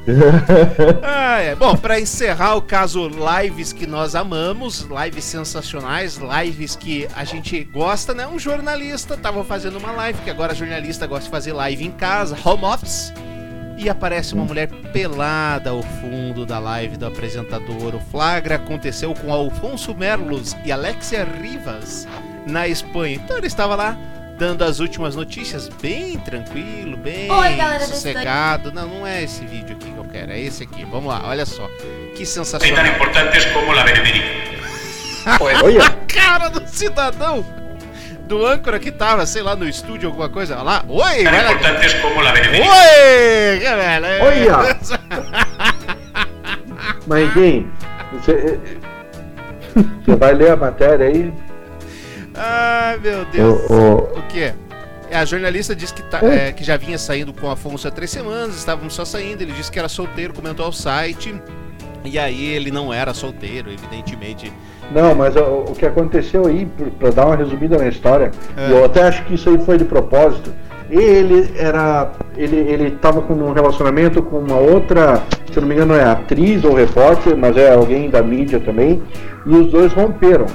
[1.04, 1.54] Ah, é.
[1.54, 7.62] Bom, para encerrar o caso lives que nós amamos, lives sensacionais, lives que a gente
[7.62, 8.26] gosta, né?
[8.26, 12.36] Um jornalista tava fazendo uma live, que agora jornalista gosta de fazer live em casa,
[12.44, 13.12] home office
[13.76, 17.94] e aparece uma mulher pelada ao fundo da live do apresentador.
[17.94, 22.08] O flagra aconteceu com Alfonso Merlos e Alexia Rivas
[22.46, 23.16] na Espanha.
[23.16, 23.96] Então ele estava lá
[24.38, 28.72] dando as últimas notícias, bem tranquilo, bem Oi, sossegado.
[28.72, 30.84] Não, não é esse vídeo aqui que eu quero, é esse aqui.
[30.84, 31.68] Vamos lá, olha só.
[32.14, 32.84] Que sensacional.
[32.84, 33.84] Tão importantes como a
[35.40, 37.65] Olha a cara do cidadão!
[38.26, 40.54] Do âncora que tava, sei lá, no estúdio, alguma coisa.
[40.54, 40.84] Olha lá.
[40.88, 44.06] Oi, Tan importantes como la Oi, que velho.
[44.24, 44.76] Olha.
[47.06, 47.70] Mas, quem?
[48.12, 48.60] Você,
[50.04, 51.32] você vai ler a matéria aí?
[52.34, 53.70] Ai, meu Deus.
[53.70, 54.18] O, o...
[54.18, 54.52] o que?
[55.12, 56.48] A jornalista disse que, tá, é.
[56.48, 59.42] É, que já vinha saindo com Afonso há três semanas, estavam só saindo.
[59.42, 61.34] Ele disse que era solteiro, comentou ao site.
[62.04, 64.52] E aí ele não era solteiro, evidentemente
[64.92, 66.66] não, mas o, o que aconteceu aí,
[66.98, 68.70] para dar uma resumida na história, é.
[68.70, 70.52] eu até acho que isso aí foi de propósito.
[70.88, 72.12] Ele era.
[72.36, 75.20] Ele, ele tava com um relacionamento com uma outra,
[75.52, 79.02] se não me engano, é atriz ou repórter, mas é alguém da mídia também.
[79.44, 80.46] E os dois romperam.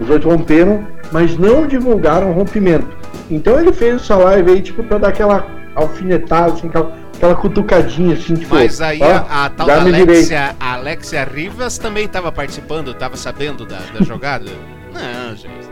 [0.00, 2.86] Os dois romperam, mas não divulgaram o rompimento.
[3.30, 6.92] Então ele fez essa live aí, tipo, pra dar aquela alfinetado, assim, aquela,
[7.22, 8.54] aquela cutucadinha, assim, tipo.
[8.54, 9.80] Mas aí ó, a, a tal da.
[9.80, 14.50] Alexia, a Alexia Rivas também estava participando, estava sabendo da, da jogada?
[14.92, 15.68] Não, gente,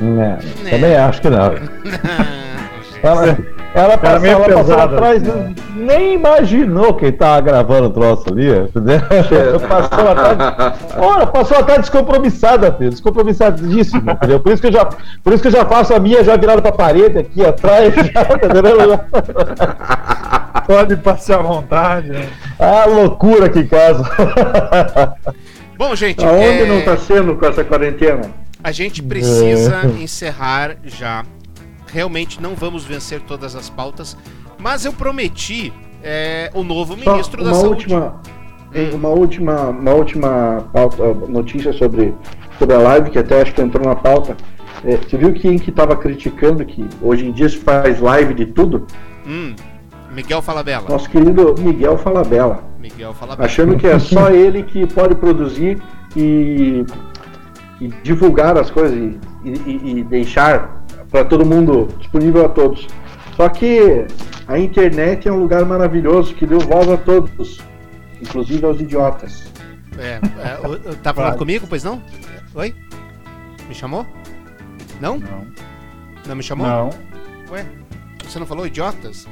[0.00, 0.08] não.
[0.10, 0.38] Não,
[0.70, 1.52] também acho que não.
[3.02, 3.38] Ela,
[3.74, 4.94] ela, passou, meio ela passou pesado.
[4.96, 5.22] atrás,
[5.76, 9.00] nem imaginou quem tava gravando o troço ali, entendeu?
[9.68, 14.40] passou atrás, ora, passou atrás descompromissada, filho, descompromissadíssima, entendeu?
[14.40, 14.84] Por isso que eu já,
[15.22, 18.02] por isso que eu já faço a minha já virada pra parede aqui atrás, já,
[18.34, 19.00] entendeu?
[20.66, 22.10] Pode passar à vontade.
[22.10, 22.26] Né?
[22.58, 24.04] Ah, loucura aqui em casa.
[25.78, 28.22] Bom, gente, Aonde é, não tá sendo com essa quarentena?
[28.62, 30.02] a gente precisa É.
[30.02, 31.22] encerrar já.
[31.92, 34.16] Realmente não vamos vencer todas as pautas,
[34.58, 37.68] mas eu prometi é, o novo Só ministro da Saúde.
[37.70, 38.20] última,
[38.94, 42.14] uma última, uma última pauta- notícia sobre,
[42.58, 44.36] sobre a live, que até acho que entrou na pauta.
[44.84, 48.46] É, você viu quem que estava criticando que hoje em dia se faz live de
[48.46, 48.86] tudo?
[49.26, 49.54] Hum,
[50.14, 50.88] Miguel Falabella.
[50.88, 52.62] Nosso querido Miguel Falabella.
[52.78, 53.46] Miguel Falabella.
[53.46, 55.82] Achando que é só ele que pode produzir
[56.16, 56.84] e,
[57.80, 60.77] e divulgar as coisas e, e- e deixar
[61.10, 62.86] para todo mundo disponível a todos.
[63.36, 64.06] Só que
[64.46, 67.60] a internet é um lugar maravilhoso que deu voz a todos,
[68.20, 69.44] inclusive aos idiotas.
[69.98, 72.02] É, é, o- o- tá falando comigo, pois não?
[72.54, 72.74] Oi?
[73.68, 74.06] Me chamou?
[75.00, 75.18] Não?
[75.18, 75.46] Não.
[76.26, 76.66] Não me chamou?
[76.66, 76.90] Não.
[77.50, 77.64] Ué?
[78.24, 79.26] Você não falou idiotas?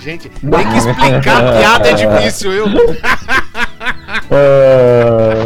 [0.00, 2.64] Gente, tem que explicar a piada é difícil, viu?
[4.30, 5.44] É,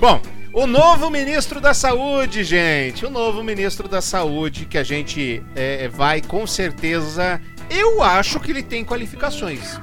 [0.00, 0.20] Bom,
[0.52, 3.06] o novo ministro da Saúde, gente.
[3.06, 7.40] O novo ministro da Saúde que a gente é, vai com certeza.
[7.70, 9.80] Eu acho que ele tem qualificações.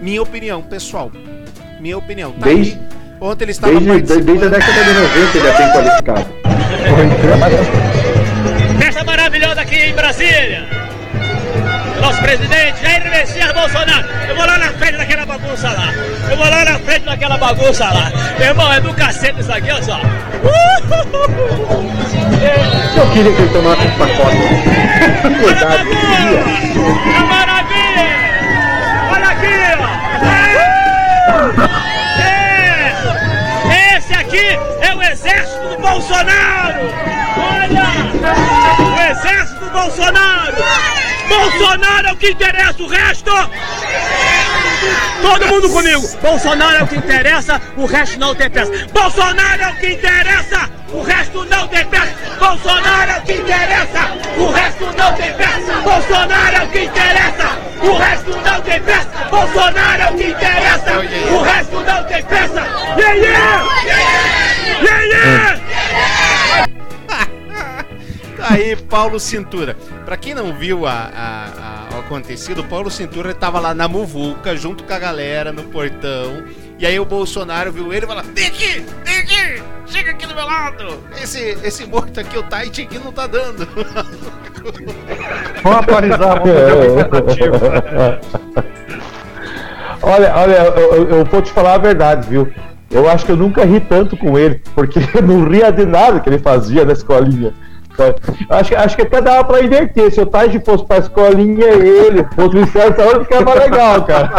[0.00, 1.10] Minha opinião, pessoal.
[1.80, 2.32] Minha opinião.
[2.32, 2.78] Tá Desde-.
[3.20, 4.24] Ontem ele estava Desde, participando.
[4.24, 6.26] desde a década de 90 ele é bem qualificado.
[8.78, 10.73] Festa maravilhosa aqui em Brasília.
[12.04, 14.06] Nosso presidente Jair Messias Bolsonaro.
[14.28, 15.90] Eu vou lá na frente daquela bagunça lá.
[16.30, 18.12] Eu vou lá na frente daquela bagunça lá.
[18.38, 19.98] Meu irmão, é do cacete isso aqui, olha só.
[22.94, 24.36] Eu queria que ele tomasse um pacote.
[25.40, 26.44] Coitado, eu queria.
[27.16, 28.04] É maravilha!
[29.10, 29.88] Olha aqui, ó!
[32.20, 33.96] É!
[33.96, 36.84] Esse aqui é o exército do Bolsonaro!
[37.38, 37.88] Olha!
[38.94, 41.03] O exército do Bolsonaro!
[41.28, 43.30] Bolsonaro é o que interessa, o resto!
[45.22, 46.08] Todo mundo comigo!
[46.20, 48.70] Bolsonaro é o que interessa, o resto não tem peça!
[48.92, 52.14] Bolsonaro é o que interessa, o resto não tem peça!
[52.38, 55.72] Bolsonaro é o que interessa, o resto não tem peça!
[55.82, 59.28] Bolsonaro é o que interessa, o resto não tem peça!
[59.30, 60.92] Bolsonaro é o que interessa,
[61.32, 62.66] o resto não tem peça!
[62.96, 63.64] Yeah, yeah!
[63.84, 64.53] Yeah,
[68.52, 69.76] aí, Paulo Cintura.
[70.04, 73.86] Pra quem não viu a, a- a- o acontecido, o Paulo Cintura tava lá na
[73.88, 76.42] Muvuca, junto com a galera, no portão.
[76.78, 80.34] E aí o Bolsonaro viu ele e falou: Vem aqui, vem aqui, chega aqui do
[80.34, 80.98] meu lado.
[81.22, 83.66] Esse, esse morto aqui, o Tite aqui, não tá dando.
[85.62, 87.50] Vamos atualizar, vamos fazer.
[90.06, 92.52] Olha, olha, eu, eu- eu vou te falar a verdade, viu?
[92.90, 96.20] Eu acho que eu nunca ri tanto com ele, porque eu não ria de nada
[96.20, 97.54] que ele fazia na escolinha.
[98.50, 100.10] Acho, que- acho que até dava pra inverter.
[100.12, 104.30] Se o Taj fosse pra escolinha, ele, fosse o Ministério da Saúde, ficava legal, cara.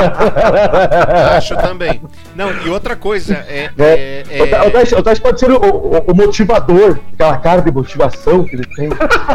[1.37, 2.01] Acho também.
[2.35, 3.69] Não, e outra coisa, é.
[3.77, 6.99] É, é- é- O, Ta- o Taj- o Taj pode ser o, o- o motivador,
[7.13, 8.89] aquela cara de motivação que ele tem.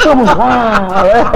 [0.05, 1.33] Vamos lá!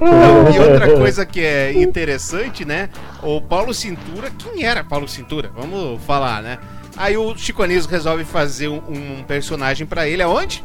[0.00, 2.88] Não, e outra coisa que é interessante, né?
[3.22, 5.50] O Paulo Cintura, quem era Paulo Cintura?
[5.54, 6.58] Vamos falar, né?
[7.00, 8.82] Aí o Chico Anísio resolve fazer um,
[9.18, 10.62] um personagem pra ele aonde?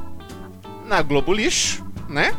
[0.85, 2.33] Na Globo Lixo, né?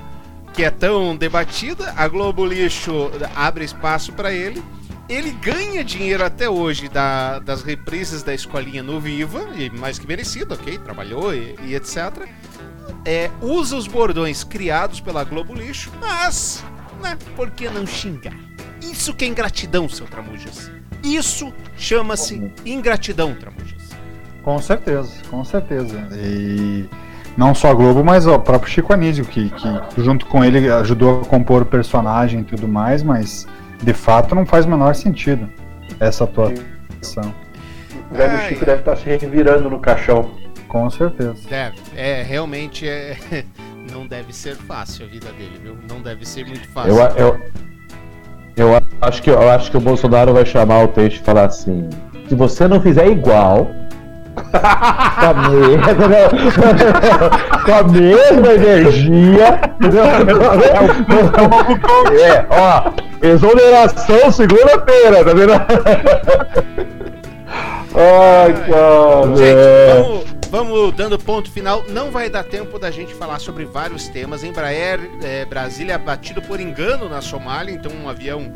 [0.53, 1.95] Que é tão debatida.
[1.97, 4.63] A Globo Lixo abre espaço pra ele.
[5.09, 10.07] Ele ganha dinheiro até hoje da- das reprises da escolinha no Viva, e mais que
[10.07, 10.77] merecido, ok?
[10.79, 12.13] Trabalhou e, e etc
[13.05, 16.65] é, usa os bordões criados pela Globo Lixo, mas,
[17.01, 18.35] né, por que não xingar?
[18.83, 20.71] Isso que é ingratidão, seu Tramujas.
[21.05, 23.76] Isso chama-se ingratidão, Tramujas.
[24.47, 26.09] Com certeza, com certeza.
[26.13, 26.89] E
[27.37, 29.69] não só a Globo, mas ó, o próprio Chico Anísio, que, que
[30.01, 33.45] junto com ele ajudou a compor o personagem e tudo mais, mas
[33.83, 35.51] de fato não faz o menor sentido
[35.99, 37.35] essa atuação.
[38.09, 40.31] O velho Ai, Chico deve estar se revirando no caixão.
[40.69, 41.35] Com certeza.
[41.51, 43.17] Deve, é, realmente é.
[43.91, 45.77] Não deve ser fácil a vida dele, viu?
[45.89, 46.93] Não deve ser muito fácil.
[46.93, 47.41] Eu, eu,
[48.57, 51.89] eu, acho que, eu acho que o Bolsonaro vai chamar o Teixe e falar assim:
[52.29, 53.71] se você não fizer igual,
[54.53, 56.29] com a mesma, né?
[57.65, 59.61] com a mesma energia.
[62.21, 62.93] É, ó,
[63.23, 65.53] exoneração segunda-feira, tá vendo?
[67.95, 69.37] Ai, cara.
[69.37, 69.57] Gente,
[69.95, 71.85] vamos, vamos dando ponto final.
[71.89, 74.45] Não vai dar tempo da gente falar sobre vários temas.
[74.45, 78.53] Embraer, é, Brasília abatido por engano na Somália, então um avião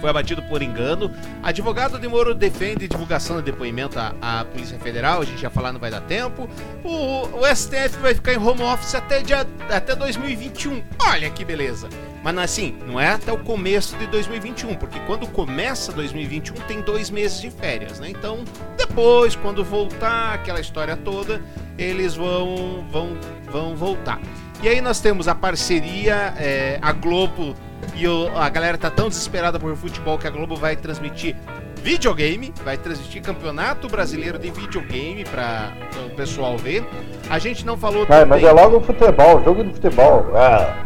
[0.00, 1.10] foi abatido por engano.
[1.42, 5.72] Advogado de Moro defende divulgação do depoimento à, à Polícia Federal, a gente já falar
[5.72, 6.48] não vai dar tempo.
[6.82, 10.82] O, o STF vai ficar em home office até, dia, até 2021.
[11.00, 11.88] Olha que beleza.
[12.22, 17.10] Mas assim, não é até o começo de 2021, porque quando começa 2021 tem dois
[17.10, 18.08] meses de férias, né?
[18.08, 18.44] Então,
[18.78, 21.42] depois, quando voltar aquela história toda,
[21.76, 23.18] eles vão, vão,
[23.50, 24.18] vão voltar.
[24.62, 27.54] E aí nós temos a parceria, é, a Globo
[27.94, 31.36] e o, a galera tá tão desesperada por futebol que a Globo vai transmitir
[31.82, 35.72] videogame, vai transmitir campeonato brasileiro de videogame para
[36.06, 36.84] o pessoal ver.
[37.28, 40.26] A gente não falou É, mas é logo futebol, jogo de futebol.
[40.34, 40.82] Ah.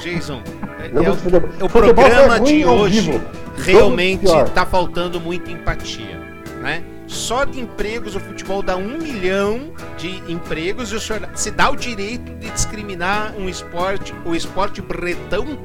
[0.00, 0.42] Jason,
[0.78, 1.50] é, Jogo é o, de futebol.
[1.60, 3.20] é o Futebol programa é de hoje
[3.56, 6.18] realmente tá faltando muita empatia,
[6.62, 6.82] né?
[7.06, 11.70] Só de empregos o futebol dá um milhão de empregos e o senhor se dá
[11.70, 15.58] o direito de discriminar um esporte, o esporte bretão,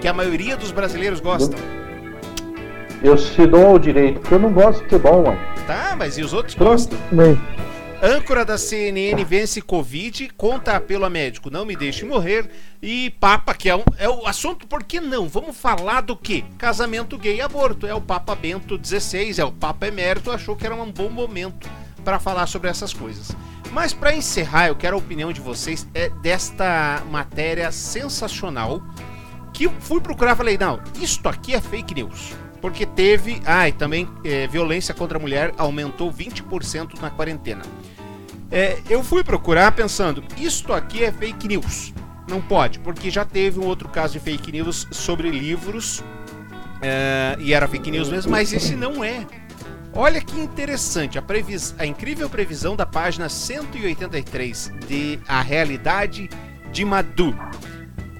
[0.00, 1.58] que a maioria dos brasileiros gostam.
[3.02, 5.40] Eu se dou o direito, porque eu não gosto de futebol, mano.
[5.66, 6.98] Tá, mas e os outros gostam?
[7.12, 7.38] Bem,
[8.02, 12.48] Âncora da CNN vence Covid, conta apelo a médico, não me deixe morrer.
[12.82, 15.26] E Papa, que é, um, é o assunto, por que não?
[15.26, 16.42] Vamos falar do que?
[16.58, 17.86] Casamento gay e aborto.
[17.86, 21.70] É o Papa Bento XVI, é o Papa Emérito, achou que era um bom momento
[22.04, 23.34] para falar sobre essas coisas.
[23.72, 28.82] Mas para encerrar, eu quero a opinião de vocês é desta matéria sensacional
[29.56, 32.34] que fui procurar falei, não, isto aqui é fake news.
[32.60, 33.40] Porque teve.
[33.46, 37.62] Ah, e também eh, violência contra a mulher aumentou 20% na quarentena.
[38.50, 41.94] É, eu fui procurar pensando, isto aqui é fake news.
[42.28, 46.04] Não pode, porque já teve um outro caso de fake news sobre livros.
[46.82, 49.26] é, e era fake news mesmo, mas esse não é.
[49.94, 51.74] Olha que interessante, a, previs...
[51.78, 56.28] a incrível previsão da página 183 de A Realidade
[56.70, 57.34] de Madu.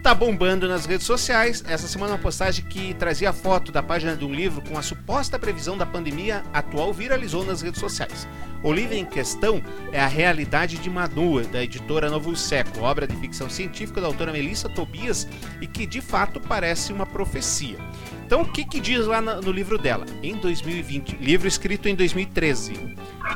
[0.06, 1.64] Tá bombando nas redes sociais.
[1.66, 5.36] Essa semana uma postagem que trazia foto da página de um livro com a suposta
[5.36, 8.28] previsão da pandemia atual viralizou nas redes sociais.
[8.62, 9.60] O livro em questão
[9.90, 14.30] é A Realidade de Manu, da editora Novo Século, obra de ficção científica da autora
[14.30, 15.26] Melissa Tobias
[15.60, 17.76] e que de fato parece uma profecia.
[18.24, 20.06] Então, o que, que diz lá no livro dela?
[20.22, 22.74] Em 2020, livro escrito em 2013.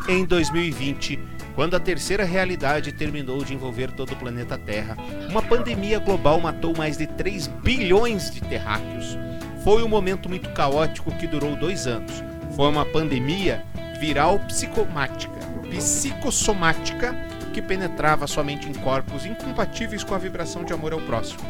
[0.09, 1.19] Em 2020,
[1.55, 4.97] quando a terceira realidade terminou de envolver todo o planeta Terra,
[5.29, 9.19] uma pandemia global matou mais de 3 bilhões de terráqueos.
[9.65, 12.23] Foi um momento muito caótico que durou dois anos.
[12.57, 13.63] Foi uma pandemia
[14.01, 15.39] viral psicomática,
[15.71, 17.15] psicossomática,
[17.53, 21.41] que penetrava somente em corpos incompatíveis com a vibração de amor ao próximo.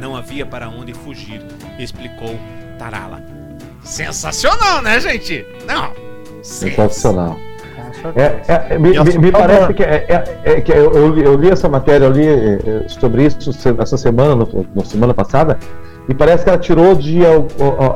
[0.00, 1.40] Não havia para onde fugir,
[1.78, 2.38] explicou
[2.78, 3.22] Tarala.
[3.84, 5.46] Sensacional, né, gente?
[5.66, 5.94] Não.
[6.42, 7.38] sensacional.
[8.16, 11.34] É, é, me, me- me parece que, é, é- é que eu, eu li- eu
[11.36, 13.50] li essa matéria, eu li é, é, sobre isso
[13.80, 15.58] essa semana, no, no semana passada,
[16.08, 17.20] e parece que ela tirou de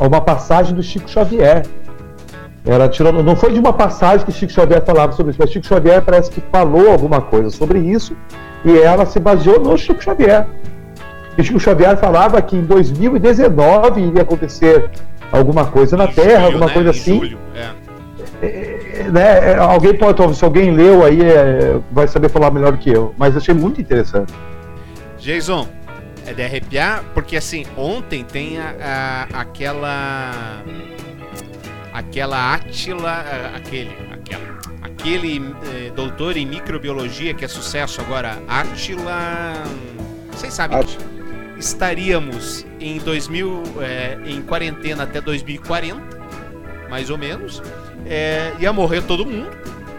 [0.07, 1.63] uma passagem do Chico Xavier.
[2.65, 5.67] Ela tirou, não foi de uma passagem que Chico Xavier falava sobre isso, mas Chico
[5.67, 8.17] Xavier parece que falou alguma coisa sobre isso
[8.65, 10.47] e ela se baseou no Chico Xavier.
[11.37, 14.91] E Chico Xavier falava que em 2019 iria acontecer
[15.33, 16.73] alguma coisa na Terra, alguma né?
[16.73, 17.19] coisa Em assim.
[17.19, 17.39] julho,
[18.43, 18.78] é.
[19.05, 22.91] Né, é, alguém pode, se alguém leu aí, é, vai saber falar melhor do que
[22.91, 23.15] eu.
[23.19, 24.33] Mas achei muito interessante.
[25.19, 25.69] Jason,
[26.27, 30.63] é de arrepiar, porque assim, ontem tem a, a- aquela.
[31.93, 33.11] Aquela Átila.
[33.11, 33.91] a- Aquele.
[34.13, 39.55] Aquela, aquele eh, doutor em microbiologia que é sucesso agora, Átila.
[40.33, 40.99] Vocês sabem que
[41.59, 46.01] estaríamos em 2000, eh, em quarentena até 2040,
[46.91, 47.63] mais ou menos.
[48.07, 49.49] Eh, ia morrer todo mundo.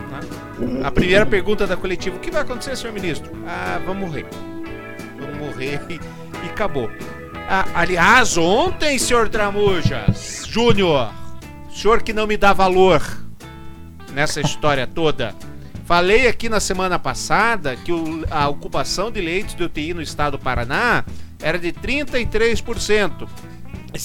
[0.10, 0.82] né?
[0.84, 3.32] A primeira pergunta da coletiva: o que vai acontecer, senhor ministro?
[3.48, 4.26] Ah, vamos morrer
[5.20, 6.90] vamos morrer e, e acabou.
[7.50, 11.12] Ah, aliás, ontem, senhor Tramujas, Júnior,
[11.74, 13.02] senhor que não me dá valor
[14.14, 15.34] nessa história toda,
[15.86, 20.38] falei aqui na semana passada que o- a ocupação de leitos de UTI no estado
[20.38, 21.04] do Paraná
[21.42, 23.28] era de 33%.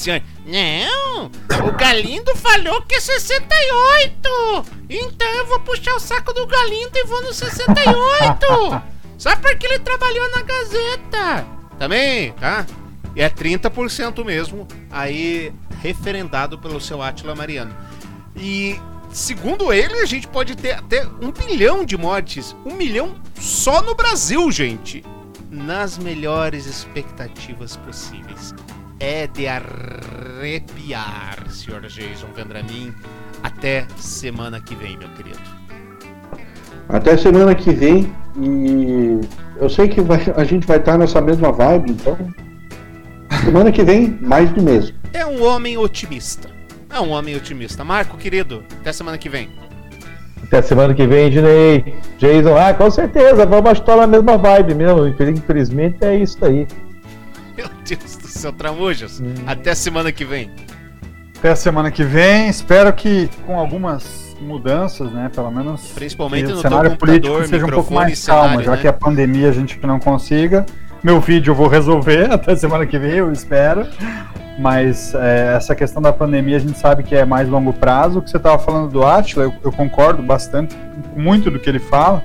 [0.08, 1.30] Ano, não,
[1.68, 4.66] o Galindo falou que é 68.
[4.88, 8.82] Então eu vou puxar o saco do Galindo e vou no 68.
[9.18, 11.46] Só porque ele trabalhou na Gazeta.
[11.78, 12.66] Também, tá?
[13.14, 17.76] E é 30% mesmo, aí referendado pelo seu Átila Mariano.
[18.34, 18.80] E
[19.12, 22.56] segundo ele, a gente pode ter até um bilhão de mortes.
[22.64, 25.04] Um milhão só no Brasil, gente.
[25.50, 28.54] Nas melhores expectativas possíveis.
[29.00, 32.94] É de arrepiar, senhor Jason Vendramin.
[33.42, 35.40] Até semana que vem, meu querido.
[36.88, 38.12] Até semana que vem.
[38.40, 39.20] E
[39.60, 42.16] eu sei que vai, a gente vai estar nessa mesma vibe, então.
[43.44, 44.96] Semana que vem, mais do mesmo.
[45.12, 46.48] É um homem otimista.
[46.90, 47.84] É um homem otimista.
[47.84, 49.50] Marco, querido, até semana que vem.
[50.42, 51.94] Até semana que vem, Dinei.
[52.18, 55.06] Jason, ah, com certeza, vamos estar na mesma vibe mesmo.
[55.06, 56.66] Infelizmente é isso aí.
[57.64, 59.20] Meu Deus do céu, Tramujas.
[59.20, 59.34] Hum.
[59.46, 60.50] Até semana que vem.
[61.38, 62.48] Até a semana que vem.
[62.48, 65.30] Espero que com algumas mudanças, né?
[65.34, 65.92] Pelo menos.
[65.92, 68.76] Principalmente no cenário político seja um pouco mais calmo, já né?
[68.78, 70.64] que a pandemia a gente não consiga.
[71.02, 73.86] Meu vídeo eu vou resolver até semana que vem, eu espero.
[74.58, 78.20] Mas é, essa questão da pandemia a gente sabe que é mais longo prazo.
[78.20, 80.76] O que você estava falando do Atila, eu, eu, concordo bastante,
[81.16, 82.24] muito do que ele fala.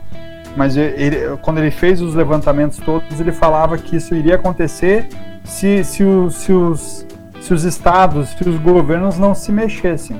[0.55, 5.07] Mas ele, quando ele fez os levantamentos todos, ele falava que isso iria acontecer
[5.49, 7.05] se, se, o, se, os,
[7.41, 10.15] se os estados, se os governos não se mexessem.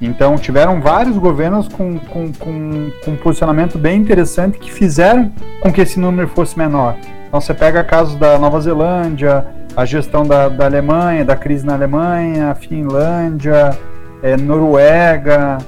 [0.00, 5.72] Então tiveram vários governos com, com, com, com um posicionamento bem interessante que fizeram com
[5.72, 6.96] que esse número fosse menor.
[7.26, 11.72] Então você pega casos da Nova Zelândia, a gestão da, da Alemanha, da crise na
[11.72, 13.76] Alemanha, Finlândia,
[14.22, 15.58] é, Noruega,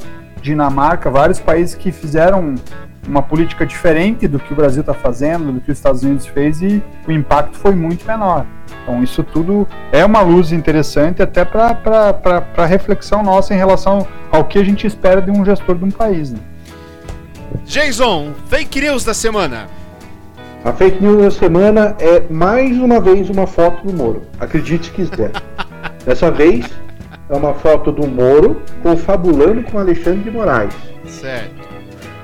[0.42, 2.54] Dinamarca, vários países que fizeram
[3.06, 6.60] uma política diferente do que o Brasil está fazendo, do que os Estados Unidos fez
[6.60, 8.44] e o impacto foi muito menor.
[8.88, 14.58] Então isso tudo é uma luz interessante até para reflexão nossa em relação ao que
[14.58, 16.32] a gente espera de um gestor de um país.
[16.32, 16.38] Né?
[17.66, 19.66] Jason, fake news da semana.
[20.64, 24.22] A fake news da semana é mais uma vez uma foto do Moro.
[24.40, 25.32] Acredite se quiser.
[26.06, 26.64] Dessa vez
[27.28, 30.74] é uma foto do Moro confabulando com Alexandre de Moraes.
[31.04, 31.68] Certo.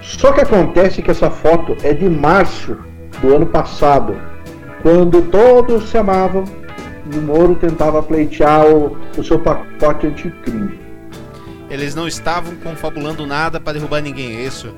[0.00, 2.78] Só que acontece que essa foto é de março
[3.20, 4.16] do ano passado,
[4.84, 6.44] quando todos se amavam
[7.10, 10.78] e o Moro tentava pleitear o, o seu pacote anticrime.
[11.70, 14.74] Eles não estavam confabulando nada para derrubar ninguém, é isso?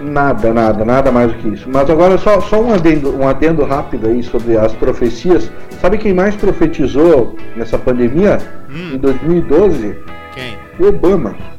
[0.00, 1.68] Nada, nada, nada mais do que isso.
[1.68, 5.50] Mas agora só, só um, adendo, um adendo rápido aí sobre as profecias.
[5.78, 8.38] Sabe quem mais profetizou nessa pandemia?
[8.70, 8.94] Hum.
[8.94, 9.94] Em 2012?
[10.34, 10.56] Quem?
[10.80, 11.36] O Obama.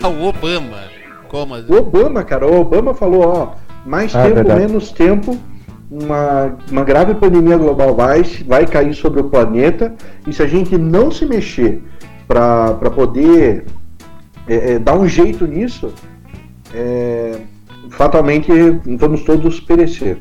[0.00, 0.84] Ah, o Obama.
[1.28, 1.56] Como?
[1.56, 2.46] O Obama, cara.
[2.46, 3.54] O Obama falou, ó,
[3.84, 4.60] mais ah, tempo, verdade.
[4.60, 5.36] menos tempo,
[5.90, 9.94] uma, uma grave pandemia global vai, vai cair sobre o planeta.
[10.26, 11.82] E se a gente não se mexer
[12.26, 13.64] para poder
[14.46, 15.92] é, é, dar um jeito nisso,
[16.74, 17.40] é,
[17.90, 18.50] fatalmente
[18.98, 20.18] vamos todos perecer.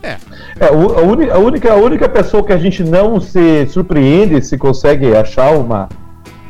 [0.00, 0.16] É.
[0.60, 4.56] é a, única, a, única, a única pessoa que a gente não se surpreende se
[4.56, 5.88] consegue achar uma,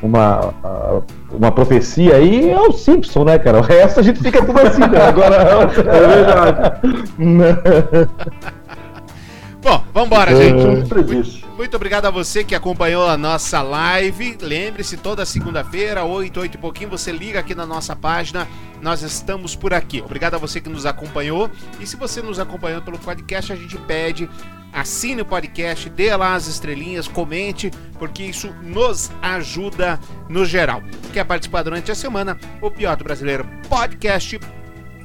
[0.02, 0.54] uma,
[1.30, 3.58] uma profecia aí é o Simpson, né, cara?
[3.58, 5.02] O resto a gente fica tudo assim, né?
[5.02, 6.80] Agora é verdade.
[9.60, 10.64] Bom, vambora, gente.
[10.64, 14.38] Muito, muito obrigado a você que acompanhou a nossa live.
[14.40, 18.46] Lembre-se, toda segunda-feira, 8, 8 e pouquinho, você liga aqui na nossa página.
[18.80, 20.00] Nós estamos por aqui.
[20.00, 21.50] Obrigado a você que nos acompanhou.
[21.80, 24.30] E se você nos acompanhou pelo podcast, a gente pede
[24.80, 29.98] assine o podcast, dê lá as estrelinhas, comente, porque isso nos ajuda
[30.28, 30.82] no geral.
[31.12, 32.38] Quer participar durante a semana?
[32.60, 34.38] O Pior do Brasileiro Podcast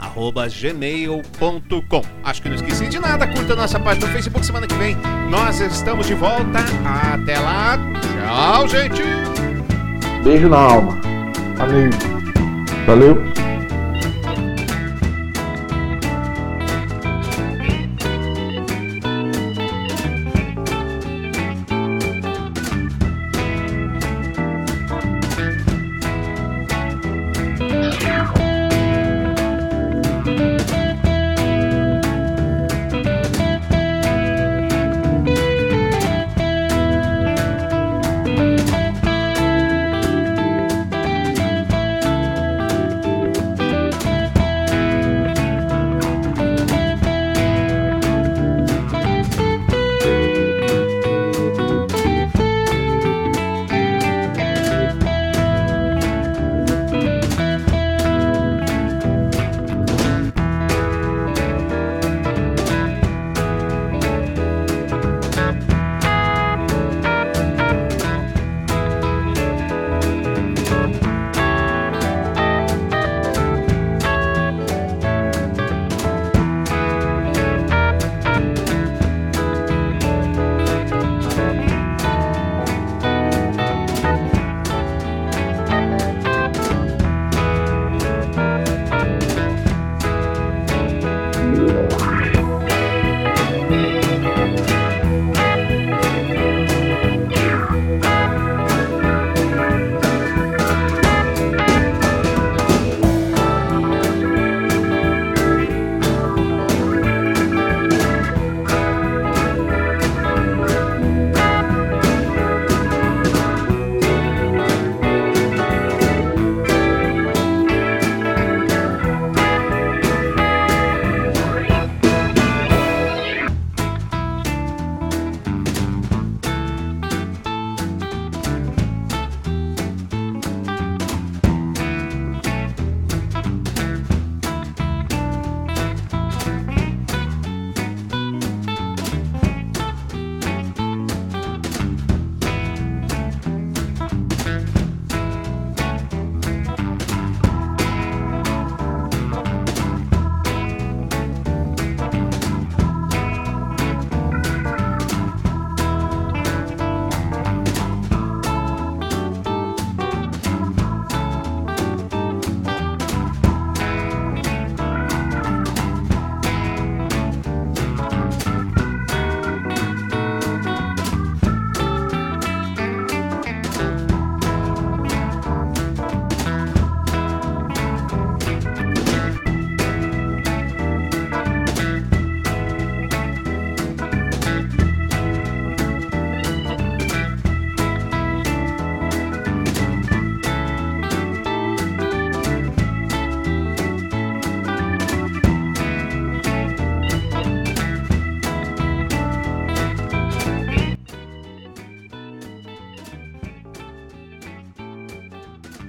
[0.04, 2.02] arroba gmail.com.
[2.24, 3.26] Acho que não esqueci de nada.
[3.28, 4.98] Curta nossa página no Facebook semana que vem.
[5.30, 6.60] Nós estamos de volta.
[7.14, 7.78] Até lá.
[8.02, 9.02] Tchau, gente.
[10.24, 11.00] Beijo na alma.
[11.58, 11.90] Valeu.
[12.86, 13.53] Valeu.